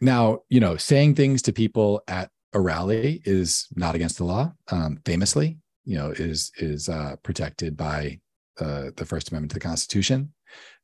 Now, 0.00 0.40
you 0.48 0.60
know, 0.60 0.76
saying 0.76 1.14
things 1.14 1.42
to 1.42 1.52
people 1.52 2.02
at 2.06 2.30
a 2.52 2.60
rally 2.60 3.22
is 3.24 3.66
not 3.74 3.94
against 3.94 4.18
the 4.18 4.24
law. 4.24 4.52
Um, 4.70 4.98
famously, 5.04 5.58
you 5.84 5.96
know, 5.96 6.10
is 6.10 6.52
is 6.58 6.88
uh, 6.88 7.16
protected 7.22 7.76
by 7.76 8.20
uh, 8.60 8.90
the 8.96 9.06
First 9.06 9.30
Amendment 9.30 9.50
to 9.52 9.54
the 9.54 9.60
Constitution. 9.60 10.32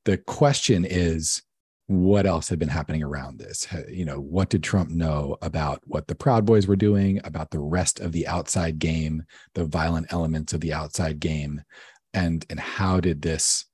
The 0.05 0.19
question 0.19 0.85
is, 0.85 1.43
what 1.87 2.27
else 2.27 2.49
had 2.49 2.59
been 2.59 2.69
happening 2.69 3.03
around 3.03 3.39
this? 3.39 3.67
You 3.89 4.05
know, 4.05 4.19
what 4.19 4.49
did 4.49 4.63
Trump 4.63 4.91
know 4.91 5.37
about 5.43 5.81
what 5.85 6.07
the 6.07 6.15
Proud 6.15 6.47
Boys 6.47 6.67
were 6.67 6.77
doing, 6.77 7.21
about 7.25 7.51
the 7.51 7.61
rest 7.61 8.01
of 8.01 8.13
the 8.13 8.27
outside 8.27 8.79
game, 8.79 9.25
the 9.55 9.65
violent 9.65 10.13
elements 10.13 10.53
of 10.53 10.61
the 10.61 10.73
outside 10.73 11.21
game, 11.21 11.63
and 12.15 12.47
and 12.49 12.61
how 12.61 13.01
did 13.01 13.23
this 13.23 13.67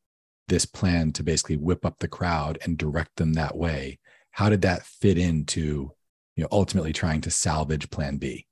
this 0.49 0.65
plan 0.65 1.13
to 1.13 1.23
basically 1.23 1.57
whip 1.57 1.85
up 1.85 1.99
the 1.99 2.09
crowd 2.09 2.59
and 2.65 2.79
direct 2.79 3.17
them 3.17 3.35
that 3.35 3.57
way? 3.57 3.99
How 4.33 4.49
did 4.49 4.63
that 4.63 4.85
fit 4.85 5.19
into 5.19 5.93
you 6.35 6.43
know 6.43 6.49
ultimately 6.51 6.93
trying 6.93 7.21
to 7.23 7.31
salvage 7.31 7.91
Plan 7.91 8.17
B? 8.17 8.48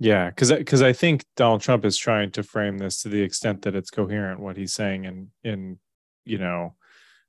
Yeah, 0.00 0.30
because 0.30 0.50
because 0.50 0.80
I 0.80 0.94
think 0.94 1.26
Donald 1.36 1.60
Trump 1.60 1.84
is 1.84 1.98
trying 1.98 2.30
to 2.32 2.42
frame 2.42 2.78
this 2.78 3.02
to 3.02 3.10
the 3.10 3.20
extent 3.20 3.62
that 3.62 3.76
it's 3.76 3.90
coherent 3.90 4.40
what 4.40 4.56
he's 4.56 4.72
saying 4.72 5.04
in 5.04 5.30
in 5.44 5.78
you 6.24 6.38
know 6.38 6.74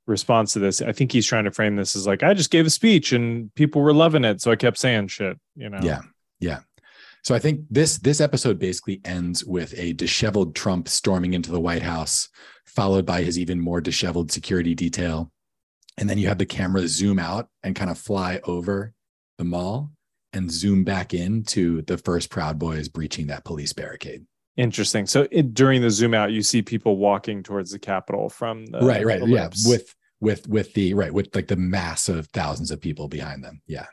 response 0.08 0.54
to 0.54 0.60
this. 0.60 0.82
I 0.82 0.94
think 0.94 1.12
he's 1.12 1.28
trying 1.28 1.44
to 1.44 1.52
frame 1.52 1.76
this 1.76 1.98
as 1.98 2.08
like 2.08 2.24
I 2.24 2.34
just 2.34 2.50
gave 2.50 2.66
a 2.66 2.70
speech 2.70 3.12
and 3.12 3.54
people 3.56 3.82
were 3.82 3.94
loving 3.94 4.24
it, 4.24 4.40
so 4.40 4.52
I 4.52 4.56
kept 4.56 4.78
saying 4.78 5.10
shit. 5.10 5.38
You 5.54 5.70
know. 5.70 5.80
Yeah, 5.84 6.00
yeah. 6.40 6.62
So 7.24 7.36
I 7.36 7.40
think 7.40 7.66
this 7.70 7.98
this 7.98 8.22
episode 8.22 8.58
basically 8.58 9.02
ends 9.04 9.44
with 9.44 9.78
a 9.78 9.92
disheveled 9.92 10.56
Trump 10.56 10.88
storming 10.88 11.34
into 11.34 11.52
the 11.52 11.60
White 11.60 11.84
House, 11.84 12.30
followed 12.66 13.06
by 13.06 13.24
his 13.24 13.38
even 13.38 13.60
more 13.60 13.82
disheveled 13.82 14.32
security 14.32 14.76
detail, 14.76 15.30
and 15.98 16.10
then 16.10 16.18
you 16.18 16.30
have 16.30 16.38
the 16.38 16.46
camera 16.46 16.88
zoom 16.88 17.20
out 17.20 17.50
and 17.64 17.76
kind 17.76 17.92
of 17.92 17.98
fly 17.98 18.40
over 18.46 18.94
the 19.38 19.44
mall 19.44 19.92
and 20.34 20.52
zoom 20.52 20.84
back 20.84 21.14
in 21.14 21.44
to 21.44 21.82
the 21.84 21.98
first 21.98 22.30
Proud 22.30 22.58
Boys 22.60 22.88
breaching 22.88 23.28
that 23.28 23.44
police 23.44 23.74
barricade. 23.74 24.26
Interesting. 24.58 25.06
So 25.08 25.28
it, 25.32 25.54
during 25.54 25.82
the 25.82 25.90
zoom 25.90 26.14
out, 26.14 26.32
you 26.32 26.42
see 26.42 26.62
people 26.62 26.98
walking 26.98 27.42
towards 27.42 27.72
the 27.72 27.80
Capitol 27.80 28.30
from 28.30 28.66
the 28.66 28.80
right, 28.80 29.06
right, 29.06 29.26
yeah, 29.28 29.50
with 29.66 29.96
with 30.20 30.48
with 30.48 30.74
the 30.74 30.94
right 30.94 31.14
with 31.14 31.34
like 31.34 31.48
the 31.48 31.56
mass 31.56 32.10
of 32.10 32.28
thousands 32.28 32.70
of 32.70 32.82
people 32.82 33.08
behind 33.08 33.44
them. 33.44 33.62
Yeah, 33.66 33.86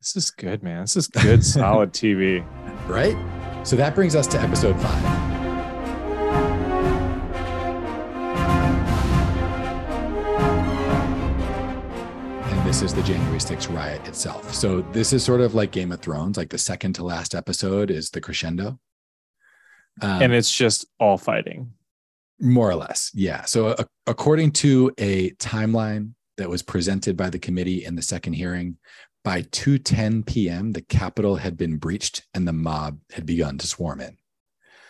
this 0.00 0.16
is 0.16 0.30
good, 0.30 0.62
man. 0.62 0.82
This 0.82 0.96
is 0.96 1.06
good, 1.08 1.44
solid 1.44 1.92
TV. 1.92 2.44
Right. 2.88 3.16
So 3.64 3.76
that 3.76 3.94
brings 3.94 4.16
us 4.16 4.26
to 4.26 4.40
episode 4.40 4.78
five. 4.80 5.31
This 12.72 12.80
is 12.80 12.94
the 12.94 13.02
January 13.02 13.38
6th 13.38 13.70
riot 13.76 14.08
itself. 14.08 14.54
So 14.54 14.80
this 14.92 15.12
is 15.12 15.22
sort 15.22 15.42
of 15.42 15.54
like 15.54 15.72
Game 15.72 15.92
of 15.92 16.00
Thrones, 16.00 16.38
like 16.38 16.48
the 16.48 16.56
second 16.56 16.94
to 16.94 17.04
last 17.04 17.34
episode 17.34 17.90
is 17.90 18.08
the 18.08 18.20
crescendo. 18.22 18.78
Um, 20.00 20.22
and 20.22 20.32
it's 20.32 20.50
just 20.50 20.86
all 20.98 21.18
fighting. 21.18 21.74
More 22.40 22.70
or 22.70 22.74
less. 22.74 23.10
Yeah. 23.12 23.44
So 23.44 23.66
uh, 23.68 23.84
according 24.06 24.52
to 24.52 24.90
a 24.96 25.32
timeline 25.32 26.14
that 26.38 26.48
was 26.48 26.62
presented 26.62 27.14
by 27.14 27.28
the 27.28 27.38
committee 27.38 27.84
in 27.84 27.94
the 27.94 28.00
second 28.00 28.32
hearing, 28.32 28.78
by 29.22 29.42
2:10 29.42 30.24
p.m., 30.24 30.72
the 30.72 30.80
Capitol 30.80 31.36
had 31.36 31.58
been 31.58 31.76
breached 31.76 32.26
and 32.32 32.48
the 32.48 32.54
mob 32.54 33.00
had 33.12 33.26
begun 33.26 33.58
to 33.58 33.66
swarm 33.66 34.00
in. 34.00 34.16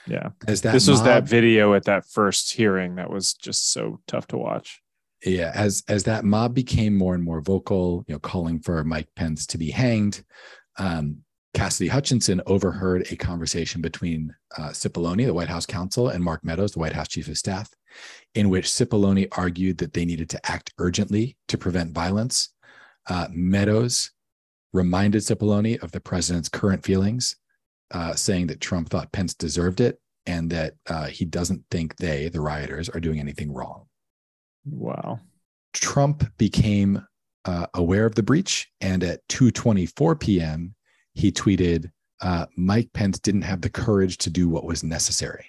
Yeah. 0.07 0.29
As 0.47 0.63
that 0.63 0.73
this 0.73 0.87
mob, 0.87 0.93
was 0.93 1.03
that 1.03 1.25
video 1.25 1.75
at 1.75 1.87
that 1.87 2.07
first 2.07 2.53
hearing 2.53 2.95
that 2.95 3.11
was 3.11 3.35
just 3.35 3.73
so 3.73 3.99
tough 4.07 4.29
to 4.29 4.39
watch 4.39 4.81
yeah 5.25 5.53
as 5.55 5.83
as 5.89 6.05
that 6.05 6.25
mob 6.25 6.55
became 6.55 6.97
more 6.97 7.15
and 7.15 7.23
more 7.23 7.41
vocal 7.41 8.05
you 8.09 8.15
know 8.15 8.19
calling 8.19 8.59
for 8.59 8.83
mike 8.85 9.09
pence 9.17 9.47
to 9.47 9.59
be 9.59 9.71
hanged 9.71 10.25
um, 10.79 11.19
cassidy 11.55 11.89
hutchinson 11.89 12.41
overheard 12.47 13.07
a 13.11 13.17
conversation 13.17 13.81
between 13.81 14.35
uh, 14.59 14.71
cipollone 14.71 15.25
the 15.25 15.35
white 15.35 15.49
house 15.49 15.67
counsel 15.67 16.09
and 16.09 16.25
mark 16.25 16.45
meadows 16.45 16.73
the 16.73 16.79
white 16.79 16.95
house 16.95 17.09
chief 17.09 17.29
of 17.29 17.39
staff 17.39 17.71
in 18.35 18.49
which 18.49 18.67
cipollone 18.67 19.29
argued 19.33 19.79
that 19.79 19.93
they 19.93 20.05
needed 20.05 20.31
to 20.31 20.51
act 20.51 20.73
urgently 20.79 21.37
to 21.49 21.59
prevent 21.59 21.93
violence. 21.93 22.51
Uh, 23.09 23.29
meadows 23.33 24.13
reminded 24.73 25.21
cipollone 25.23 25.83
of 25.83 25.93
the 25.93 26.01
president's 26.01 26.49
current 26.49 26.85
feelings 26.85 27.37
uh, 27.91 28.15
saying 28.15 28.47
that 28.47 28.61
trump 28.61 28.89
thought 28.89 29.13
pence 29.13 29.35
deserved 29.35 29.81
it 29.81 30.01
and 30.25 30.51
that 30.51 30.75
uh, 30.89 31.07
he 31.07 31.25
doesn't 31.25 31.63
think 31.71 31.97
they 31.97 32.29
the 32.29 32.41
rioters 32.41 32.89
are 32.89 33.01
doing 33.01 33.19
anything 33.19 33.53
wrong 33.53 33.87
Wow. 34.65 35.21
Trump 35.73 36.25
became 36.37 37.05
uh, 37.45 37.67
aware 37.75 38.07
of 38.07 38.15
the 38.15 38.23
breach, 38.23 38.69
and 38.81 39.03
at 39.03 39.27
2:24 39.29 40.21
p.m., 40.21 40.75
he 41.15 41.33
tweeted, 41.33 41.91
uh, 42.21 42.47
"Mike 42.57 42.93
Pence 42.93 43.19
didn't 43.19 43.43
have 43.43 43.61
the 43.61 43.71
courage 43.71 44.19
to 44.19 44.31
do 44.31 44.49
what 44.49 44.65
was 44.65 44.85
necessary." 44.85 45.47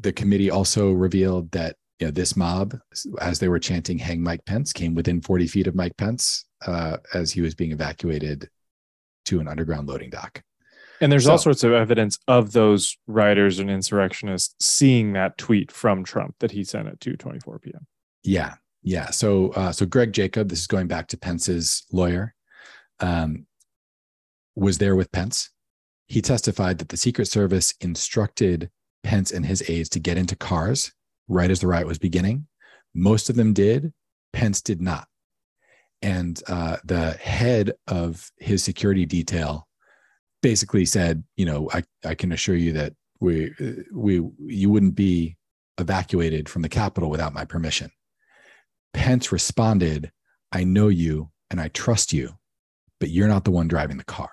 The 0.00 0.12
committee 0.12 0.50
also 0.50 0.92
revealed 0.92 1.50
that 1.52 1.76
you 1.98 2.06
know, 2.06 2.10
this 2.10 2.36
mob, 2.36 2.78
as 3.20 3.38
they 3.38 3.48
were 3.48 3.58
chanting 3.58 3.98
"Hang 3.98 4.22
Mike 4.22 4.44
Pence," 4.44 4.72
came 4.72 4.94
within 4.94 5.20
40 5.20 5.46
feet 5.46 5.66
of 5.66 5.74
Mike 5.74 5.96
Pence 5.96 6.44
uh, 6.66 6.98
as 7.14 7.32
he 7.32 7.40
was 7.40 7.54
being 7.54 7.72
evacuated 7.72 8.48
to 9.26 9.40
an 9.40 9.48
underground 9.48 9.88
loading 9.88 10.10
dock. 10.10 10.42
And 11.00 11.10
there's 11.10 11.24
so, 11.24 11.32
all 11.32 11.38
sorts 11.38 11.64
of 11.64 11.72
evidence 11.72 12.18
of 12.28 12.52
those 12.52 12.96
rioters 13.08 13.58
and 13.58 13.68
insurrectionists 13.68 14.54
seeing 14.64 15.14
that 15.14 15.36
tweet 15.36 15.72
from 15.72 16.04
Trump 16.04 16.36
that 16.38 16.52
he 16.52 16.62
sent 16.62 16.86
at 16.86 17.00
2:24 17.00 17.60
p.m. 17.62 17.86
Yeah, 18.22 18.54
yeah. 18.82 19.10
So, 19.10 19.50
uh, 19.50 19.72
so 19.72 19.86
Greg 19.86 20.12
Jacob, 20.12 20.48
this 20.48 20.60
is 20.60 20.66
going 20.66 20.86
back 20.86 21.08
to 21.08 21.16
Pence's 21.16 21.84
lawyer, 21.92 22.34
um, 23.00 23.46
was 24.54 24.78
there 24.78 24.96
with 24.96 25.12
Pence. 25.12 25.50
He 26.06 26.20
testified 26.20 26.78
that 26.78 26.88
the 26.88 26.96
Secret 26.96 27.26
Service 27.26 27.74
instructed 27.80 28.70
Pence 29.02 29.32
and 29.32 29.46
his 29.46 29.68
aides 29.68 29.88
to 29.90 30.00
get 30.00 30.18
into 30.18 30.36
cars 30.36 30.92
right 31.28 31.50
as 31.50 31.60
the 31.60 31.66
riot 31.66 31.86
was 31.86 31.98
beginning. 31.98 32.46
Most 32.94 33.30
of 33.30 33.36
them 33.36 33.52
did. 33.52 33.92
Pence 34.32 34.60
did 34.60 34.80
not. 34.80 35.08
And 36.02 36.42
uh, 36.48 36.78
the 36.84 37.12
head 37.12 37.72
of 37.86 38.30
his 38.36 38.62
security 38.62 39.06
detail 39.06 39.68
basically 40.42 40.84
said, 40.84 41.22
you 41.36 41.46
know, 41.46 41.70
I, 41.72 41.82
I 42.04 42.14
can 42.14 42.32
assure 42.32 42.56
you 42.56 42.72
that 42.72 42.94
we 43.20 43.54
we 43.92 44.20
you 44.38 44.68
wouldn't 44.68 44.96
be 44.96 45.36
evacuated 45.78 46.48
from 46.48 46.62
the 46.62 46.68
Capitol 46.68 47.08
without 47.08 47.32
my 47.32 47.44
permission. 47.44 47.90
Pence 48.92 49.32
responded, 49.32 50.12
I 50.50 50.64
know 50.64 50.88
you 50.88 51.30
and 51.50 51.60
I 51.60 51.68
trust 51.68 52.12
you, 52.12 52.36
but 53.00 53.10
you're 53.10 53.28
not 53.28 53.44
the 53.44 53.50
one 53.50 53.68
driving 53.68 53.96
the 53.96 54.04
car. 54.04 54.30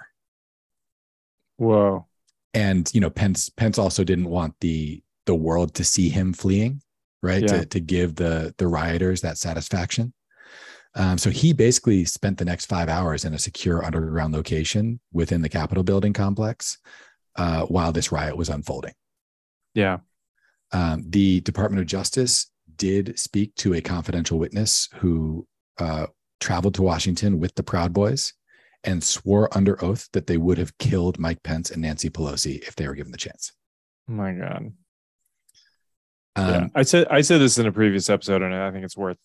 Whoa. 1.57 2.07
And 2.53 2.89
you 2.93 3.01
know, 3.01 3.09
Pence 3.09 3.49
Pence 3.49 3.77
also 3.77 4.03
didn't 4.03 4.29
want 4.29 4.55
the 4.61 5.03
the 5.25 5.35
world 5.35 5.75
to 5.75 5.83
see 5.83 6.09
him 6.09 6.33
fleeing, 6.33 6.81
right? 7.21 7.41
Yeah. 7.41 7.59
To 7.59 7.65
to 7.65 7.79
give 7.79 8.15
the 8.15 8.53
the 8.57 8.67
rioters 8.67 9.21
that 9.21 9.37
satisfaction. 9.37 10.13
Um, 10.95 11.17
so 11.17 11.29
he 11.29 11.53
basically 11.53 12.03
spent 12.05 12.37
the 12.37 12.45
next 12.45 12.65
five 12.65 12.89
hours 12.89 13.23
in 13.23 13.33
a 13.33 13.39
secure 13.39 13.85
underground 13.85 14.33
location 14.33 14.99
within 15.13 15.41
the 15.41 15.49
Capitol 15.49 15.83
building 15.83 16.13
complex 16.13 16.79
uh, 17.35 17.65
while 17.65 17.91
this 17.91 18.11
riot 18.11 18.35
was 18.35 18.49
unfolding. 18.49 18.93
Yeah. 19.75 19.99
Um, 20.71 21.03
the 21.07 21.41
Department 21.41 21.81
of 21.81 21.87
Justice 21.87 22.49
did 22.79 23.19
speak 23.19 23.53
to 23.55 23.75
a 23.75 23.81
confidential 23.81 24.39
witness 24.39 24.89
who 24.95 25.45
uh, 25.77 26.07
traveled 26.39 26.73
to 26.75 26.81
Washington 26.81 27.39
with 27.39 27.53
the 27.53 27.61
Proud 27.63 27.93
Boys 27.93 28.33
and 28.83 29.03
swore 29.03 29.55
under 29.55 29.83
oath 29.83 30.07
that 30.13 30.25
they 30.25 30.37
would 30.37 30.57
have 30.57 30.77
killed 30.79 31.19
Mike 31.19 31.43
Pence 31.43 31.69
and 31.69 31.81
Nancy 31.81 32.09
Pelosi 32.09 32.59
if 32.67 32.75
they 32.75 32.87
were 32.87 32.95
given 32.95 33.11
the 33.11 33.17
chance. 33.17 33.51
Oh 34.09 34.13
my 34.13 34.31
God. 34.31 34.73
Um, 36.35 36.49
yeah. 36.49 36.67
I 36.73 36.83
said 36.83 37.07
I 37.11 37.21
said 37.21 37.39
this 37.39 37.57
in 37.57 37.67
a 37.67 37.71
previous 37.71 38.09
episode, 38.09 38.41
and 38.41 38.55
I 38.55 38.71
think 38.71 38.85
it's 38.85 38.97
worth 38.97 39.17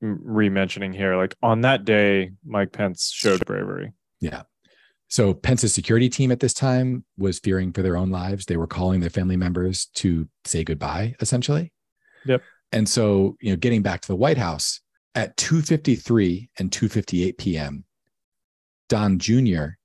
re-mentioning 0.00 0.92
here. 0.92 1.16
Like 1.16 1.34
on 1.42 1.62
that 1.62 1.84
day, 1.84 2.32
Mike 2.44 2.72
Pence 2.72 3.10
showed 3.10 3.44
bravery. 3.46 3.92
Yeah. 4.20 4.42
So 5.08 5.32
Pence's 5.32 5.72
security 5.72 6.08
team 6.08 6.30
at 6.32 6.40
this 6.40 6.52
time 6.52 7.04
was 7.16 7.38
fearing 7.38 7.72
for 7.72 7.82
their 7.82 7.96
own 7.96 8.10
lives. 8.10 8.44
They 8.44 8.56
were 8.56 8.66
calling 8.66 9.00
their 9.00 9.10
family 9.10 9.36
members 9.36 9.86
to 9.94 10.28
say 10.44 10.64
goodbye, 10.64 11.14
essentially. 11.20 11.72
Yep. 12.26 12.42
And 12.72 12.88
so, 12.88 13.36
you 13.40 13.50
know, 13.50 13.56
getting 13.56 13.82
back 13.82 14.00
to 14.02 14.08
the 14.08 14.16
White 14.16 14.38
House 14.38 14.80
at 15.14 15.36
2:53 15.36 16.50
and 16.58 16.70
2:58 16.70 17.38
p.m., 17.38 17.84
Don 18.88 19.18
Jr. 19.18 19.76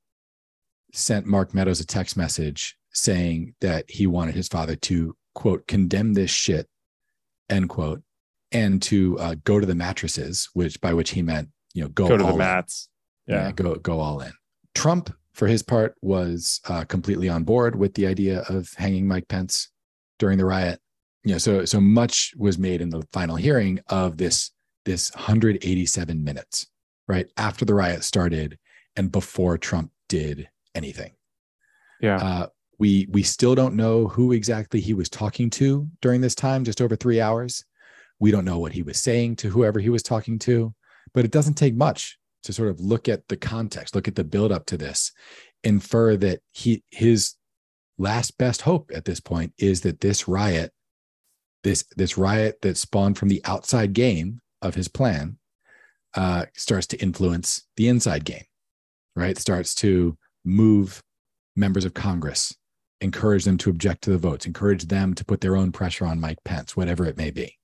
sent 0.93 1.25
Mark 1.25 1.53
Meadows 1.53 1.79
a 1.79 1.85
text 1.85 2.17
message 2.17 2.77
saying 2.93 3.55
that 3.61 3.89
he 3.89 4.05
wanted 4.05 4.35
his 4.35 4.47
father 4.47 4.75
to 4.75 5.15
quote 5.33 5.65
condemn 5.67 6.13
this 6.13 6.31
shit, 6.31 6.67
end 7.49 7.69
quote, 7.69 8.01
and 8.51 8.81
to 8.81 9.17
uh, 9.19 9.35
go 9.43 9.59
to 9.59 9.65
the 9.65 9.75
mattresses, 9.75 10.49
which 10.53 10.79
by 10.81 10.93
which 10.93 11.11
he 11.11 11.21
meant 11.21 11.49
you 11.73 11.83
know 11.83 11.89
go, 11.89 12.09
Go 12.09 12.17
to 12.17 12.23
the 12.23 12.35
mats. 12.35 12.89
Yeah. 13.27 13.45
Yeah. 13.45 13.51
go 13.51 13.75
go 13.75 13.99
all 13.99 14.19
in. 14.19 14.33
Trump, 14.75 15.13
for 15.33 15.47
his 15.47 15.63
part, 15.63 15.95
was 16.01 16.59
uh, 16.67 16.83
completely 16.85 17.29
on 17.29 17.43
board 17.43 17.75
with 17.75 17.93
the 17.93 18.07
idea 18.07 18.43
of 18.49 18.73
hanging 18.75 19.07
Mike 19.07 19.27
Pence 19.27 19.69
during 20.19 20.37
the 20.37 20.45
riot. 20.45 20.80
You 21.23 21.33
know, 21.33 21.37
so 21.37 21.65
so 21.65 21.79
much 21.79 22.33
was 22.37 22.57
made 22.57 22.81
in 22.81 22.89
the 22.89 23.03
final 23.13 23.35
hearing 23.35 23.79
of 23.87 24.17
this 24.17 24.51
this 24.85 25.13
187 25.13 26.23
minutes, 26.23 26.67
right 27.07 27.27
after 27.37 27.65
the 27.65 27.75
riot 27.75 28.03
started 28.03 28.57
and 28.95 29.11
before 29.11 29.57
Trump 29.57 29.91
did 30.09 30.49
anything. 30.73 31.11
Yeah. 32.01 32.17
Uh, 32.17 32.47
we 32.79 33.07
we 33.11 33.21
still 33.21 33.53
don't 33.53 33.75
know 33.75 34.07
who 34.07 34.31
exactly 34.31 34.81
he 34.81 34.95
was 34.95 35.09
talking 35.09 35.49
to 35.51 35.87
during 36.01 36.21
this 36.21 36.35
time, 36.35 36.63
just 36.63 36.81
over 36.81 36.95
three 36.95 37.21
hours. 37.21 37.63
We 38.19 38.31
don't 38.31 38.45
know 38.45 38.59
what 38.59 38.73
he 38.73 38.81
was 38.81 38.99
saying 38.99 39.37
to 39.37 39.49
whoever 39.49 39.79
he 39.79 39.89
was 39.89 40.03
talking 40.03 40.39
to, 40.39 40.73
but 41.13 41.25
it 41.25 41.31
doesn't 41.31 41.55
take 41.55 41.75
much 41.75 42.17
to 42.43 42.53
sort 42.53 42.69
of 42.69 42.79
look 42.79 43.07
at 43.07 43.27
the 43.27 43.37
context, 43.37 43.93
look 43.93 44.07
at 44.07 44.15
the 44.15 44.23
build 44.23 44.51
up 44.51 44.65
to 44.67 44.77
this, 44.77 45.11
infer 45.63 46.17
that 46.17 46.39
he 46.51 46.83
his 46.89 47.35
last 47.97 48.37
best 48.37 48.61
hope 48.63 48.89
at 48.93 49.05
this 49.05 49.19
point 49.19 49.53
is 49.59 49.81
that 49.81 50.01
this 50.01 50.27
riot, 50.27 50.73
this 51.63 51.83
this 51.95 52.17
riot 52.17 52.59
that 52.61 52.77
spawned 52.77 53.17
from 53.17 53.29
the 53.29 53.41
outside 53.45 53.93
game 53.93 54.41
of 54.61 54.75
his 54.75 54.87
plan, 54.87 55.37
uh, 56.15 56.45
starts 56.55 56.87
to 56.87 56.97
influence 56.97 57.67
the 57.77 57.87
inside 57.87 58.25
game, 58.25 58.43
right? 59.15 59.37
Starts 59.37 59.75
to 59.75 60.17
move 60.43 61.01
members 61.55 61.85
of 61.85 61.93
Congress, 61.93 62.55
encourage 63.01 63.45
them 63.45 63.57
to 63.59 63.69
object 63.69 64.03
to 64.03 64.11
the 64.11 64.17
votes, 64.17 64.45
encourage 64.45 64.85
them 64.85 65.13
to 65.13 65.25
put 65.25 65.41
their 65.41 65.55
own 65.55 65.71
pressure 65.71 66.05
on 66.05 66.19
Mike 66.19 66.43
Pence, 66.43 66.75
whatever 66.75 67.05
it 67.05 67.17
may 67.17 67.31
be. 67.31 67.57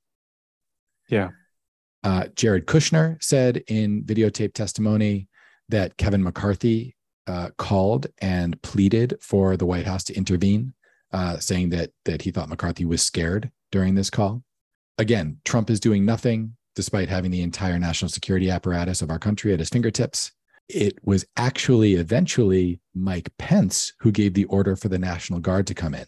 Yeah. 1.09 1.29
Uh, 2.03 2.27
Jared 2.35 2.67
Kushner 2.67 3.21
said 3.23 3.63
in 3.67 4.03
videotape 4.03 4.53
testimony 4.53 5.27
that 5.69 5.97
Kevin 5.97 6.23
McCarthy 6.23 6.95
uh, 7.25 7.49
called 7.57 8.07
and 8.19 8.61
pleaded 8.61 9.17
for 9.19 9.57
the 9.57 9.65
White 9.65 9.85
House 9.85 10.03
to 10.05 10.15
intervene, 10.15 10.73
uh, 11.11 11.37
saying 11.37 11.69
that 11.69 11.91
that 12.05 12.21
he 12.21 12.31
thought 12.31 12.49
McCarthy 12.49 12.85
was 12.85 13.01
scared 13.01 13.51
during 13.71 13.95
this 13.95 14.09
call. 14.09 14.43
Again, 14.97 15.39
Trump 15.45 15.69
is 15.69 15.79
doing 15.79 16.05
nothing 16.05 16.55
despite 16.75 17.09
having 17.09 17.31
the 17.31 17.41
entire 17.41 17.79
national 17.79 18.09
security 18.09 18.49
apparatus 18.49 19.01
of 19.01 19.09
our 19.09 19.19
country 19.19 19.53
at 19.53 19.59
his 19.59 19.69
fingertips. 19.69 20.31
It 20.69 20.97
was 21.03 21.25
actually 21.37 21.95
eventually 21.95 22.81
Mike 22.93 23.31
Pence 23.39 23.93
who 23.99 24.11
gave 24.11 24.33
the 24.33 24.45
order 24.45 24.75
for 24.75 24.89
the 24.89 24.99
National 24.99 25.39
Guard 25.39 25.65
to 25.67 25.73
come 25.73 25.95
in. 25.95 26.05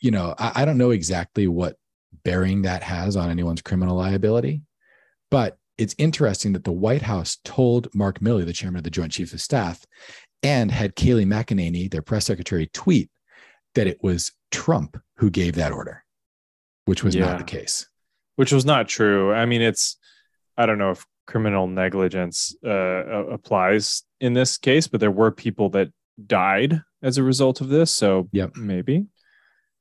You 0.00 0.10
know, 0.10 0.34
I, 0.38 0.62
I 0.62 0.64
don't 0.64 0.78
know 0.78 0.90
exactly 0.90 1.46
what 1.46 1.76
bearing 2.24 2.62
that 2.62 2.82
has 2.82 3.16
on 3.16 3.30
anyone's 3.30 3.62
criminal 3.62 3.96
liability, 3.96 4.62
but 5.30 5.56
it's 5.78 5.94
interesting 5.98 6.52
that 6.52 6.64
the 6.64 6.72
White 6.72 7.02
House 7.02 7.38
told 7.44 7.88
Mark 7.94 8.20
Milley, 8.20 8.44
the 8.44 8.52
chairman 8.52 8.78
of 8.78 8.84
the 8.84 8.90
Joint 8.90 9.12
Chiefs 9.12 9.32
of 9.32 9.40
Staff, 9.40 9.84
and 10.42 10.70
had 10.70 10.96
Kayleigh 10.96 11.26
McEnany, 11.26 11.90
their 11.90 12.02
press 12.02 12.26
secretary, 12.26 12.68
tweet 12.72 13.10
that 13.74 13.86
it 13.86 14.02
was 14.02 14.32
Trump 14.50 15.00
who 15.16 15.30
gave 15.30 15.54
that 15.54 15.72
order, 15.72 16.01
which 16.84 17.02
was 17.04 17.14
Yeah. 17.14 17.26
not 17.26 17.38
the 17.38 17.44
case. 17.44 17.86
which 18.36 18.50
was 18.52 18.64
not 18.64 18.88
true. 18.88 19.32
I 19.32 19.44
mean, 19.46 19.60
it's 19.62 19.96
I 20.56 20.64
don't 20.66 20.78
know 20.78 20.90
if 20.90 21.04
criminal 21.26 21.66
negligence 21.66 22.54
uh, 22.64 22.70
applies 23.30 24.02
in 24.20 24.32
this 24.32 24.56
case, 24.58 24.88
but 24.88 25.00
there 25.00 25.10
were 25.10 25.30
people 25.30 25.68
that 25.70 25.90
died 26.26 26.80
as 27.02 27.18
a 27.18 27.22
result 27.22 27.60
of 27.60 27.68
this. 27.68 27.90
So 27.90 28.28
Yep. 28.32 28.56
maybe. 28.56 29.06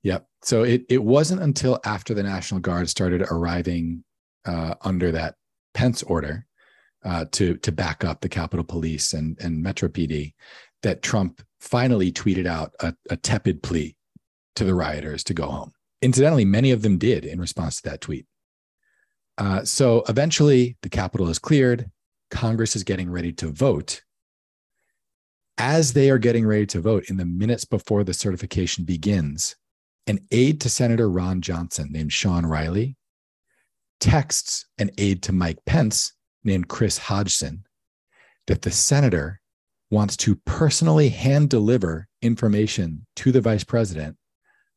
Yep. 0.04 0.28
So 0.43 0.64
it 0.64 0.84
it 0.89 1.04
wasn't 1.04 1.41
until 1.41 1.80
after 1.86 2.14
the 2.14 2.24
National 2.24 2.60
Guard 2.60 2.89
started 2.89 3.22
arriving 3.22 4.04
uh, 4.45 4.76
under 4.82 5.12
that 5.12 5.36
Pence 5.74 6.04
order 6.04 6.45
uh, 7.06 7.26
to 7.32 7.56
to 7.58 7.72
back 7.72 8.04
up 8.04 8.20
the 8.22 8.30
Capitol 8.30 8.66
Police 8.66 9.14
and 9.14 9.38
and 9.39 9.62
Metro 9.64 9.88
PD 9.89 10.34
that 10.84 11.02
Trump 11.02 11.41
finally 11.60 12.12
tweeted 12.12 12.47
out 12.47 12.74
a, 12.82 12.93
a 13.10 13.16
tepid 13.16 13.62
plea 13.64 13.95
to 14.56 14.64
the 14.66 14.74
rioters 14.76 15.24
to 15.26 15.34
go 15.34 15.47
home. 15.47 15.72
Incidentally, 16.02 16.45
many 16.45 16.72
of 16.72 16.82
them 16.82 16.97
did 16.97 17.26
in 17.26 17.39
response 17.39 17.82
to 17.82 17.89
that 17.89 18.02
tweet. 18.02 18.26
Uh, 19.38 19.64
so 19.64 20.04
eventually, 20.10 20.78
the 20.82 20.89
Capitol 20.89 21.30
is 21.30 21.39
cleared. 21.39 21.89
Congress 22.30 22.76
is 22.76 22.84
getting 22.84 23.10
ready 23.10 23.32
to 23.34 23.47
vote. 23.49 24.04
As 25.58 25.93
they 25.93 26.10
are 26.10 26.18
getting 26.18 26.45
ready 26.45 26.66
to 26.68 26.82
vote, 26.82 27.06
in 27.10 27.18
the 27.18 27.26
minutes 27.26 27.66
before 27.66 28.04
the 28.04 28.14
certification 28.14 28.84
begins, 28.84 29.56
an 30.08 30.20
aide 30.32 30.60
to 30.62 30.70
Senator 30.70 31.10
Ron 31.10 31.41
Johnson 31.41 31.89
named 31.91 32.12
Sean 32.12 32.45
Riley 32.45 32.97
texts 33.99 34.66
an 34.80 34.89
aide 34.97 35.22
to 35.24 35.32
Mike 35.32 35.60
Pence 35.66 36.14
named 36.43 36.68
Chris 36.68 36.97
Hodson 36.97 37.64
that 38.47 38.64
the 38.64 38.72
senator 38.72 39.39
wants 39.91 40.18
to 40.18 40.36
personally 40.45 41.10
hand 41.10 41.49
deliver 41.49 42.08
information 42.22 43.06
to 43.16 43.32
the 43.32 43.41
vice 43.41 43.64
president 43.64 44.18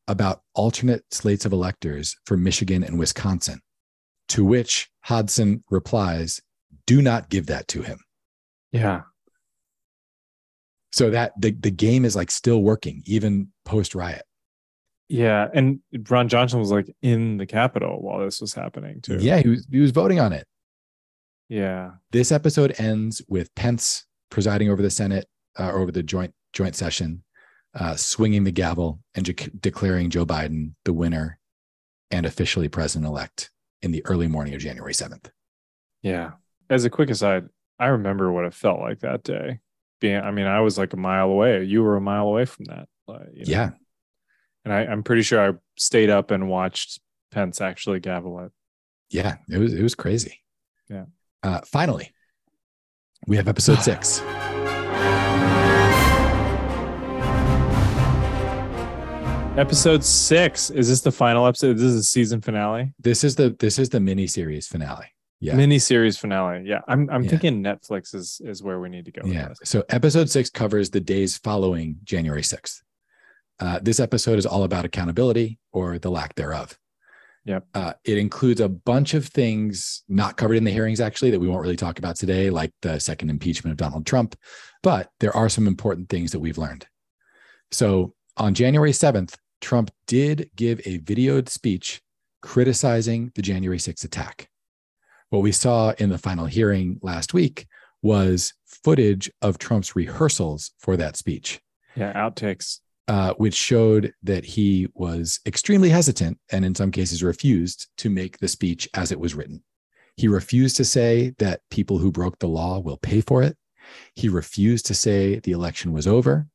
about 0.09 0.43
alternate 0.55 1.05
slates 1.11 1.45
of 1.45 1.53
electors 1.53 2.17
for 2.27 2.37
Michigan 2.37 2.85
and 2.85 2.99
Wisconsin. 2.99 3.61
To 4.29 4.45
which 4.45 4.89
Hodson 5.03 5.65
replies, 5.71 6.41
Do 6.87 7.03
not 7.03 7.29
give 7.29 7.47
that 7.47 7.69
to 7.69 7.83
him. 7.83 7.99
Yeah. 8.73 9.03
So 10.93 11.11
that 11.11 11.33
the, 11.39 11.51
the 11.51 11.71
game 11.71 12.05
is 12.05 12.15
like 12.15 12.31
still 12.31 12.63
working, 12.63 13.03
even 13.07 13.49
post 13.65 13.95
riot. 13.95 14.23
Yeah. 15.09 15.49
And 15.53 15.81
Ron 16.09 16.29
Johnson 16.29 16.61
was 16.61 16.71
like 16.71 16.95
in 17.03 17.37
the 17.37 17.47
Capitol 17.47 18.01
while 18.01 18.21
this 18.21 18.41
was 18.41 18.55
happening 18.55 19.01
too. 19.01 19.19
Yeah, 19.21 19.39
he 19.39 19.49
was, 19.49 19.67
he 19.71 19.81
was 19.81 19.91
voting 19.91 20.21
on 20.21 20.33
it. 20.33 20.47
Yeah. 21.49 21.93
This 22.11 22.33
episode 22.33 22.75
ends 22.79 23.23
with 23.29 23.55
Pence 23.55 24.07
presiding 24.31 24.71
over 24.71 24.83
the 24.83 24.91
Senate, 24.91 25.27
uh, 25.59 25.73
over 25.73 25.91
the 25.91 26.03
joint 26.03 26.33
joint 26.53 26.77
session, 26.77 27.24
uh, 27.75 27.97
swinging 27.97 28.45
the 28.45 28.53
gavel 28.53 29.01
and 29.15 29.25
de- 29.25 29.51
declaring 29.61 30.11
Joe 30.11 30.25
Biden 30.27 30.75
the 30.85 30.93
winner 30.93 31.39
and 32.11 32.27
officially 32.27 32.69
president 32.69 33.07
elect 33.09 33.51
in 33.83 33.91
the 33.91 34.05
early 34.07 34.27
morning 34.29 34.55
of 34.55 34.61
January 34.61 34.95
seventh. 34.95 35.31
Yeah. 36.03 36.33
As 36.71 36.85
a 36.85 36.91
quick 36.91 37.11
aside, 37.11 37.49
I 37.79 37.87
remember 37.87 38.31
what 38.33 38.45
it 38.45 38.55
felt 38.55 38.81
like 38.81 39.01
that 39.01 39.23
day. 39.25 39.61
Being, 40.01 40.17
I 40.21 40.31
mean, 40.31 40.47
I 40.47 40.61
was 40.61 40.79
like 40.79 40.93
a 40.93 40.97
mile 40.97 41.29
away. 41.29 41.65
You 41.65 41.83
were 41.83 41.97
a 41.97 42.01
mile 42.01 42.27
away 42.27 42.45
from 42.45 42.67
that. 42.67 42.89
you 43.09 43.15
know. 43.15 43.45
Yeah, 43.47 43.71
And 44.65 44.73
I, 44.73 44.81
I'm 44.87 45.03
pretty 45.03 45.23
sure 45.23 45.41
I 45.51 45.55
stayed 45.77 46.11
up 46.11 46.31
and 46.31 46.49
watched 46.49 47.01
Pence 47.33 47.61
actually 47.61 48.01
gavel 48.01 48.39
it. 48.41 48.53
yeah, 49.11 49.37
it 49.51 49.59
was 49.59 49.75
it 49.75 49.83
was 49.83 49.95
crazy. 49.95 50.43
Yeah. 50.89 51.07
Uh, 51.43 51.61
finally, 51.67 52.13
we 53.27 53.37
have 53.37 53.49
episode 53.49 53.81
six. 53.81 54.23
Episode 59.57 60.03
six. 60.03 60.71
Is 60.71 60.89
this 60.89 61.01
the 61.01 61.13
final 61.13 61.47
episode? 61.47 61.75
This 61.75 61.85
is 61.85 61.97
the 61.97 62.03
season 62.03 62.41
finale, 62.41 62.93
This 62.99 63.23
is 63.23 63.37
the 63.37 63.51
this 63.61 63.79
is 63.79 63.89
the 63.89 64.01
mini 64.01 64.27
series 64.27 64.67
finale. 64.67 65.07
Yeah. 65.39 65.55
mini 65.55 65.79
series 65.79 66.19
finale. 66.19 66.65
Yeah, 66.67 66.81
I'm 66.89 67.09
I'm 67.09 67.23
Yeah. 67.23 67.31
thinking 67.31 67.63
Netflix 67.63 68.17
is 68.17 68.41
is 68.45 68.65
where 68.65 68.81
we 68.81 68.89
need 68.89 69.05
to 69.05 69.13
go. 69.13 69.23
Yeah. 69.25 69.53
So 69.63 69.85
episode 69.91 70.29
six 70.29 70.51
covers 70.51 70.91
the 70.91 71.01
days 71.01 71.37
following 71.39 71.99
January 72.03 72.43
6th. 72.43 72.83
Uh, 73.61 73.79
this 73.81 74.01
episode 74.01 74.41
is 74.41 74.47
all 74.47 74.65
about 74.65 74.85
accountability 74.85 75.61
or 75.73 76.01
the 76.01 76.11
lack 76.11 76.35
thereof. 76.35 76.77
Yep. 77.45 77.67
Uh, 77.75 77.93
it 78.05 78.19
includes 78.19 78.61
a 78.61 78.69
bunch 78.69 79.15
of 79.15 79.27
things 79.27 80.03
not 80.09 80.37
covered 80.37 80.57
in 80.57 80.65
the 80.65 80.71
hearings, 80.73 81.01
actually, 81.01 81.31
that 81.31 81.39
we 81.39 81.47
won't 81.47 81.63
really 81.63 81.77
talk 81.77 81.99
about 82.01 82.17
today, 82.17 82.51
like 82.51 82.73
the 82.83 82.99
second 82.99 83.31
impeachment 83.31 83.71
of 83.73 83.77
Donald 83.77 84.05
Trump. 84.07 84.35
But 84.83 85.11
there 85.21 85.37
are 85.37 85.49
some 85.49 85.69
important 85.69 86.09
things 86.09 86.33
that 86.33 86.41
we've 86.41 86.59
learned. 86.59 86.87
So 87.71 88.15
on 88.37 88.55
January 88.55 88.93
7th, 88.93 89.37
Trump 89.65 89.91
did 90.07 90.51
give 90.57 90.79
a 90.81 90.99
videoed 90.99 91.49
speech 91.49 92.03
criticizing 92.43 93.33
the 93.35 93.41
January 93.41 93.79
6th 93.79 94.05
attack. 94.05 94.49
What 95.31 95.41
we 95.43 95.53
saw 95.53 95.95
in 95.97 96.11
the 96.11 96.19
final 96.19 96.45
hearing 96.45 96.99
last 97.01 97.33
week 97.33 97.67
was 98.03 98.53
footage 98.67 99.31
of 99.41 99.57
Trump's 99.57 99.97
rehearsals 99.97 100.73
for 100.79 100.99
that 100.99 101.17
speech. 101.17 101.63
Yeah, 101.97 102.13
outtakes. 102.13 102.81
uh, 103.09 103.33
which 103.35 103.55
showed 103.55 104.13
that 104.23 104.45
he 104.45 104.89
was 104.95 105.41
extremely 105.47 105.89
hesitant 105.89 106.39
and 106.53 106.65
in 106.65 106.75
some 106.75 106.91
cases 106.91 107.23
refused 107.23 107.89
to 107.97 108.11
make 108.11 108.39
the 108.39 108.49
speech 108.49 108.87
as 108.93 109.13
it 109.13 109.21
was 109.21 109.35
written. 109.35 109.65
He 110.19 110.29
refused 110.29 110.77
to 110.77 110.85
say 110.85 111.35
that 111.39 111.63
people 111.71 111.99
who 111.99 112.13
broke 112.13 112.39
the 112.39 112.49
law 112.49 112.81
will 112.81 112.99
pay 112.99 113.23
for 113.23 113.43
it. 113.43 113.57
He 114.15 114.29
refused 114.29 114.85
to 114.87 114.95
say 114.95 115.39
the 115.39 115.53
election 115.53 115.93
was 115.93 116.07
over. 116.07 116.49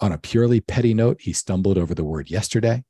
On 0.00 0.12
a 0.12 0.18
purely 0.18 0.60
petty 0.60 0.94
note, 0.94 1.20
he 1.20 1.32
stumbled 1.32 1.78
over 1.78 1.94
the 1.94 2.04
word 2.04 2.30
yesterday. 2.30 2.84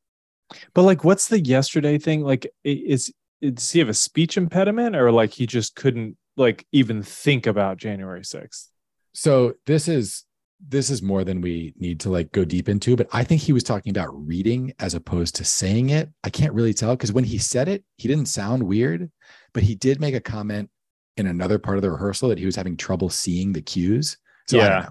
But 0.75 0.83
like, 0.83 1.05
what's 1.05 1.29
the 1.29 1.41
yesterday 1.41 1.99
thing? 1.99 2.23
Like, 2.23 2.47
is 2.65 3.13
does 3.41 3.71
he 3.71 3.79
have 3.79 3.89
a 3.89 3.95
speech 3.95 4.37
impediment, 4.37 4.97
or 4.97 5.11
like 5.13 5.33
he 5.33 5.47
just 5.47 5.75
couldn't 5.75 6.17
like 6.37 6.67
even 6.73 7.03
think 7.03 7.47
about 7.47 7.77
January 7.77 8.23
6th? 8.23 8.69
So 9.13 9.55
this 9.67 9.89
is 9.89 10.25
this 10.67 10.89
is 10.89 11.03
more 11.03 11.25
than 11.25 11.41
we 11.41 11.75
need 11.77 12.01
to 12.01 12.11
like 12.11 12.33
go 12.33 12.45
deep 12.45 12.69
into, 12.69 12.97
but 12.97 13.09
I 13.13 13.25
think 13.25 13.43
he 13.43 13.53
was 13.53 13.63
talking 13.63 13.91
about 13.91 14.09
reading 14.27 14.73
as 14.79 14.95
opposed 14.95 15.35
to 15.37 15.45
saying 15.45 15.91
it. 15.91 16.11
I 16.23 16.31
can't 16.31 16.55
really 16.55 16.73
tell 16.73 16.97
because 16.97 17.13
when 17.13 17.25
he 17.25 17.39
said 17.39 17.69
it, 17.69 17.85
he 17.97 18.09
didn't 18.09 18.27
sound 18.27 18.63
weird, 18.63 19.11
but 19.53 19.63
he 19.63 19.75
did 19.75 20.01
make 20.01 20.15
a 20.15 20.21
comment 20.21 20.71
in 21.17 21.27
another 21.27 21.59
part 21.59 21.77
of 21.77 21.83
the 21.83 21.91
rehearsal 21.91 22.29
that 22.31 22.39
he 22.39 22.47
was 22.47 22.57
having 22.57 22.77
trouble 22.77 23.11
seeing 23.11 23.53
the 23.53 23.63
cues. 23.63 24.17
So 24.49 24.57
yeah, 24.57 24.79
I 24.79 24.89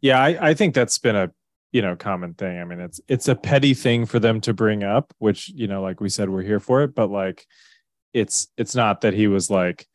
yeah, 0.00 0.22
I, 0.22 0.50
I 0.50 0.54
think 0.54 0.74
that's 0.74 0.98
been 0.98 1.16
a 1.16 1.30
you 1.72 1.82
know 1.82 1.96
common 1.96 2.34
thing. 2.34 2.58
I 2.58 2.64
mean, 2.64 2.80
it's 2.80 3.00
it's 3.08 3.28
a 3.28 3.34
petty 3.34 3.74
thing 3.74 4.06
for 4.06 4.18
them 4.18 4.40
to 4.42 4.54
bring 4.54 4.82
up, 4.82 5.12
which 5.18 5.48
you 5.48 5.68
know, 5.68 5.82
like 5.82 6.00
we 6.00 6.08
said, 6.08 6.30
we're 6.30 6.42
here 6.42 6.60
for 6.60 6.82
it, 6.82 6.94
but 6.94 7.10
like 7.10 7.46
it's 8.12 8.48
it's 8.56 8.74
not 8.74 9.02
that 9.02 9.14
he 9.14 9.26
was 9.26 9.50
like 9.50 9.86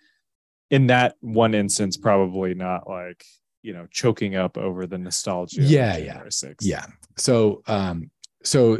in 0.69 0.87
that 0.87 1.15
one 1.21 1.53
instance 1.53 1.97
probably 1.97 2.53
not 2.53 2.89
like 2.89 3.23
you 3.61 3.73
know 3.73 3.87
choking 3.91 4.35
up 4.35 4.57
over 4.57 4.87
the 4.87 4.97
nostalgia 4.97 5.61
yeah 5.61 5.97
yeah 5.97 6.21
6th. 6.23 6.55
yeah 6.61 6.85
so 7.17 7.61
um 7.67 8.09
so 8.43 8.79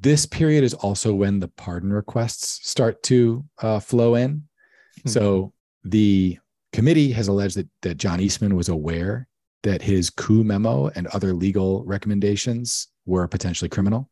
this 0.00 0.26
period 0.26 0.64
is 0.64 0.74
also 0.74 1.14
when 1.14 1.40
the 1.40 1.48
pardon 1.48 1.92
requests 1.92 2.68
start 2.68 3.02
to 3.04 3.44
uh, 3.62 3.78
flow 3.78 4.16
in 4.16 4.36
mm-hmm. 4.36 5.08
so 5.08 5.52
the 5.84 6.38
committee 6.72 7.12
has 7.12 7.28
alleged 7.28 7.56
that, 7.56 7.68
that 7.82 7.96
john 7.96 8.20
eastman 8.20 8.56
was 8.56 8.68
aware 8.68 9.28
that 9.64 9.82
his 9.82 10.08
coup 10.08 10.44
memo 10.44 10.88
and 10.94 11.06
other 11.08 11.34
legal 11.34 11.84
recommendations 11.84 12.88
were 13.04 13.26
potentially 13.28 13.68
criminal 13.68 14.08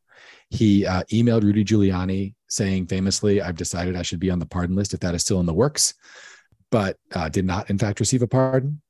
he 0.50 0.84
uh, 0.84 1.02
emailed 1.12 1.44
rudy 1.44 1.64
giuliani 1.64 2.34
saying 2.48 2.86
famously 2.86 3.40
i've 3.40 3.56
decided 3.56 3.96
i 3.96 4.02
should 4.02 4.20
be 4.20 4.30
on 4.30 4.38
the 4.38 4.46
pardon 4.46 4.76
list 4.76 4.92
if 4.92 5.00
that 5.00 5.14
is 5.14 5.22
still 5.22 5.40
in 5.40 5.46
the 5.46 5.54
works 5.54 5.94
but 6.70 6.96
uh, 7.14 7.28
did 7.28 7.44
not 7.44 7.70
in 7.70 7.78
fact 7.78 8.00
receive 8.00 8.22
a 8.22 8.26
pardon 8.26 8.82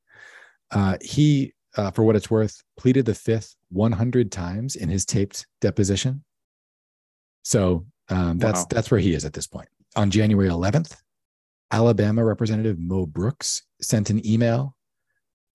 uh, 0.72 0.96
he, 1.00 1.52
uh, 1.76 1.90
for 1.90 2.02
what 2.02 2.16
it's 2.16 2.30
worth, 2.30 2.62
pleaded 2.76 3.04
the 3.04 3.14
fifth 3.14 3.54
100 3.70 4.32
times 4.32 4.76
in 4.76 4.88
his 4.88 5.04
taped 5.04 5.46
deposition. 5.60 6.24
So 7.42 7.86
um, 8.08 8.38
that's 8.38 8.60
wow. 8.60 8.66
that's 8.70 8.90
where 8.90 9.00
he 9.00 9.14
is 9.14 9.24
at 9.24 9.32
this 9.32 9.46
point. 9.46 9.68
On 9.96 10.10
January 10.10 10.48
11th, 10.48 10.96
Alabama 11.70 12.24
Representative 12.24 12.78
Mo 12.78 13.06
Brooks 13.06 13.62
sent 13.80 14.10
an 14.10 14.26
email 14.26 14.74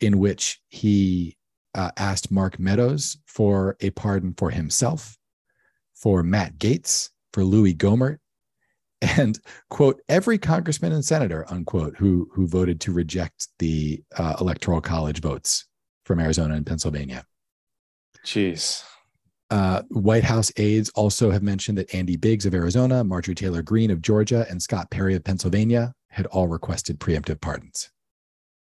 in 0.01 0.19
which 0.19 0.61
he 0.69 1.37
uh, 1.75 1.91
asked 1.97 2.31
Mark 2.31 2.59
Meadows 2.59 3.17
for 3.25 3.77
a 3.81 3.89
pardon 3.91 4.33
for 4.37 4.49
himself, 4.49 5.17
for 5.95 6.23
Matt 6.23 6.57
Gaetz, 6.57 7.09
for 7.33 7.43
Louie 7.43 7.75
Gohmert, 7.75 8.17
and 9.01 9.39
quote 9.69 10.01
every 10.09 10.37
congressman 10.37 10.91
and 10.91 11.05
senator 11.05 11.45
unquote 11.49 11.95
who 11.97 12.29
who 12.33 12.47
voted 12.47 12.81
to 12.81 12.91
reject 12.91 13.49
the 13.59 14.01
uh, 14.17 14.35
electoral 14.39 14.81
college 14.81 15.21
votes 15.21 15.67
from 16.03 16.19
Arizona 16.19 16.55
and 16.55 16.65
Pennsylvania. 16.65 17.25
Jeez. 18.25 18.83
Uh, 19.49 19.81
White 19.89 20.25
House 20.25 20.51
aides 20.57 20.89
also 20.89 21.31
have 21.31 21.43
mentioned 21.43 21.77
that 21.77 21.93
Andy 21.93 22.17
Biggs 22.17 22.45
of 22.45 22.53
Arizona, 22.53 23.03
Marjorie 23.03 23.35
Taylor 23.35 23.61
Greene 23.61 23.91
of 23.91 24.01
Georgia, 24.01 24.45
and 24.49 24.61
Scott 24.61 24.89
Perry 24.89 25.15
of 25.15 25.23
Pennsylvania 25.23 25.93
had 26.09 26.25
all 26.27 26.47
requested 26.47 26.99
preemptive 26.99 27.39
pardons. 27.39 27.89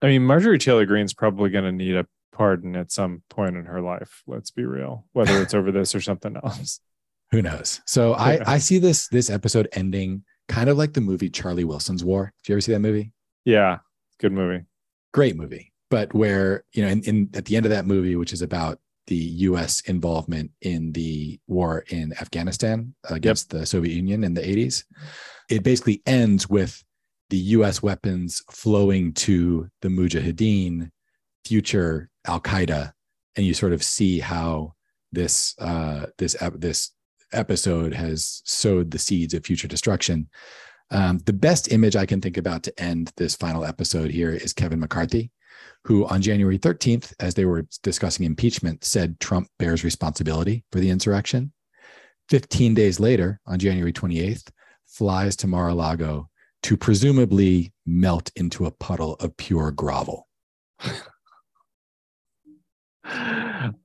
I 0.03 0.07
mean, 0.09 0.25
Marjorie 0.25 0.59
Taylor 0.59 0.87
Greene's 0.87 1.15
probably 1.15 1.51
going 1.51 1.65
to 1.65 1.73
need 1.73 1.97
a 1.97 2.07
pardon 2.33 2.77
at 2.77 2.93
some 2.93 3.23
point 3.31 3.57
in 3.57 3.65
her 3.65 3.81
life. 3.81 4.23
Let's 4.27 4.51
be 4.51 4.65
real, 4.65 5.07
whether 5.13 5.43
it's 5.43 5.55
over 5.55 5.73
this 5.73 5.95
or 5.95 6.01
something 6.01 6.37
else 6.37 6.81
who 7.31 7.43
knows? 7.43 7.81
So 7.87 8.11
yeah. 8.11 8.23
I 8.47 8.55
I 8.55 8.59
see 8.59 8.79
this 8.79 9.09
this 9.09 9.31
episode 9.31 9.69
ending 9.73 10.25
kind 10.49 10.69
of 10.69 10.79
like 10.79 10.95
the 10.95 11.01
movie 11.01 11.31
Charlie 11.31 11.65
Wilson's 11.65 12.05
War. 12.05 12.33
Did 12.43 12.49
you 12.49 12.55
ever 12.55 12.61
see 12.61 12.73
that 12.73 12.81
movie? 12.81 13.13
Yeah, 13.45 13.79
good 14.19 14.33
movie. 14.33 14.65
Great 15.13 15.37
movie. 15.37 15.73
But 15.91 16.13
where, 16.15 16.65
you 16.73 16.83
know, 16.83 16.89
in, 16.89 17.03
in 17.03 17.31
at 17.35 17.47
the 17.47 17.57
end 17.57 17.67
of 17.67 17.71
that 17.71 17.87
movie, 17.87 18.17
which 18.17 18.33
is 18.33 18.43
about 18.43 18.79
the 19.07 19.17
US 19.17 19.81
involvement 19.83 20.51
in 20.61 20.93
the 20.93 21.41
war 21.47 21.85
in 21.89 22.13
Afghanistan 22.21 22.95
against 23.09 23.53
yep. 23.53 23.61
the 23.61 23.67
Soviet 23.67 23.95
Union 23.95 24.23
in 24.23 24.35
the 24.35 24.43
80s, 24.43 24.85
it 25.49 25.63
basically 25.63 26.03
ends 26.05 26.49
with 26.49 26.85
the 27.31 27.37
US 27.37 27.83
weapons 27.83 28.43
flowing 28.51 29.13
to 29.15 29.69
the 29.83 29.89
Mujahideen, 29.89 30.91
future 31.45 32.11
Al 32.27 32.41
Qaeda, 32.41 32.93
and 33.37 33.47
you 33.47 33.55
sort 33.55 33.73
of 33.73 33.83
see 33.83 34.19
how 34.19 34.75
this 35.13 35.55
uh, 35.59 36.07
this 36.19 36.37
this 36.55 36.93
episode 37.33 37.93
has 37.95 38.43
sowed 38.45 38.91
the 38.91 38.99
seeds 38.99 39.35
of 39.35 39.45
future 39.45 39.69
destruction. 39.69 40.29
Um, 40.91 41.19
the 41.19 41.33
best 41.33 41.71
image 41.71 41.97
I 41.97 42.07
can 42.07 42.21
think 42.21 42.39
about 42.39 42.63
to 42.63 42.83
end 42.83 43.13
this 43.17 43.37
final 43.37 43.65
episode 43.65 44.11
here 44.11 44.31
is 44.31 44.55
Kevin 44.55 44.81
McCarthy, 44.81 45.31
who 45.85 46.07
on 46.07 46.23
January 46.23 46.59
13th, 46.59 47.13
as 47.21 47.35
they 47.35 47.45
were 47.45 47.67
discussing 47.83 48.25
impeachment, 48.25 48.85
said 48.85 49.21
Trump 49.21 49.49
bears 49.59 49.85
responsibility 49.85 50.65
for 50.73 50.81
the 50.81 50.89
insurrection. 50.89 51.53
15 52.31 52.75
days 52.75 52.99
later, 53.01 53.41
on 53.47 53.59
January 53.59 53.93
28th, 53.93 54.49
flies 54.87 55.37
to 55.37 55.47
Mar 55.47 55.69
a 55.69 55.75
Lago 55.75 56.29
to 56.63 56.77
presumably 56.77 57.73
melt 57.87 58.31
into 58.37 58.67
a 58.67 58.71
puddle 58.71 59.15
of 59.15 59.37
pure 59.37 59.71
grovel. 59.71 60.27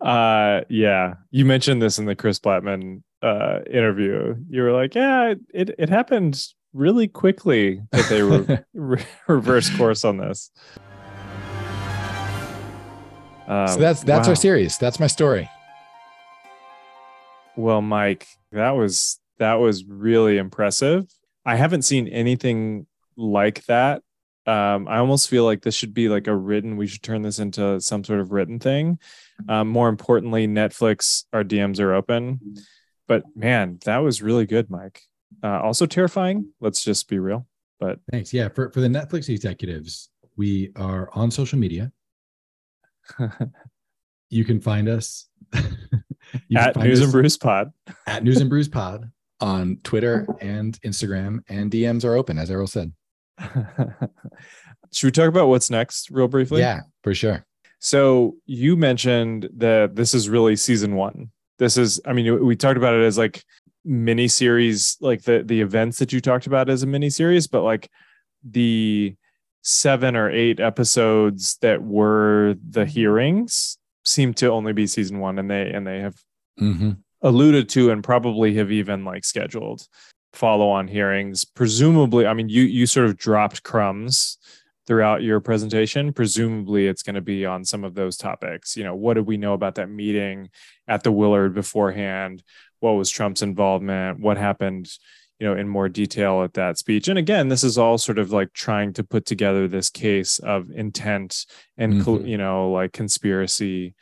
uh 0.02 0.60
yeah 0.70 1.14
you 1.32 1.46
mentioned 1.46 1.82
this 1.82 1.98
in 1.98 2.06
the 2.06 2.16
chris 2.16 2.40
Blattman 2.40 3.02
uh, 3.24 3.60
interview, 3.72 4.36
you 4.50 4.62
were 4.62 4.74
like, 4.74 4.94
"Yeah, 4.94 5.34
it 5.54 5.74
it 5.80 5.90
happened 5.90 6.46
really 6.74 7.08
quickly 7.08 7.82
that 7.92 8.10
they 8.10 8.22
re- 8.22 8.60
re- 8.74 9.06
reverse 9.28 9.76
course 9.78 10.04
on 10.04 10.18
this." 10.18 10.52
Um, 13.48 13.68
so 13.70 13.78
that's 13.78 14.04
that's 14.04 14.28
wow. 14.28 14.32
our 14.32 14.36
series. 14.36 14.78
That's 14.78 15.00
my 15.00 15.08
story. 15.08 15.50
Well, 17.56 17.82
Mike, 17.82 18.28
that 18.52 18.72
was 18.72 19.20
that 19.40 19.56
was 19.56 19.86
really 19.86 20.38
impressive. 20.38 21.06
I 21.46 21.56
haven't 21.56 21.84
seen 21.84 22.08
anything 22.08 22.88
like 23.18 23.66
that. 23.66 24.02
Um, 24.46 24.88
I 24.88 24.98
almost 24.98 25.30
feel 25.30 25.46
like 25.46 25.62
this 25.62 25.76
should 25.76 25.94
be 25.94 26.10
like 26.10 26.28
a 26.28 26.36
written. 26.36 26.76
We 26.76 26.88
should 26.88 27.04
turn 27.04 27.22
this 27.22 27.40
into 27.40 27.80
some 27.80 28.04
sort 28.04 28.20
of 28.20 28.32
written 28.32 28.60
thing. 28.60 29.00
Um, 29.48 29.70
more 29.70 29.88
importantly, 29.88 30.48
Netflix, 30.48 31.26
our 31.32 31.44
DMs 31.44 31.80
are 31.80 31.94
open 31.94 32.40
but 33.08 33.24
man, 33.36 33.80
that 33.86 33.98
was 33.98 34.22
really 34.22 34.46
good, 34.46 34.70
Mike. 34.70 35.02
Uh, 35.44 35.60
also 35.60 35.86
terrifying. 35.86 36.52
Let's 36.60 36.84
just 36.84 37.08
be 37.08 37.20
real. 37.20 37.48
But 37.80 38.00
thanks. 38.12 38.34
Yeah, 38.34 38.50
for 38.50 38.70
for 38.72 38.82
the 38.82 38.88
Netflix 38.88 39.30
executives, 39.30 40.10
we 40.36 40.72
are 40.76 41.10
on 41.14 41.32
social 41.32 41.60
media. 41.60 41.92
you 44.30 44.46
can 44.46 44.62
find 44.62 44.88
us 44.88 45.28
at 45.54 46.76
News 46.78 47.00
us 47.00 47.04
and 47.04 47.12
Brews 47.12 47.38
Pod. 47.38 47.72
At 48.08 48.24
News 48.24 48.40
and 48.40 48.50
Brews 48.50 48.70
Pod 48.70 49.12
on 49.44 49.78
Twitter 49.84 50.26
and 50.42 50.80
Instagram, 50.82 51.40
and 51.50 51.70
DMs 51.70 52.04
are 52.06 52.16
open, 52.16 52.38
as 52.38 52.50
Errol 52.50 52.68
said. 52.68 52.94
Should 54.92 55.08
we 55.08 55.12
talk 55.12 55.28
about 55.28 55.48
what's 55.48 55.70
next, 55.70 56.10
real 56.10 56.28
briefly? 56.28 56.62
Yeah, 56.62 56.82
for 57.04 57.14
sure. 57.14 57.46
So 57.80 58.36
you 58.46 58.76
mentioned 58.76 59.50
that 59.58 59.96
this 59.96 60.14
is 60.14 60.30
really 60.30 60.56
season 60.56 60.96
one 60.96 61.32
this 61.60 61.78
is 61.78 62.02
i 62.06 62.14
mean 62.14 62.46
we 62.46 62.56
talked 62.56 62.78
about 62.78 62.94
it 62.94 63.04
as 63.04 63.18
like 63.18 63.44
mini 63.86 64.28
series 64.28 64.98
like 65.02 65.24
the 65.24 65.44
the 65.46 65.62
events 65.62 66.00
that 66.00 66.14
you 66.14 66.22
talked 66.22 66.48
about 66.48 66.70
as 66.70 66.84
a 66.84 66.88
mini 66.88 67.10
series 67.10 67.48
but 67.48 67.62
like 67.62 67.90
the 68.44 69.16
seven 69.62 70.16
or 70.16 70.30
eight 70.30 70.60
episodes 70.60 71.58
that 71.62 71.82
were 71.82 72.56
the 72.70 72.86
hearings 72.86 73.78
seem 74.04 74.34
to 74.34 74.48
only 74.48 74.74
be 74.74 74.88
season 74.88 75.20
one 75.20 75.40
and 75.40 75.50
they 75.50 75.70
and 75.72 75.88
they 75.88 76.00
have 76.00 76.16
mm-hmm. 76.60 76.92
Alluded 77.24 77.70
to 77.70 77.90
and 77.90 78.04
probably 78.04 78.54
have 78.56 78.72
even 78.72 79.04
like 79.04 79.26
scheduled 79.26 79.88
follow 80.34 80.70
on 80.70 80.88
hearings. 80.88 81.46
Presumably 81.46 82.28
i 82.28 82.34
mean 82.34 82.50
you 82.50 82.64
you 82.64 82.86
sort 82.86 83.08
of 83.08 83.18
dropped 83.18 83.64
crumbs 83.64 84.38
throughout 84.86 85.24
your 85.24 85.40
presentation. 85.40 86.12
Presumably 86.12 86.88
it's 86.88 87.04
going 87.04 87.16
to 87.16 87.22
be 87.22 87.46
on 87.46 87.64
some 87.64 87.84
of 87.86 87.96
those 87.96 88.18
topics. 88.18 88.76
You 88.76 88.84
know 88.84 88.96
what 88.96 89.14
did 89.14 89.26
we 89.26 89.38
know 89.38 89.54
about 89.54 89.76
that 89.76 89.90
meeting 89.90 90.50
at 90.88 91.04
the 91.04 91.12
willard 91.12 91.54
beforehand? 91.54 92.44
What 92.80 92.92
was 92.92 93.10
trump's 93.10 93.42
involvement? 93.42 94.20
What 94.20 94.38
happened 94.38 94.92
you 95.40 95.48
know 95.48 95.56
in 95.56 95.68
more 95.68 95.90
detail 95.90 96.44
at 96.44 96.54
that 96.56 96.78
speech? 96.78 97.08
And 97.08 97.20
again 97.20 97.48
this 97.48 97.64
is 97.64 97.78
all 97.78 97.98
sort 97.98 98.20
of 98.20 98.32
like 98.32 98.54
trying 98.54 98.94
to 98.94 99.04
put 99.04 99.26
together 99.26 99.68
this 99.68 99.90
case 99.90 100.40
of 100.40 100.72
intent 100.72 101.46
and 101.78 102.02
mm-hmm. 102.02 102.26
you 102.26 102.38
know 102.38 102.72
like 102.72 102.92
conspiracy 102.92 103.94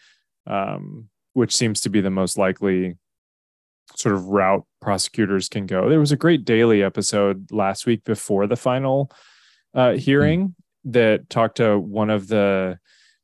um 0.47 1.09
which 1.33 1.55
seems 1.55 1.81
to 1.81 1.89
be 1.89 2.01
the 2.01 2.09
most 2.09 2.37
likely 2.37 2.95
sort 3.95 4.15
of 4.15 4.25
route 4.25 4.65
prosecutors 4.81 5.49
can 5.49 5.65
go. 5.65 5.89
There 5.89 5.99
was 5.99 6.11
a 6.11 6.17
great 6.17 6.45
daily 6.45 6.83
episode 6.83 7.51
last 7.51 7.85
week 7.85 8.03
before 8.03 8.47
the 8.47 8.55
final 8.55 9.11
uh, 9.73 9.93
hearing 9.93 10.49
mm. 10.49 10.53
that 10.93 11.29
talked 11.29 11.57
to 11.57 11.79
one 11.79 12.09
of 12.09 12.27
the 12.27 12.79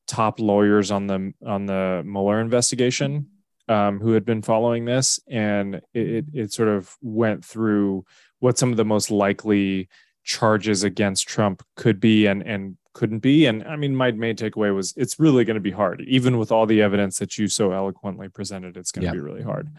top 0.08 0.40
lawyers 0.40 0.92
on 0.92 1.08
the 1.08 1.34
on 1.46 1.66
the 1.66 2.04
Mueller 2.06 2.40
investigation 2.40 3.28
um, 3.68 4.00
who 4.00 4.14
had 4.14 4.26
been 4.26 4.42
following 4.42 4.86
this, 4.86 5.20
and 5.28 5.82
it, 5.94 6.26
it 6.34 6.54
sort 6.54 6.70
of 6.70 6.96
went 7.02 7.44
through 7.44 8.06
what 8.40 8.58
some 8.58 8.72
of 8.72 8.78
the 8.78 8.86
most 8.86 9.12
likely 9.12 9.90
charges 10.24 10.84
against 10.84 11.28
Trump 11.28 11.64
could 11.76 12.00
be 12.00 12.26
and 12.26 12.42
and 12.44 12.78
couldn't 12.94 13.20
be. 13.20 13.46
And 13.46 13.64
I 13.64 13.76
mean, 13.76 13.96
my 13.96 14.12
main 14.12 14.36
takeaway 14.36 14.74
was 14.74 14.94
it's 14.98 15.20
really 15.20 15.46
going 15.46 15.56
to 15.56 15.62
be 15.62 15.72
hard, 15.72 16.02
even 16.08 16.38
with 16.38 16.52
all 16.52 16.66
the 16.66 16.82
evidence 16.82 17.20
that 17.20 17.38
you 17.38 17.48
so 17.48 17.72
eloquently 17.72 18.30
presented. 18.30 18.78
It's 18.78 18.92
going 18.92 19.04
to 19.04 19.08
yeah. 19.08 19.14
be 19.14 19.20
really 19.20 19.44
hard. 19.44 19.70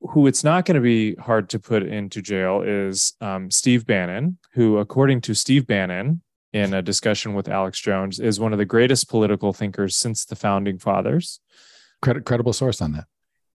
Who 0.00 0.26
it's 0.26 0.44
not 0.44 0.64
going 0.64 0.76
to 0.76 0.80
be 0.80 1.16
hard 1.16 1.48
to 1.50 1.58
put 1.58 1.82
into 1.82 2.22
jail 2.22 2.62
is 2.62 3.14
um, 3.20 3.50
Steve 3.50 3.84
Bannon, 3.84 4.38
who, 4.52 4.78
according 4.78 5.22
to 5.22 5.34
Steve 5.34 5.66
Bannon, 5.66 6.22
in 6.52 6.72
a 6.72 6.82
discussion 6.82 7.34
with 7.34 7.48
Alex 7.48 7.80
Jones, 7.80 8.20
is 8.20 8.40
one 8.40 8.52
of 8.52 8.58
the 8.58 8.64
greatest 8.64 9.08
political 9.08 9.52
thinkers 9.52 9.96
since 9.96 10.24
the 10.24 10.36
founding 10.36 10.78
fathers. 10.78 11.40
Cred- 12.02 12.24
credible 12.24 12.52
source 12.52 12.80
on 12.80 12.92
that. 12.92 13.04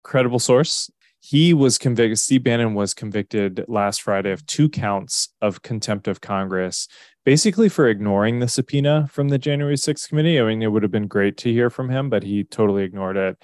Credible 0.03 0.39
source. 0.39 0.91
He 1.19 1.53
was 1.53 1.77
convicted, 1.77 2.19
Steve 2.19 2.43
Bannon 2.43 2.73
was 2.73 2.93
convicted 2.93 3.63
last 3.69 4.01
Friday 4.01 4.31
of 4.31 4.45
two 4.45 4.67
counts 4.67 5.29
of 5.41 5.61
contempt 5.61 6.09
of 6.09 6.19
Congress, 6.19 6.89
basically 7.23 7.69
for 7.69 7.87
ignoring 7.87 8.39
the 8.39 8.49
subpoena 8.49 9.07
from 9.09 9.29
the 9.29 9.37
January 9.37 9.75
6th 9.75 10.09
committee. 10.09 10.37
I 10.37 10.43
mean, 10.43 10.61
it 10.61 10.67
would 10.67 10.83
have 10.83 10.91
been 10.91 11.07
great 11.07 11.37
to 11.37 11.51
hear 11.51 11.69
from 11.69 11.89
him, 11.89 12.09
but 12.09 12.23
he 12.23 12.43
totally 12.43 12.83
ignored 12.83 13.15
it. 13.15 13.41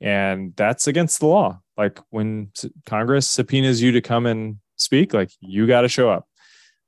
And 0.00 0.54
that's 0.56 0.88
against 0.88 1.20
the 1.20 1.26
law. 1.26 1.60
Like 1.80 1.98
when 2.10 2.52
Congress 2.84 3.26
subpoenas 3.26 3.80
you 3.80 3.92
to 3.92 4.02
come 4.02 4.26
and 4.26 4.56
speak, 4.76 5.14
like 5.14 5.30
you 5.40 5.66
got 5.66 5.80
to 5.80 5.88
show 5.88 6.10
up. 6.10 6.26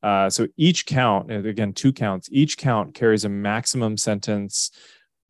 Uh, 0.03 0.29
so 0.29 0.47
each 0.59 0.85
count, 0.85 1.33
again, 1.33 1.73
two 1.73 1.95
counts, 1.95 2.29
each 2.31 2.59
count 2.59 2.93
carries 2.93 3.25
a 3.25 3.31
maximum 3.31 3.97
sentence 3.97 4.71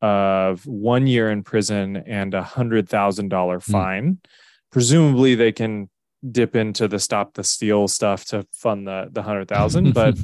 of 0.01 0.67
one 0.67 1.07
year 1.07 1.31
in 1.31 1.43
prison 1.43 1.95
and 1.95 2.33
a 2.33 2.43
hundred 2.43 2.89
thousand 2.89 3.29
dollar 3.29 3.61
hmm. 3.61 3.71
fine. 3.71 4.11
Mm. 4.11 4.25
Presumably, 4.69 5.35
they 5.35 5.53
can 5.53 5.89
dip 6.29 6.57
into 6.57 6.89
the 6.89 6.99
stop 6.99 7.35
the 7.35 7.43
steal 7.43 7.87
stuff 7.87 8.25
to 8.25 8.45
fund 8.51 8.85
the 8.85 9.07
the 9.09 9.23
hundred 9.23 9.47
thousand, 9.47 9.93
but 10.01 10.17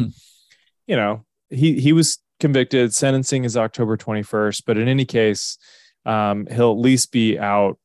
you 0.85 0.97
know, 0.97 1.23
he 1.49 1.79
he 1.79 1.93
was 1.93 2.19
convicted. 2.41 2.93
Sentencing 2.93 3.45
is 3.45 3.55
October 3.55 3.95
twenty 3.95 4.23
first, 4.23 4.65
but 4.65 4.77
in 4.77 4.89
any 4.89 5.05
case, 5.05 5.57
um, 6.05 6.45
he'll 6.47 6.71
at 6.71 6.77
least 6.77 7.13
be 7.13 7.39
out 7.39 7.77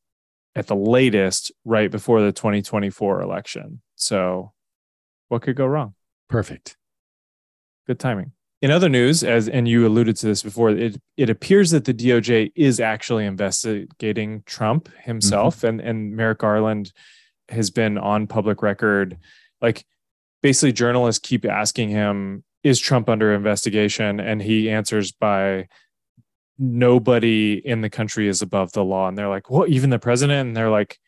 at 0.56 0.66
the 0.66 0.76
latest 0.76 1.52
right 1.64 1.90
before 1.90 2.20
the 2.20 2.32
2024 2.32 3.20
election. 3.20 3.80
So, 3.96 4.52
what 5.28 5.42
could 5.42 5.56
go 5.56 5.66
wrong? 5.66 5.94
Perfect. 6.28 6.76
Good 7.86 7.98
timing. 7.98 8.32
In 8.62 8.70
other 8.70 8.88
news, 8.88 9.22
as 9.22 9.46
and 9.46 9.68
you 9.68 9.86
alluded 9.86 10.16
to 10.16 10.26
this 10.26 10.42
before, 10.42 10.70
it 10.70 10.98
it 11.18 11.28
appears 11.28 11.70
that 11.72 11.84
the 11.84 11.92
DOJ 11.92 12.52
is 12.54 12.80
actually 12.80 13.26
investigating 13.26 14.42
Trump 14.46 14.88
himself, 15.02 15.58
mm-hmm. 15.58 15.66
and 15.66 15.80
and 15.82 16.16
Merrick 16.16 16.38
Garland 16.38 16.90
has 17.50 17.70
been 17.70 17.98
on 17.98 18.26
public 18.26 18.62
record, 18.62 19.18
like 19.60 19.84
basically 20.42 20.72
journalists 20.72 21.20
keep 21.26 21.44
asking 21.44 21.90
him, 21.90 22.42
"Is 22.62 22.80
Trump 22.80 23.10
under 23.10 23.34
investigation?" 23.34 24.18
and 24.18 24.40
he 24.40 24.70
answers 24.70 25.12
by, 25.12 25.68
"Nobody 26.58 27.54
in 27.64 27.80
the 27.80 27.90
country 27.90 28.28
is 28.28 28.42
above 28.42 28.72
the 28.72 28.84
law," 28.84 29.08
and 29.08 29.16
they're 29.16 29.28
like, 29.28 29.50
well, 29.50 29.66
Even 29.68 29.90
the 29.90 29.98
president?" 29.98 30.48
And 30.48 30.56
they're 30.56 30.70
like, 30.70 30.98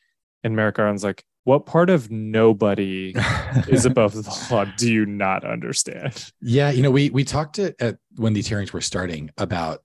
and 0.42 0.54
Merrick 0.54 0.76
Garland's 0.76 1.04
like, 1.04 1.24
what 1.46 1.64
part 1.64 1.90
of 1.90 2.10
nobody 2.10 3.14
is 3.68 3.86
above 3.86 4.14
the 4.14 4.46
law 4.50 4.64
do 4.76 4.92
you 4.92 5.06
not 5.06 5.44
understand? 5.44 6.32
Yeah 6.42 6.70
you 6.70 6.82
know 6.82 6.90
we 6.90 7.10
we 7.10 7.24
talked 7.24 7.58
at, 7.58 7.80
at, 7.80 7.98
when 8.16 8.32
these 8.32 8.48
hearings 8.48 8.72
were 8.72 8.80
starting 8.80 9.30
about 9.38 9.82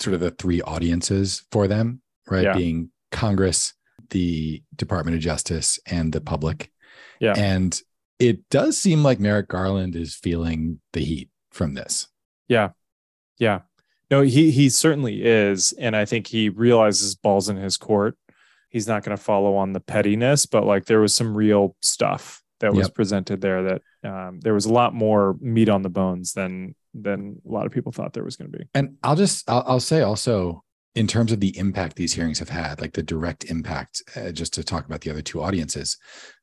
sort 0.00 0.14
of 0.14 0.20
the 0.20 0.32
three 0.32 0.60
audiences 0.62 1.44
for 1.52 1.68
them 1.68 2.02
right? 2.28 2.44
Yeah. 2.44 2.54
being 2.54 2.90
congress 3.12 3.72
the 4.10 4.62
department 4.74 5.16
of 5.16 5.22
justice 5.22 5.80
and 5.86 6.12
the 6.12 6.20
public. 6.20 6.70
Yeah. 7.18 7.34
And 7.36 7.80
it 8.18 8.48
does 8.50 8.76
seem 8.76 9.02
like 9.02 9.20
merrick 9.20 9.48
garland 9.48 9.94
is 9.94 10.16
feeling 10.16 10.80
the 10.92 11.00
heat 11.00 11.30
from 11.52 11.74
this. 11.74 12.08
Yeah. 12.48 12.70
Yeah 13.38 13.60
no 14.10 14.22
he 14.22 14.50
he 14.50 14.68
certainly 14.68 15.24
is 15.24 15.72
and 15.72 15.96
i 15.96 16.04
think 16.04 16.26
he 16.26 16.48
realizes 16.48 17.14
balls 17.14 17.48
in 17.48 17.56
his 17.56 17.76
court 17.76 18.16
he's 18.76 18.86
not 18.86 19.02
going 19.02 19.16
to 19.16 19.22
follow 19.22 19.56
on 19.56 19.72
the 19.72 19.80
pettiness, 19.80 20.44
but 20.44 20.66
like 20.66 20.84
there 20.84 21.00
was 21.00 21.14
some 21.14 21.34
real 21.34 21.74
stuff 21.80 22.42
that 22.60 22.74
was 22.74 22.88
yep. 22.88 22.94
presented 22.94 23.40
there 23.40 23.62
that 23.62 23.82
um, 24.04 24.40
there 24.40 24.52
was 24.52 24.66
a 24.66 24.72
lot 24.72 24.92
more 24.92 25.34
meat 25.40 25.70
on 25.70 25.80
the 25.80 25.88
bones 25.88 26.34
than 26.34 26.74
than 26.92 27.40
a 27.46 27.50
lot 27.50 27.64
of 27.64 27.72
people 27.72 27.90
thought 27.90 28.12
there 28.12 28.24
was 28.24 28.36
going 28.36 28.52
to 28.52 28.58
be. 28.58 28.64
And 28.74 28.96
I'll 29.02 29.16
just 29.16 29.48
I'll, 29.48 29.64
I'll, 29.66 29.80
say 29.80 30.02
also 30.02 30.62
in 30.94 31.06
terms 31.06 31.32
of 31.32 31.40
the 31.40 31.56
impact 31.58 31.96
these 31.96 32.12
hearings 32.12 32.38
have 32.38 32.50
had, 32.50 32.80
like 32.80 32.92
the 32.92 33.02
direct 33.02 33.44
impact, 33.44 34.02
uh, 34.14 34.30
just 34.30 34.52
to 34.54 34.64
talk 34.64 34.84
about 34.84 35.00
the 35.00 35.10
other 35.10 35.22
two 35.22 35.42
audiences, 35.42 35.96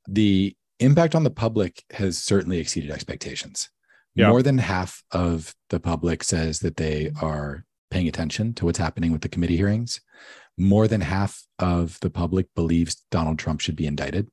the 0.07 0.55
impact 0.79 1.13
on 1.13 1.23
the 1.23 1.31
public 1.31 1.83
has 1.91 2.17
certainly 2.17 2.59
exceeded 2.59 2.89
expectations. 2.89 3.69
Yep. 4.15 4.29
More 4.29 4.43
than 4.43 4.59
half 4.59 5.03
of 5.11 5.55
the 5.69 5.79
public 5.79 6.23
says 6.23 6.59
that 6.59 6.77
they 6.77 7.11
are 7.21 7.65
paying 7.89 8.07
attention 8.07 8.53
to 8.55 8.65
what's 8.65 8.77
happening 8.77 9.11
with 9.11 9.21
the 9.21 9.29
committee 9.29 9.57
hearings 9.57 10.01
more 10.57 10.87
than 10.87 11.01
half 11.01 11.43
of 11.59 11.99
the 12.01 12.09
public 12.09 12.47
believes 12.55 13.03
Donald 13.11 13.39
Trump 13.39 13.61
should 13.61 13.75
be 13.75 13.87
indicted. 13.87 14.29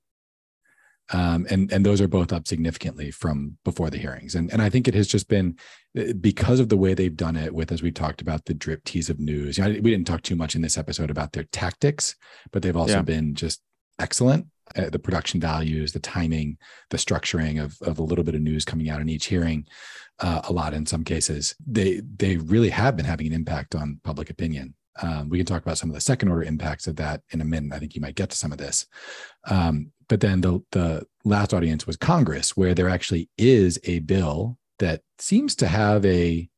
Um, 1.13 1.47
and 1.51 1.73
and 1.73 1.85
those 1.85 2.01
are 2.01 2.07
both 2.07 2.33
up 2.33 2.47
significantly 2.47 3.11
from 3.11 3.57
before 3.65 3.91
the 3.91 3.99
hearings. 3.99 4.37
And 4.37 4.53
and 4.53 4.63
I 4.63 4.71
think 4.71 4.87
it 4.87 4.95
has 4.95 5.09
just 5.09 5.29
been 5.29 5.57
uh, 5.99 6.13
because 6.21 6.61
of 6.61 6.69
the 6.69 6.77
way 6.77 6.95
they've 6.95 7.17
done 7.17 7.37
it 7.37 7.53
with, 7.53 7.73
as 7.73 7.83
we 7.83 7.91
talked 7.91 8.21
about, 8.21 8.45
the 8.45 8.55
drip 8.55 8.85
tease 8.85 9.11
of 9.11 9.19
news. 9.19 9.59
You 9.59 9.65
know, 9.65 9.71
we 9.71 9.91
didn't 9.91 10.07
talk 10.07 10.23
too 10.23 10.37
much 10.37 10.55
in 10.55 10.63
this 10.63 10.79
episode 10.79 11.11
about 11.11 11.33
their 11.33 11.45
tactics, 11.51 12.15
but 12.53 12.63
they've 12.63 12.77
also 12.77 12.97
yeah. 12.97 13.03
been 13.03 13.35
just 13.35 13.61
excellent. 13.99 14.47
Uh, 14.77 14.91
the 14.91 14.99
production 14.99 15.41
values, 15.41 15.93
the 15.93 16.01
timing, 16.01 16.57
the 16.91 16.97
structuring 16.97 17.63
of 17.63 17.77
of 17.83 17.99
a 17.99 18.03
little 18.03 18.25
bit 18.25 18.35
of 18.35 18.41
news 18.41 18.65
coming 18.65 18.89
out 18.89 19.01
in 19.01 19.09
each 19.09 19.27
hearing, 19.27 19.67
uh, 20.21 20.41
a 20.45 20.53
lot 20.53 20.75
in 20.75 20.87
some 20.87 21.05
cases. 21.05 21.55
They 21.67 22.01
they 22.17 22.37
really 22.37 22.71
have 22.71 22.97
been 22.97 23.07
having 23.07 23.27
an 23.27 23.33
impact 23.33 23.75
on 23.75 24.01
public 24.05 24.31
opinion. 24.31 24.75
Um, 25.03 25.29
we 25.29 25.39
can 25.39 25.47
talk 25.47 25.63
about 25.63 25.79
some 25.79 25.89
of 25.89 25.95
the 25.95 26.01
second 26.01 26.29
order 26.29 26.43
impacts 26.43 26.87
of 26.87 26.97
that 26.97 27.23
in 27.31 27.41
a 27.41 27.45
minute. 27.45 27.73
I 27.73 27.79
think 27.79 27.95
you 27.95 28.01
might 28.01 28.17
get 28.17 28.31
to 28.31 28.37
some 28.37 28.53
of 28.53 28.59
this. 28.59 28.87
Um, 29.49 29.93
but 30.09 30.21
then 30.21 30.41
the 30.41 30.61
the 30.73 31.07
last 31.25 31.55
audience 31.55 31.87
was 31.87 31.97
Congress, 31.97 32.57
where 32.57 32.75
there 32.75 32.89
actually 32.89 33.29
is 33.39 33.79
a 33.85 34.01
bill 34.01 34.59
that 34.79 35.03
seems 35.19 35.55
to 35.57 35.69
have 35.69 36.05
a 36.05 36.49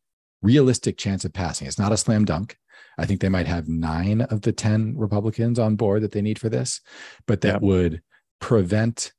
realistic 0.42 0.96
chance 0.98 1.24
of 1.24 1.32
passing. 1.32 1.66
It's 1.66 1.78
not 1.78 1.92
a 1.92 1.96
slam 1.96 2.24
dunk. 2.24 2.56
I 2.98 3.06
think 3.06 3.20
they 3.20 3.28
might 3.28 3.46
have 3.46 3.68
nine 3.68 4.22
of 4.22 4.42
the 4.42 4.52
10 4.52 4.96
Republicans 4.96 5.58
on 5.58 5.76
board 5.76 6.02
that 6.02 6.12
they 6.12 6.22
need 6.22 6.38
for 6.38 6.48
this, 6.48 6.80
but 7.26 7.40
that 7.42 7.62
yeah. 7.62 7.66
would 7.68 8.02
prevent, 8.40 9.12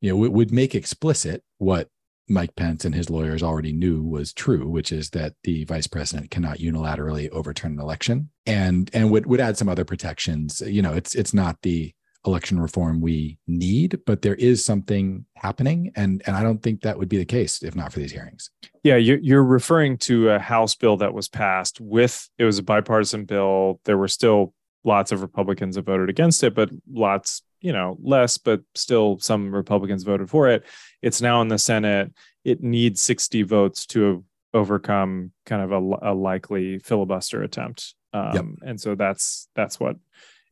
you 0.00 0.14
know, 0.14 0.24
it 0.24 0.32
would 0.32 0.52
make 0.52 0.74
explicit 0.74 1.42
what 1.58 1.88
Mike 2.28 2.54
Pence 2.56 2.84
and 2.84 2.94
his 2.94 3.08
lawyers 3.08 3.42
already 3.42 3.72
knew 3.72 4.02
was 4.02 4.32
true, 4.32 4.68
which 4.68 4.92
is 4.92 5.10
that 5.10 5.34
the 5.44 5.64
vice 5.64 5.86
president 5.86 6.30
cannot 6.30 6.58
unilaterally 6.58 7.30
overturn 7.30 7.72
an 7.72 7.80
election, 7.80 8.30
and 8.46 8.90
and 8.92 9.10
would 9.10 9.26
would 9.26 9.40
add 9.40 9.56
some 9.56 9.68
other 9.68 9.84
protections. 9.84 10.60
You 10.60 10.82
know, 10.82 10.92
it's 10.92 11.14
it's 11.14 11.32
not 11.32 11.56
the 11.62 11.94
election 12.26 12.60
reform 12.60 13.00
we 13.00 13.38
need, 13.46 14.00
but 14.06 14.22
there 14.22 14.34
is 14.34 14.64
something 14.64 15.24
happening, 15.36 15.92
and 15.96 16.22
and 16.26 16.36
I 16.36 16.42
don't 16.42 16.62
think 16.62 16.82
that 16.82 16.98
would 16.98 17.08
be 17.08 17.18
the 17.18 17.24
case 17.24 17.62
if 17.62 17.74
not 17.74 17.92
for 17.92 18.00
these 18.00 18.12
hearings. 18.12 18.50
Yeah, 18.82 18.96
you're, 18.96 19.18
you're 19.18 19.44
referring 19.44 19.98
to 19.98 20.30
a 20.30 20.38
House 20.38 20.74
bill 20.74 20.96
that 20.98 21.14
was 21.14 21.28
passed 21.28 21.80
with 21.80 22.28
it 22.38 22.44
was 22.44 22.58
a 22.58 22.62
bipartisan 22.62 23.24
bill. 23.24 23.80
There 23.84 23.98
were 23.98 24.08
still 24.08 24.54
lots 24.84 25.12
of 25.12 25.22
Republicans 25.22 25.76
that 25.76 25.84
voted 25.84 26.08
against 26.08 26.42
it, 26.42 26.54
but 26.54 26.70
lots 26.90 27.42
you 27.60 27.72
know 27.72 27.96
less 28.00 28.38
but 28.38 28.60
still 28.74 29.18
some 29.18 29.52
republicans 29.52 30.04
voted 30.04 30.30
for 30.30 30.48
it 30.48 30.64
it's 31.02 31.20
now 31.20 31.40
in 31.40 31.48
the 31.48 31.58
senate 31.58 32.12
it 32.44 32.62
needs 32.62 33.00
60 33.02 33.42
votes 33.42 33.86
to 33.86 34.24
overcome 34.54 35.32
kind 35.44 35.62
of 35.62 35.72
a, 35.72 36.10
a 36.10 36.14
likely 36.14 36.78
filibuster 36.78 37.42
attempt 37.42 37.94
um, 38.12 38.34
yep. 38.34 38.44
and 38.62 38.80
so 38.80 38.94
that's 38.94 39.48
that's 39.54 39.78
what 39.78 39.96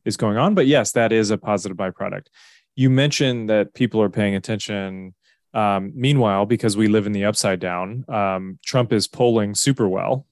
is 0.07 0.17
going 0.17 0.37
on 0.37 0.55
but 0.55 0.67
yes 0.67 0.91
that 0.93 1.11
is 1.11 1.29
a 1.29 1.37
positive 1.37 1.77
byproduct. 1.77 2.27
You 2.75 2.89
mentioned 2.89 3.49
that 3.49 3.73
people 3.73 4.01
are 4.01 4.09
paying 4.09 4.35
attention 4.35 5.13
um, 5.53 5.91
meanwhile 5.95 6.45
because 6.45 6.77
we 6.77 6.87
live 6.87 7.05
in 7.05 7.11
the 7.11 7.25
upside 7.25 7.59
down 7.59 8.05
um, 8.07 8.59
trump 8.65 8.93
is 8.93 9.07
polling 9.07 9.55
super 9.55 9.87
well 9.87 10.25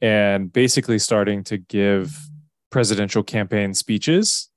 and 0.00 0.52
basically 0.52 0.98
starting 0.98 1.42
to 1.44 1.58
give 1.58 2.16
presidential 2.70 3.22
campaign 3.22 3.74
speeches. 3.74 4.48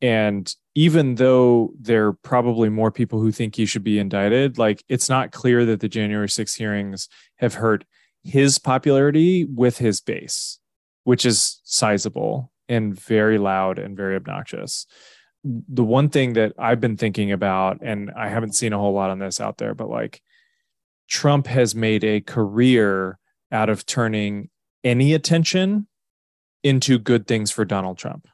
And 0.00 0.52
even 0.74 1.14
though 1.14 1.72
there 1.78 2.08
are 2.08 2.12
probably 2.12 2.68
more 2.68 2.90
people 2.90 3.20
who 3.20 3.30
think 3.30 3.54
he 3.54 3.66
should 3.66 3.84
be 3.84 3.98
indicted, 3.98 4.58
like 4.58 4.84
it's 4.88 5.08
not 5.08 5.32
clear 5.32 5.64
that 5.66 5.80
the 5.80 5.88
January 5.88 6.28
6 6.28 6.54
hearings 6.54 7.08
have 7.36 7.54
hurt 7.54 7.84
his 8.24 8.58
popularity 8.58 9.44
with 9.44 9.78
his 9.78 10.00
base, 10.00 10.58
which 11.04 11.24
is 11.24 11.60
sizable 11.64 12.51
and 12.72 12.98
very 12.98 13.36
loud 13.38 13.78
and 13.78 13.96
very 13.96 14.16
obnoxious. 14.16 14.86
the 15.44 15.82
one 15.84 16.08
thing 16.08 16.34
that 16.34 16.52
I've 16.56 16.80
been 16.80 16.96
thinking 16.96 17.32
about, 17.32 17.80
and 17.82 18.12
I 18.16 18.28
haven't 18.28 18.54
seen 18.54 18.72
a 18.72 18.78
whole 18.78 18.92
lot 18.92 19.10
on 19.10 19.18
this 19.18 19.40
out 19.40 19.58
there, 19.58 19.74
but 19.74 19.90
like 19.90 20.22
Trump 21.08 21.48
has 21.48 21.74
made 21.74 22.04
a 22.04 22.20
career 22.20 23.18
out 23.50 23.68
of 23.68 23.84
turning 23.84 24.50
any 24.84 25.14
attention 25.14 25.88
into 26.62 26.98
good 26.98 27.26
things 27.26 27.50
for 27.50 27.64
Donald 27.64 27.98
Trump, 27.98 28.28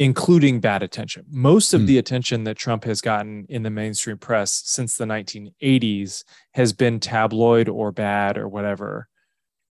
including 0.00 0.58
bad 0.58 0.82
attention. 0.82 1.24
Most 1.30 1.72
of 1.72 1.82
mm. 1.82 1.86
the 1.86 1.98
attention 1.98 2.42
that 2.42 2.56
Trump 2.56 2.82
has 2.84 3.00
gotten 3.00 3.46
in 3.48 3.62
the 3.62 3.70
mainstream 3.70 4.18
press 4.18 4.52
since 4.66 4.96
the 4.96 5.04
1980s 5.04 6.24
has 6.54 6.72
been 6.72 6.98
tabloid 6.98 7.68
or 7.68 7.92
bad 7.92 8.36
or 8.36 8.48
whatever. 8.48 9.08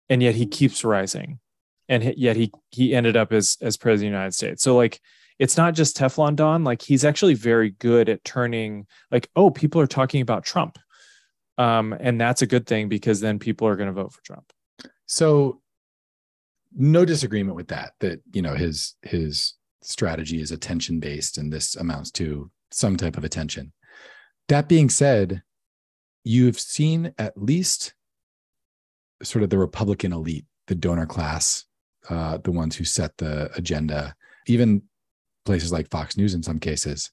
And 0.09 0.21
yet 0.21 0.35
he 0.35 0.47
keeps 0.47 0.83
rising. 0.83 1.39
And 1.89 2.15
yet 2.17 2.37
he 2.37 2.51
he 2.71 2.95
ended 2.95 3.17
up 3.17 3.33
as 3.33 3.57
as 3.61 3.77
president 3.77 4.09
of 4.09 4.13
the 4.13 4.19
United 4.19 4.35
States. 4.35 4.63
So 4.63 4.77
like 4.77 5.01
it's 5.39 5.57
not 5.57 5.75
just 5.75 5.97
Teflon 5.97 6.37
Don, 6.37 6.65
like 6.65 6.81
he's 6.81 7.05
actually 7.05 7.35
very 7.35 7.71
good 7.71 8.09
at 8.09 8.25
turning 8.25 8.87
like, 9.11 9.29
oh, 9.35 9.51
people 9.51 9.81
are 9.81 9.87
talking 9.87 10.23
about 10.23 10.45
Trump. 10.45 10.79
Um, 11.59 11.93
and 11.99 12.21
that's 12.21 12.43
a 12.43 12.47
good 12.47 12.67
thing 12.67 12.89
because 12.89 13.21
then 13.21 13.39
people 13.39 13.69
are 13.69 13.77
going 13.77 13.89
to 13.89 13.93
vote 13.93 14.13
for 14.13 14.23
Trump. 14.23 14.53
So 15.07 15.61
no 16.75 17.05
disagreement 17.05 17.57
with 17.57 17.69
that 17.69 17.93
that 18.01 18.21
you 18.33 18.43
know 18.43 18.55
his 18.55 18.95
his 19.03 19.55
strategy 19.83 20.41
is 20.41 20.51
attention 20.51 20.99
based 20.99 21.39
and 21.39 21.53
this 21.53 21.77
amounts 21.77 22.11
to 22.11 22.51
some 22.71 22.97
type 22.97 23.17
of 23.17 23.25
attention 23.25 23.73
that 24.49 24.69
being 24.69 24.89
said 24.89 25.43
you've 26.25 26.59
seen 26.59 27.13
at 27.19 27.41
least 27.41 27.95
sort 29.23 29.43
of 29.43 29.51
the 29.51 29.59
republican 29.59 30.13
elite 30.13 30.47
the 30.67 30.75
donor 30.75 31.07
class 31.07 31.65
uh, 32.11 32.39
the 32.39 32.53
ones 32.53 32.77
who 32.77 32.85
set 32.85 33.17
the 33.19 33.51
agenda 33.57 34.15
even 34.47 34.83
places 35.45 35.73
like 35.73 35.91
fox 35.91 36.17
news 36.17 36.35
in 36.35 36.43
some 36.43 36.59
cases 36.59 37.11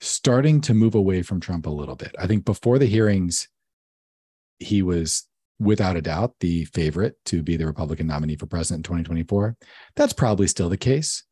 starting 0.00 0.60
to 0.60 0.74
move 0.74 0.94
away 0.94 1.22
from 1.22 1.40
trump 1.40 1.66
a 1.66 1.70
little 1.70 1.96
bit 1.96 2.14
i 2.18 2.26
think 2.26 2.44
before 2.44 2.78
the 2.78 2.86
hearings 2.86 3.48
he 4.58 4.82
was 4.82 5.28
without 5.60 5.96
a 5.96 6.02
doubt 6.02 6.34
the 6.40 6.64
favorite 6.66 7.16
to 7.24 7.42
be 7.42 7.56
the 7.56 7.66
Republican 7.66 8.06
nominee 8.06 8.36
for 8.36 8.46
president 8.46 8.80
in 8.80 8.82
2024. 8.84 9.56
That's 9.96 10.12
probably 10.12 10.46
still 10.46 10.68
the 10.68 10.76
case, 10.76 11.24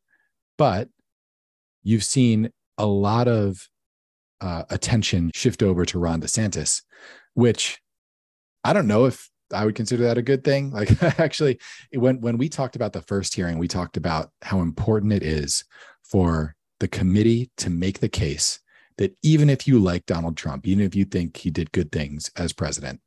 but 0.57 0.89
you've 1.83 2.03
seen 2.03 2.51
a 2.77 2.85
lot 2.85 3.27
of 3.27 3.67
uh, 4.41 4.63
attention 4.69 5.31
shift 5.33 5.63
over 5.63 5.85
to 5.85 5.99
Ron 5.99 6.21
DeSantis, 6.21 6.83
which 7.33 7.79
I 8.63 8.73
don't 8.73 8.87
know 8.87 9.05
if 9.05 9.29
I 9.53 9.65
would 9.65 9.75
consider 9.75 10.03
that 10.03 10.17
a 10.17 10.21
good 10.21 10.43
thing. 10.43 10.71
Like 10.77 11.01
actually, 11.19 11.59
when 11.93 12.21
when 12.21 12.37
we 12.37 12.49
talked 12.49 12.75
about 12.75 12.93
the 12.93 13.01
first 13.01 13.33
hearing, 13.35 13.57
we 13.57 13.67
talked 13.67 13.97
about 13.97 14.31
how 14.41 14.61
important 14.61 15.13
it 15.13 15.23
is 15.23 15.63
for 16.03 16.55
the 16.79 16.87
committee 16.87 17.51
to 17.57 17.69
make 17.69 17.99
the 17.99 18.09
case 18.09 18.59
that 18.97 19.15
even 19.23 19.49
if 19.49 19.67
you 19.67 19.79
like 19.79 20.05
Donald 20.05 20.37
Trump, 20.37 20.67
even 20.67 20.83
if 20.83 20.95
you 20.95 21.05
think 21.05 21.37
he 21.37 21.49
did 21.49 21.71
good 21.71 21.91
things 21.91 22.31
as 22.35 22.53
president, 22.53 22.99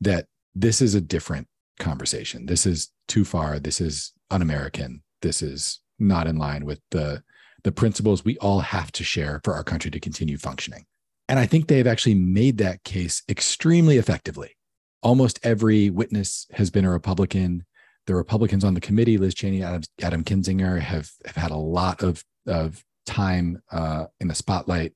that 0.00 0.26
this 0.54 0.80
is 0.80 0.94
a 0.94 1.00
different 1.00 1.46
conversation. 1.78 2.46
This 2.46 2.66
is 2.66 2.90
too 3.08 3.24
far. 3.24 3.58
This 3.58 3.80
is 3.80 4.12
un-American. 4.30 5.02
This 5.22 5.42
is 5.42 5.80
not 5.98 6.26
in 6.26 6.36
line 6.36 6.64
with 6.64 6.80
the 6.90 7.22
the 7.62 7.72
principles 7.72 8.24
we 8.24 8.38
all 8.38 8.60
have 8.60 8.90
to 8.90 9.04
share 9.04 9.40
for 9.44 9.54
our 9.54 9.62
country 9.62 9.90
to 9.90 10.00
continue 10.00 10.38
functioning. 10.38 10.86
And 11.28 11.38
I 11.38 11.44
think 11.44 11.66
they 11.66 11.76
have 11.76 11.86
actually 11.86 12.14
made 12.14 12.56
that 12.58 12.82
case 12.84 13.22
extremely 13.28 13.98
effectively. 13.98 14.56
Almost 15.02 15.40
every 15.42 15.90
witness 15.90 16.46
has 16.52 16.70
been 16.70 16.84
a 16.84 16.90
Republican. 16.90 17.64
The 18.06 18.14
Republicans 18.14 18.64
on 18.64 18.74
the 18.74 18.80
committee, 18.80 19.18
Liz 19.18 19.34
Cheney, 19.34 19.62
Adam, 19.62 19.82
Adam 20.02 20.24
Kinzinger, 20.24 20.80
have, 20.80 21.10
have 21.26 21.36
had 21.36 21.50
a 21.50 21.56
lot 21.56 22.02
of, 22.02 22.24
of 22.46 22.84
time 23.06 23.62
uh, 23.70 24.06
in 24.20 24.28
the 24.28 24.34
spotlight. 24.34 24.94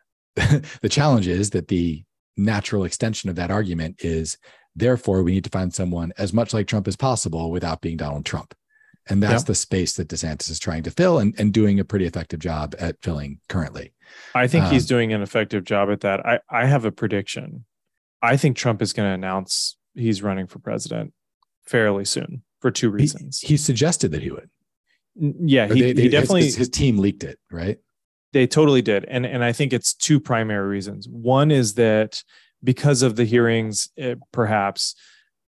the 0.34 0.88
challenge 0.88 1.28
is 1.28 1.50
that 1.50 1.68
the 1.68 2.04
natural 2.36 2.84
extension 2.84 3.30
of 3.30 3.36
that 3.36 3.50
argument 3.50 3.96
is 4.04 4.38
Therefore, 4.76 5.22
we 5.22 5.32
need 5.32 5.44
to 5.44 5.50
find 5.50 5.72
someone 5.72 6.12
as 6.18 6.32
much 6.32 6.52
like 6.52 6.66
Trump 6.66 6.88
as 6.88 6.96
possible 6.96 7.50
without 7.50 7.80
being 7.80 7.96
Donald 7.96 8.24
Trump. 8.24 8.54
And 9.08 9.22
that's 9.22 9.42
yeah. 9.42 9.48
the 9.48 9.54
space 9.54 9.92
that 9.94 10.08
DeSantis 10.08 10.50
is 10.50 10.58
trying 10.58 10.82
to 10.84 10.90
fill 10.90 11.18
and, 11.18 11.34
and 11.38 11.52
doing 11.52 11.78
a 11.78 11.84
pretty 11.84 12.06
effective 12.06 12.40
job 12.40 12.74
at 12.78 13.00
filling 13.02 13.38
currently. 13.48 13.92
I 14.34 14.46
think 14.46 14.64
um, 14.64 14.72
he's 14.72 14.86
doing 14.86 15.12
an 15.12 15.20
effective 15.20 15.64
job 15.64 15.90
at 15.90 16.00
that. 16.00 16.24
I, 16.26 16.40
I 16.50 16.64
have 16.64 16.84
a 16.84 16.90
prediction. 16.90 17.66
I 18.24 18.36
think 18.36 18.56
Trump 18.56 18.80
is 18.80 18.92
going 18.92 19.08
to 19.08 19.14
announce 19.14 19.76
he's 19.94 20.22
running 20.22 20.46
for 20.46 20.58
president 20.58 21.12
fairly 21.64 22.04
soon 22.04 22.42
for 22.60 22.70
two 22.70 22.90
reasons. 22.90 23.40
He, 23.40 23.48
he 23.48 23.56
suggested 23.56 24.12
that 24.12 24.22
he 24.22 24.30
would. 24.30 24.48
Yeah, 25.16 25.66
he, 25.66 25.80
they, 25.80 25.92
they, 25.92 26.02
he 26.02 26.08
definitely 26.08 26.44
his, 26.44 26.56
his 26.56 26.68
team 26.68 26.98
leaked 26.98 27.22
it, 27.22 27.38
right? 27.50 27.78
They 28.32 28.46
totally 28.46 28.82
did. 28.82 29.04
And 29.04 29.24
and 29.24 29.44
I 29.44 29.52
think 29.52 29.72
it's 29.72 29.94
two 29.94 30.18
primary 30.18 30.66
reasons. 30.66 31.08
One 31.08 31.50
is 31.50 31.74
that 31.74 32.24
because 32.64 33.02
of 33.02 33.14
the 33.14 33.24
hearings, 33.24 33.90
it, 33.96 34.18
perhaps 34.32 34.96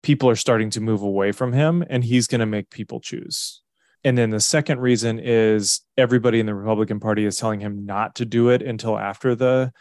people 0.02 0.28
are 0.28 0.36
starting 0.36 0.70
to 0.70 0.80
move 0.80 1.02
away 1.02 1.32
from 1.32 1.52
him 1.52 1.84
and 1.88 2.02
he's 2.02 2.26
going 2.26 2.40
to 2.40 2.46
make 2.46 2.70
people 2.70 3.00
choose. 3.00 3.62
And 4.02 4.18
then 4.18 4.30
the 4.30 4.40
second 4.40 4.80
reason 4.80 5.18
is 5.18 5.80
everybody 5.96 6.40
in 6.40 6.46
the 6.46 6.54
Republican 6.54 7.00
Party 7.00 7.24
is 7.24 7.38
telling 7.38 7.60
him 7.60 7.86
not 7.86 8.16
to 8.16 8.26
do 8.26 8.50
it 8.50 8.60
until 8.60 8.98
after 8.98 9.34
the 9.34 9.72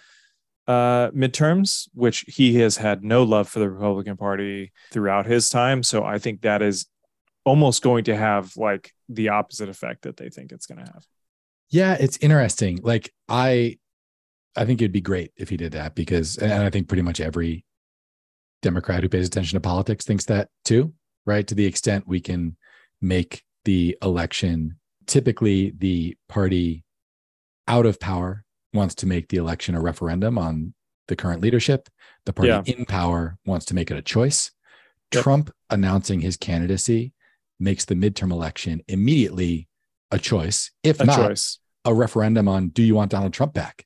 uh, 0.67 1.09
midterms, 1.11 1.89
which 1.93 2.25
he 2.27 2.55
has 2.59 2.77
had 2.77 3.03
no 3.03 3.23
love 3.23 3.49
for 3.49 3.59
the 3.59 3.69
Republican 3.69 4.17
Party 4.17 4.71
throughout 4.91 5.25
his 5.25 5.49
time. 5.49 5.83
So 5.83 6.03
I 6.03 6.19
think 6.19 6.41
that 6.41 6.61
is 6.61 6.87
almost 7.45 7.81
going 7.81 8.05
to 8.05 8.15
have 8.15 8.55
like 8.55 8.93
the 9.09 9.29
opposite 9.29 9.69
effect 9.69 10.03
that 10.03 10.17
they 10.17 10.29
think 10.29 10.51
it's 10.51 10.65
going 10.65 10.83
to 10.85 10.91
have. 10.91 11.05
Yeah, 11.69 11.97
it's 11.99 12.17
interesting. 12.17 12.79
Like 12.81 13.11
I 13.27 13.77
I 14.55 14.65
think 14.65 14.81
it'd 14.81 14.91
be 14.91 15.01
great 15.01 15.31
if 15.35 15.49
he 15.49 15.57
did 15.57 15.71
that 15.73 15.95
because, 15.95 16.37
and 16.37 16.63
I 16.63 16.69
think 16.69 16.87
pretty 16.87 17.01
much 17.01 17.19
every 17.19 17.65
Democrat 18.61 19.03
who 19.03 19.09
pays 19.09 19.27
attention 19.27 19.57
to 19.57 19.61
politics 19.61 20.05
thinks 20.05 20.25
that 20.25 20.49
too, 20.63 20.93
right? 21.25 21.45
To 21.47 21.55
the 21.55 21.65
extent 21.65 22.07
we 22.07 22.19
can 22.19 22.55
make 23.01 23.43
the 23.65 23.97
election, 24.01 24.77
typically 25.07 25.73
the 25.77 26.15
party 26.29 26.83
out 27.67 27.85
of 27.85 27.99
power 27.99 28.45
wants 28.73 28.95
to 28.95 29.05
make 29.05 29.29
the 29.29 29.37
election 29.37 29.75
a 29.75 29.81
referendum 29.81 30.37
on 30.37 30.73
the 31.07 31.15
current 31.15 31.41
leadership. 31.41 31.89
The 32.25 32.33
party 32.33 32.49
yeah. 32.49 32.63
in 32.65 32.85
power 32.85 33.37
wants 33.45 33.65
to 33.67 33.75
make 33.75 33.91
it 33.91 33.97
a 33.97 34.01
choice. 34.01 34.51
Yep. 35.13 35.23
Trump 35.23 35.51
announcing 35.69 36.21
his 36.21 36.37
candidacy 36.37 37.13
makes 37.59 37.85
the 37.85 37.95
midterm 37.95 38.31
election 38.31 38.81
immediately 38.87 39.67
a 40.11 40.19
choice, 40.19 40.71
if 40.83 40.99
a 40.99 41.05
not 41.05 41.15
choice. 41.17 41.59
a 41.85 41.93
referendum 41.93 42.47
on 42.47 42.69
do 42.69 42.83
you 42.83 42.95
want 42.95 43.11
Donald 43.11 43.33
Trump 43.33 43.53
back? 43.53 43.85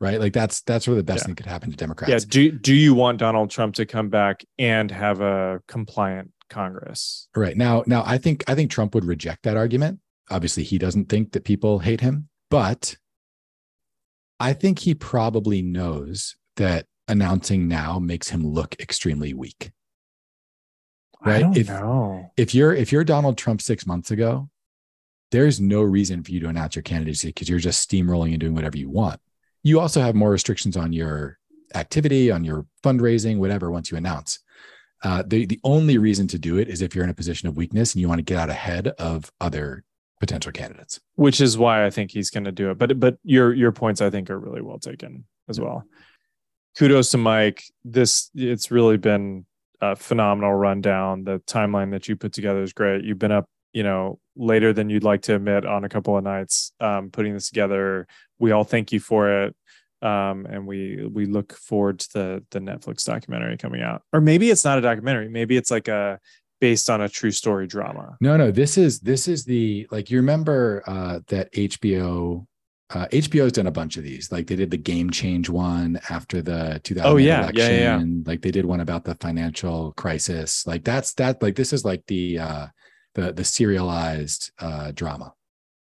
right? 0.00 0.20
Like 0.20 0.32
that's 0.32 0.62
that's 0.62 0.86
where 0.86 0.96
the 0.96 1.02
best 1.02 1.22
yeah. 1.22 1.26
thing 1.26 1.34
could 1.36 1.46
happen 1.46 1.70
to 1.70 1.76
Democrats. 1.76 2.10
Yeah. 2.10 2.28
Do 2.28 2.52
do 2.52 2.74
you 2.74 2.94
want 2.94 3.18
Donald 3.18 3.50
Trump 3.50 3.74
to 3.76 3.86
come 3.86 4.08
back 4.08 4.44
and 4.58 4.90
have 4.90 5.20
a 5.20 5.60
compliant 5.68 6.32
Congress? 6.50 7.28
Right. 7.34 7.56
Now 7.56 7.84
now 7.86 8.02
I 8.04 8.18
think 8.18 8.44
I 8.48 8.54
think 8.54 8.70
Trump 8.70 8.94
would 8.94 9.04
reject 9.04 9.42
that 9.44 9.56
argument. 9.56 10.00
Obviously, 10.30 10.64
he 10.64 10.78
doesn't 10.78 11.08
think 11.08 11.32
that 11.32 11.44
people 11.44 11.78
hate 11.78 12.00
him, 12.00 12.28
but 12.50 12.96
I 14.38 14.52
think 14.52 14.80
he 14.80 14.94
probably 14.94 15.62
knows 15.62 16.36
that 16.56 16.86
announcing 17.08 17.68
now 17.68 17.98
makes 17.98 18.28
him 18.28 18.46
look 18.46 18.74
extremely 18.80 19.34
weak. 19.34 19.72
Right? 21.24 21.36
I 21.36 21.40
don't 21.40 21.56
if, 21.56 21.68
know. 21.68 22.30
If 22.36 22.54
you're 22.54 22.74
if 22.74 22.92
you're 22.92 23.04
Donald 23.04 23.38
Trump 23.38 23.60
six 23.62 23.86
months 23.86 24.10
ago, 24.10 24.48
there's 25.30 25.60
no 25.60 25.82
reason 25.82 26.22
for 26.22 26.30
you 26.30 26.40
to 26.40 26.48
announce 26.48 26.76
your 26.76 26.82
candidacy 26.82 27.28
because 27.28 27.48
you're 27.48 27.58
just 27.58 27.88
steamrolling 27.88 28.30
and 28.30 28.40
doing 28.40 28.54
whatever 28.54 28.76
you 28.76 28.90
want 28.90 29.20
you 29.66 29.80
also 29.80 30.00
have 30.00 30.14
more 30.14 30.30
restrictions 30.30 30.76
on 30.76 30.92
your 30.92 31.38
activity, 31.74 32.30
on 32.30 32.44
your 32.44 32.66
fundraising, 32.84 33.38
whatever, 33.38 33.68
once 33.68 33.90
you 33.90 33.96
announce. 33.96 34.38
Uh, 35.02 35.24
the, 35.26 35.44
the 35.44 35.58
only 35.64 35.98
reason 35.98 36.28
to 36.28 36.38
do 36.38 36.58
it 36.58 36.68
is 36.68 36.82
if 36.82 36.94
you're 36.94 37.02
in 37.02 37.10
a 37.10 37.14
position 37.14 37.48
of 37.48 37.56
weakness 37.56 37.92
and 37.92 38.00
you 38.00 38.08
want 38.08 38.20
to 38.20 38.24
get 38.24 38.38
out 38.38 38.48
ahead 38.48 38.86
of 38.86 39.28
other 39.40 39.82
potential 40.20 40.52
candidates. 40.52 41.00
Which 41.14 41.40
is 41.40 41.58
why 41.58 41.84
I 41.86 41.90
think 41.90 42.10
he's 42.10 42.30
going 42.30 42.44
to 42.44 42.52
do 42.52 42.70
it. 42.70 42.78
But 42.78 42.98
but 42.98 43.18
your 43.22 43.52
your 43.52 43.72
points 43.72 44.00
I 44.00 44.10
think 44.10 44.30
are 44.30 44.38
really 44.38 44.62
well 44.62 44.78
taken 44.78 45.24
as 45.48 45.60
well. 45.60 45.84
Kudos 46.78 47.10
to 47.10 47.18
Mike. 47.18 47.64
This 47.84 48.30
it's 48.34 48.70
really 48.70 48.96
been 48.96 49.46
a 49.80 49.96
phenomenal 49.96 50.52
rundown. 50.52 51.24
The 51.24 51.40
timeline 51.40 51.90
that 51.92 52.08
you 52.08 52.16
put 52.16 52.32
together 52.32 52.62
is 52.62 52.72
great. 52.72 53.04
You've 53.04 53.18
been 53.18 53.32
up, 53.32 53.46
you 53.72 53.82
know, 53.82 54.18
later 54.36 54.72
than 54.72 54.90
you'd 54.90 55.04
like 55.04 55.22
to 55.22 55.34
admit 55.34 55.66
on 55.66 55.84
a 55.84 55.88
couple 55.88 56.16
of 56.16 56.24
nights 56.24 56.72
um, 56.80 57.10
putting 57.10 57.34
this 57.34 57.48
together 57.48 58.06
we 58.38 58.52
all 58.52 58.64
thank 58.64 58.92
you 58.92 59.00
for 59.00 59.44
it 59.44 59.56
um, 60.02 60.46
and 60.46 60.66
we 60.66 61.06
we 61.06 61.26
look 61.26 61.54
forward 61.54 62.00
to 62.00 62.12
the 62.12 62.44
the 62.50 62.58
Netflix 62.58 63.04
documentary 63.04 63.56
coming 63.56 63.82
out. 63.82 64.02
Or 64.12 64.20
maybe 64.20 64.50
it's 64.50 64.64
not 64.64 64.78
a 64.78 64.82
documentary. 64.82 65.28
Maybe 65.28 65.56
it's 65.56 65.70
like 65.70 65.88
a 65.88 66.20
based 66.60 66.88
on 66.90 67.00
a 67.00 67.08
true 67.08 67.30
story 67.30 67.66
drama. 67.66 68.16
No, 68.20 68.36
no. 68.36 68.50
This 68.50 68.78
is 68.78 69.00
this 69.00 69.28
is 69.28 69.44
the 69.44 69.86
like 69.90 70.10
you 70.10 70.18
remember 70.18 70.82
uh, 70.86 71.20
that 71.28 71.52
HBO. 71.52 72.46
Uh, 72.88 73.06
HBO's 73.10 73.50
done 73.50 73.66
a 73.66 73.72
bunch 73.72 73.96
of 73.96 74.04
these. 74.04 74.30
Like 74.30 74.46
they 74.46 74.54
did 74.54 74.70
the 74.70 74.76
Game 74.76 75.10
Change 75.10 75.50
one 75.50 75.98
after 76.08 76.40
the 76.40 76.80
2000 76.84 77.10
oh, 77.10 77.16
yeah, 77.16 77.42
election. 77.42 77.58
Yeah, 77.58 77.70
yeah, 77.70 77.98
yeah. 77.98 78.04
Like 78.24 78.42
they 78.42 78.52
did 78.52 78.64
one 78.64 78.78
about 78.78 79.04
the 79.04 79.16
financial 79.16 79.92
crisis. 79.96 80.64
Like 80.68 80.84
that's 80.84 81.12
that. 81.14 81.42
Like 81.42 81.56
this 81.56 81.72
is 81.72 81.84
like 81.84 82.06
the 82.06 82.38
uh, 82.38 82.66
the 83.16 83.32
the 83.32 83.42
serialized 83.42 84.52
uh, 84.60 84.92
drama. 84.92 85.34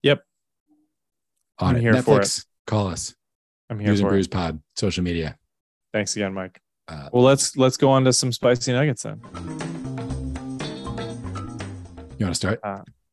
Yep 0.04 0.22
On 1.58 1.74
I'm 1.74 1.84
it. 1.84 1.92
Netflix, 1.92 2.04
for 2.04 2.20
it. 2.20 2.44
call 2.68 2.86
us. 2.88 3.14
I'm 3.68 3.80
here 3.80 3.88
News 3.88 4.00
and. 4.00 4.08
Brews 4.08 4.28
Pod, 4.28 4.60
social 4.76 5.02
media. 5.02 5.36
Thanks 5.92 6.14
again, 6.14 6.32
Mike. 6.34 6.60
Uh, 6.86 7.08
Well, 7.12 7.24
let's 7.24 7.56
let's 7.56 7.76
go 7.76 7.90
on 7.90 8.04
to 8.04 8.12
some 8.12 8.30
spicy 8.30 8.72
nuggets 8.72 9.02
then. 9.02 9.80
You 12.22 12.26
want 12.26 12.34
to 12.34 12.58
start? 12.58 12.60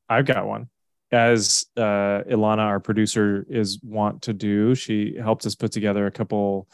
I've 0.07 0.25
got 0.25 0.47
one. 0.47 0.69
As 1.11 1.65
uh, 1.75 2.21
Ilana, 2.29 2.59
our 2.59 2.79
producer, 2.79 3.45
is 3.49 3.81
want 3.81 4.23
to 4.23 4.33
do, 4.33 4.75
she 4.75 5.15
helped 5.17 5.45
us 5.45 5.55
put 5.55 5.71
together 5.71 6.05
a 6.05 6.11
couple 6.11 6.67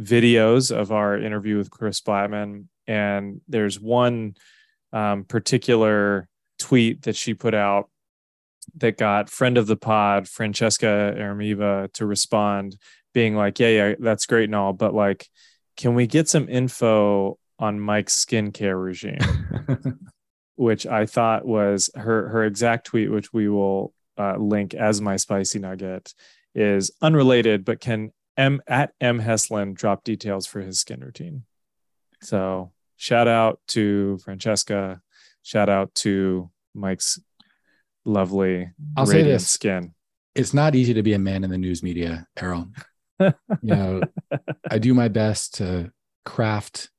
videos 0.00 0.74
of 0.74 0.92
our 0.92 1.18
interview 1.18 1.58
with 1.58 1.70
Chris 1.70 2.00
Blattman. 2.00 2.66
And 2.86 3.40
there's 3.48 3.78
one 3.78 4.34
um, 4.92 5.24
particular 5.24 6.28
tweet 6.58 7.02
that 7.02 7.16
she 7.16 7.34
put 7.34 7.54
out 7.54 7.90
that 8.76 8.96
got 8.96 9.28
friend 9.28 9.58
of 9.58 9.66
the 9.66 9.76
pod, 9.76 10.28
Francesca 10.28 11.14
Ermiva, 11.18 11.92
to 11.94 12.06
respond, 12.06 12.76
being 13.12 13.36
like, 13.36 13.58
Yeah, 13.58 13.68
yeah, 13.68 13.94
that's 13.98 14.26
great 14.26 14.44
and 14.44 14.54
all, 14.54 14.72
but 14.72 14.94
like, 14.94 15.28
can 15.76 15.94
we 15.94 16.06
get 16.06 16.28
some 16.28 16.48
info 16.48 17.38
on 17.58 17.80
Mike's 17.80 18.24
skincare 18.24 18.82
regime? 18.82 19.18
which 20.56 20.86
I 20.86 21.06
thought 21.06 21.46
was 21.46 21.90
her 21.94 22.28
her 22.28 22.44
exact 22.44 22.86
tweet, 22.86 23.10
which 23.10 23.32
we 23.32 23.48
will 23.48 23.92
uh, 24.18 24.36
link 24.36 24.74
as 24.74 25.00
my 25.00 25.16
spicy 25.16 25.58
nugget, 25.58 26.14
is 26.54 26.90
unrelated, 27.00 27.64
but 27.64 27.80
can 27.80 28.12
M 28.36 28.60
at 28.66 28.92
M 29.00 29.20
Heslin 29.20 29.74
drop 29.74 30.04
details 30.04 30.46
for 30.46 30.60
his 30.60 30.78
skin 30.80 31.00
routine. 31.00 31.44
So 32.22 32.72
shout 32.96 33.28
out 33.28 33.60
to 33.68 34.18
Francesca, 34.18 35.00
shout 35.42 35.68
out 35.68 35.94
to 35.96 36.50
Mike's 36.74 37.18
lovely 38.04 38.70
I'll 38.96 39.06
say 39.06 39.18
radiant 39.18 39.40
this. 39.40 39.48
skin. 39.48 39.94
it's 40.34 40.54
not 40.54 40.74
easy 40.74 40.94
to 40.94 41.02
be 41.02 41.12
a 41.14 41.18
man 41.18 41.44
in 41.44 41.50
the 41.50 41.58
news 41.58 41.82
media, 41.82 42.26
Errol. 42.36 42.68
you 43.20 43.32
know, 43.62 44.00
I 44.70 44.78
do 44.78 44.94
my 44.94 45.08
best 45.08 45.54
to 45.56 45.92
craft 46.24 46.90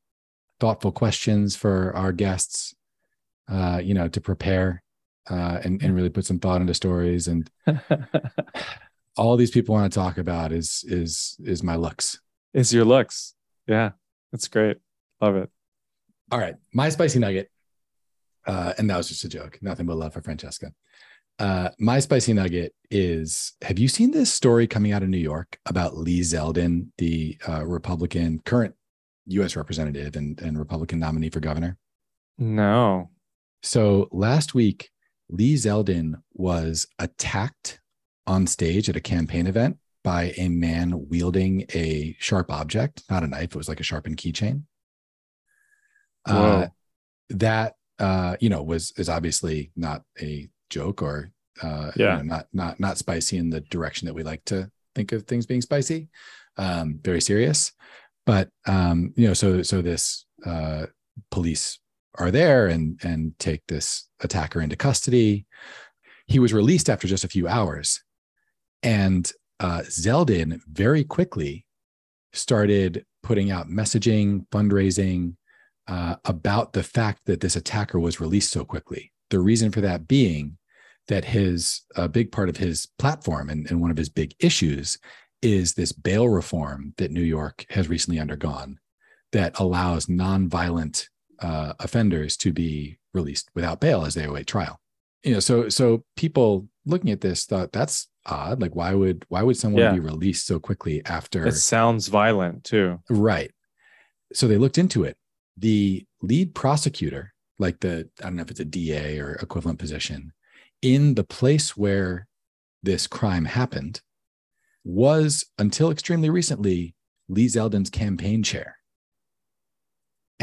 thoughtful 0.60 0.92
questions 0.92 1.56
for 1.56 1.96
our 1.96 2.12
guests, 2.14 2.74
uh, 3.50 3.82
you 3.84 3.94
know, 3.94 4.08
to 4.08 4.22
prepare 4.22 4.84
uh, 5.30 5.60
and, 5.64 5.82
and 5.82 5.96
really 5.96 6.10
put 6.10 6.26
some 6.26 6.40
thought 6.40 6.62
into 6.62 6.74
stories. 6.74 7.28
And 7.28 7.50
all 9.18 9.38
these 9.38 9.52
people 9.52 9.76
want 9.76 9.92
to 9.92 10.00
talk 10.00 10.18
about 10.18 10.52
is 10.52 10.84
is 10.88 11.38
is 11.44 11.64
my 11.64 11.76
looks. 11.76 12.20
Is 12.54 12.74
your 12.74 12.86
looks. 12.86 13.34
Yeah, 13.68 13.92
that's 14.32 14.48
great. 14.48 14.78
Love 15.22 15.36
it. 15.36 15.50
All 16.32 16.40
right, 16.40 16.56
my 16.74 16.90
spicy 16.90 17.20
nugget, 17.20 17.50
uh, 18.46 18.74
and 18.78 18.90
that 18.90 18.98
was 18.98 19.08
just 19.08 19.24
a 19.24 19.30
joke. 19.30 19.60
Nothing 19.62 19.86
but 19.86 19.98
love 19.98 20.14
for 20.14 20.22
Francesca. 20.22 20.72
Uh, 21.40 21.70
my 21.80 22.00
spicy 22.00 22.34
nugget 22.34 22.74
is: 22.92 23.54
Have 23.62 23.80
you 23.80 23.88
seen 23.88 24.12
this 24.12 24.32
story 24.32 24.68
coming 24.68 24.92
out 24.92 25.04
of 25.04 25.10
New 25.10 25.18
York 25.18 25.58
about 25.66 25.98
Lee 25.98 26.22
Zeldin, 26.22 26.88
the 26.98 27.38
uh, 27.48 27.66
Republican 27.66 28.40
current 28.46 28.76
U.S. 29.28 29.56
representative 29.56 30.16
and, 30.16 30.40
and 30.42 30.58
Republican 30.58 31.00
nominee 31.00 31.30
for 31.30 31.40
governor? 31.40 31.78
No. 32.38 33.10
So 33.64 34.10
last 34.12 34.54
week, 34.54 34.90
Lee 35.30 35.56
Zeldin 35.56 36.16
was 36.34 36.86
attacked 37.00 37.80
on 38.28 38.46
stage 38.46 38.90
at 38.90 38.96
a 38.96 39.02
campaign 39.02 39.48
event 39.48 39.78
by 40.04 40.34
a 40.38 40.50
man 40.50 41.08
wielding 41.10 41.66
a 41.74 42.16
sharp 42.20 42.52
object, 42.52 43.04
not 43.10 43.24
a 43.24 43.28
knife. 43.28 43.44
It 43.52 43.56
was 43.56 43.70
like 43.70 43.80
a 43.80 43.84
sharpened 43.84 44.18
keychain. 44.18 44.64
Uh, 46.26 46.68
that 47.30 47.76
uh, 48.00 48.36
you 48.40 48.50
know 48.50 48.64
was 48.64 48.92
is 48.98 49.10
obviously 49.10 49.72
not 49.76 50.04
a 50.22 50.50
joke 50.70 51.02
or 51.02 51.32
uh, 51.62 51.92
you 51.96 52.04
Yeah. 52.06 52.18
know, 52.18 52.22
not 52.24 52.48
not 52.54 52.80
not 52.80 52.98
spicy 52.98 53.38
in 53.38 53.50
the 53.50 53.62
direction 53.62 54.06
that 54.08 54.14
we 54.14 54.24
like 54.24 54.44
to 54.46 54.70
think 54.96 55.12
of 55.12 55.24
things 55.24 55.46
being 55.46 55.62
spicy. 55.62 56.10
Um, 56.58 57.00
very 57.04 57.22
serious, 57.22 57.72
but 58.26 58.50
um, 58.68 59.14
you 59.16 59.28
know, 59.28 59.34
so 59.34 59.64
so 59.64 59.82
this 59.82 60.26
uh, 60.46 60.86
police 61.32 61.80
are 62.16 62.32
there 62.32 62.68
and 62.68 63.00
and 63.04 63.38
take 63.40 63.62
this 63.68 64.08
attacker 64.22 64.62
into 64.62 64.76
custody. 64.76 65.46
He 66.28 66.40
was 66.40 66.54
released 66.54 66.90
after 66.90 67.08
just 67.08 67.24
a 67.24 67.30
few 67.30 67.48
hours, 67.48 68.02
and 68.82 69.32
uh, 69.60 69.82
Zeldin 69.86 70.60
very 70.68 71.04
quickly 71.04 71.66
started 72.34 73.06
putting 73.22 73.52
out 73.52 73.70
messaging, 73.70 74.48
fundraising 74.50 75.36
uh, 75.88 76.16
about 76.26 76.74
the 76.74 76.84
fact 76.84 77.22
that 77.26 77.42
this 77.42 77.56
attacker 77.56 78.00
was 78.00 78.20
released 78.20 78.52
so 78.52 78.66
quickly. 78.66 79.12
The 79.30 79.40
reason 79.40 79.72
for 79.72 79.82
that 79.82 80.08
being 80.08 80.58
that 81.08 81.26
his 81.26 81.82
a 81.96 82.08
big 82.08 82.32
part 82.32 82.50
of 82.50 82.58
his 82.58 82.88
platform 82.98 83.50
and, 83.50 83.70
and 83.70 83.82
one 83.82 83.92
of 83.92 83.98
his 83.98 84.10
big 84.10 84.34
issues 84.40 84.98
is 85.42 85.74
this 85.74 85.92
bail 85.92 86.30
reform 86.30 86.94
that 86.98 87.12
New 87.12 87.22
York 87.22 87.66
has 87.70 87.90
recently 87.90 88.20
undergone 88.20 88.80
that 89.34 89.60
allows 89.60 90.06
nonviolent 90.06 91.08
uh, 91.44 91.74
offenders 91.80 92.38
to 92.38 92.52
be 92.54 92.98
released 93.14 93.50
without 93.54 93.80
bail 93.82 94.06
as 94.06 94.14
they 94.16 94.24
await 94.26 94.48
trial. 94.48 94.80
You 95.24 95.34
know, 95.34 95.40
so 95.40 95.70
so 95.70 96.04
people 96.16 96.68
looking 96.86 97.12
at 97.12 97.22
this 97.22 97.46
thought 97.46 97.72
that's 97.72 98.08
odd. 98.26 98.62
Like, 98.62 98.76
why 98.76 98.94
would 98.94 99.26
why 99.30 99.42
would 99.44 99.58
someone 99.58 99.82
Yeah. 99.82 99.94
be 99.94 100.00
released 100.00 100.46
so 100.48 100.60
quickly 100.60 101.04
after? 101.06 101.46
It 101.46 101.54
sounds 101.54 102.08
violent 102.08 102.64
too. 102.64 103.00
Right. 103.10 103.52
So 104.34 104.48
they 104.48 104.58
looked 104.58 104.78
into 104.78 105.04
it. 105.04 105.18
The 105.58 106.06
lead 106.22 106.56
prosecutor, 106.56 107.34
like 107.60 107.80
the, 107.82 108.10
I 108.20 108.24
don't 108.24 108.36
know 108.38 108.42
if 108.42 108.50
it's 108.52 108.60
a 108.60 108.66
DA 108.66 109.20
or 109.20 109.34
equivalent 109.36 109.78
position, 109.80 110.34
in 110.82 111.14
the 111.16 111.24
place 111.24 111.78
where 111.78 112.28
this 112.82 113.06
crime 113.08 113.46
happened 113.46 114.02
was 114.84 115.46
until 115.58 115.92
extremely 115.92 116.30
recently 116.30 116.96
Lee 117.30 117.46
Zeldin's 117.48 117.90
campaign 117.90 118.44
chair 118.44 118.78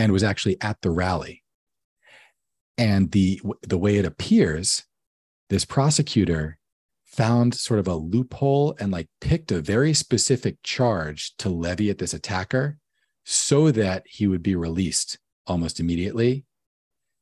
and 0.01 0.13
was 0.13 0.23
actually 0.23 0.57
at 0.63 0.81
the 0.81 0.91
rally. 0.91 1.45
And 2.79 3.11
the 3.13 3.39
the 3.63 3.77
way 3.77 3.97
it 3.97 4.07
appears, 4.07 4.85
this 5.51 5.67
prosecutor 5.67 6.59
found 7.05 7.55
sort 7.55 7.79
of 7.79 7.87
a 7.87 7.95
loophole 7.95 8.75
and 8.81 8.91
like 8.91 9.09
picked 9.21 9.53
a 9.53 9.61
very 9.61 9.93
specific 9.93 10.57
charge 10.63 11.37
to 11.37 11.51
levy 11.51 11.91
at 11.91 11.99
this 11.99 12.15
attacker 12.15 12.79
so 13.27 13.71
that 13.71 14.05
he 14.07 14.27
would 14.27 14.43
be 14.43 14.57
released 14.57 15.19
almost 15.47 15.81
immediately, 15.81 16.47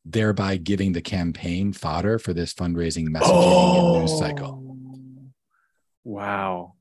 thereby 0.04 0.56
giving 0.56 0.92
the 0.92 1.02
campaign 1.02 1.72
fodder 1.72 2.16
for 2.16 2.32
this 2.32 2.54
fundraising 2.54 3.08
messaging 3.08 3.78
and 3.78 4.00
news 4.02 4.12
oh. 4.12 4.20
cycle. 4.20 4.76
Wow. 6.04 6.74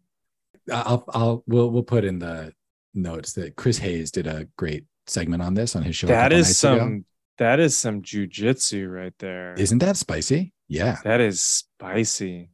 I'll, 0.71 1.03
I'll, 1.09 1.43
we'll, 1.47 1.71
we'll 1.71 1.81
put 1.81 2.03
in 2.03 2.19
the 2.19 2.53
notes 2.93 3.33
that 3.33 3.55
Chris 3.55 3.79
Hayes 3.79 4.11
did 4.11 4.27
a 4.27 4.47
great 4.57 4.85
segment 5.09 5.41
on 5.41 5.53
this 5.53 5.75
on 5.75 5.83
his 5.83 5.95
show. 5.95 6.07
That 6.07 6.33
is 6.33 6.57
some 6.57 6.79
ago. 6.79 7.03
that 7.37 7.59
is 7.59 7.77
some 7.77 8.01
jujitsu 8.01 8.91
right 8.91 9.13
there. 9.19 9.53
Isn't 9.55 9.79
that 9.79 9.97
spicy? 9.97 10.53
Yeah. 10.67 10.97
That 11.03 11.21
is 11.21 11.41
spicy. 11.41 12.49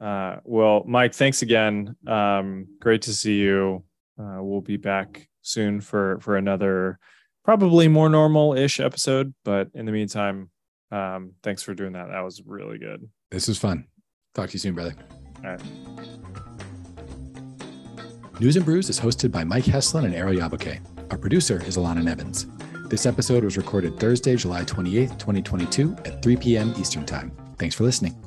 Uh, 0.00 0.36
well, 0.44 0.84
Mike, 0.86 1.14
thanks 1.14 1.42
again. 1.42 1.96
Um, 2.06 2.66
great 2.80 3.02
to 3.02 3.14
see 3.14 3.36
you. 3.36 3.84
Uh, 4.18 4.38
we'll 4.40 4.60
be 4.60 4.76
back 4.76 5.28
soon 5.42 5.80
for 5.80 6.18
for 6.20 6.36
another 6.36 6.98
probably 7.44 7.88
more 7.88 8.08
normal-ish 8.08 8.80
episode. 8.80 9.34
But 9.44 9.70
in 9.74 9.86
the 9.86 9.92
meantime, 9.92 10.50
um, 10.90 11.32
thanks 11.42 11.62
for 11.62 11.74
doing 11.74 11.92
that. 11.92 12.08
That 12.08 12.24
was 12.24 12.42
really 12.44 12.78
good. 12.78 13.08
This 13.30 13.48
was 13.48 13.58
fun. 13.58 13.86
Talk 14.34 14.50
to 14.50 14.52
you 14.54 14.58
soon, 14.58 14.74
brother. 14.74 14.94
All 15.44 15.50
right. 15.50 15.60
News 18.38 18.56
and 18.56 18.64
Brews 18.66 18.90
is 18.90 19.00
hosted 19.00 19.32
by 19.32 19.44
Mike 19.44 19.64
Heslin 19.64 20.04
and 20.04 20.14
Ariel 20.14 20.42
Yabuke. 20.42 20.80
Our 21.10 21.18
producer 21.18 21.62
is 21.64 21.76
Alana 21.76 22.02
Nevins. 22.02 22.46
This 22.88 23.06
episode 23.06 23.44
was 23.44 23.56
recorded 23.56 23.98
Thursday, 23.98 24.36
July 24.36 24.64
28th, 24.64 25.18
2022 25.18 25.96
at 26.04 26.22
3 26.22 26.36
p.m. 26.36 26.74
Eastern 26.78 27.06
Time. 27.06 27.30
Thanks 27.58 27.74
for 27.74 27.84
listening. 27.84 28.25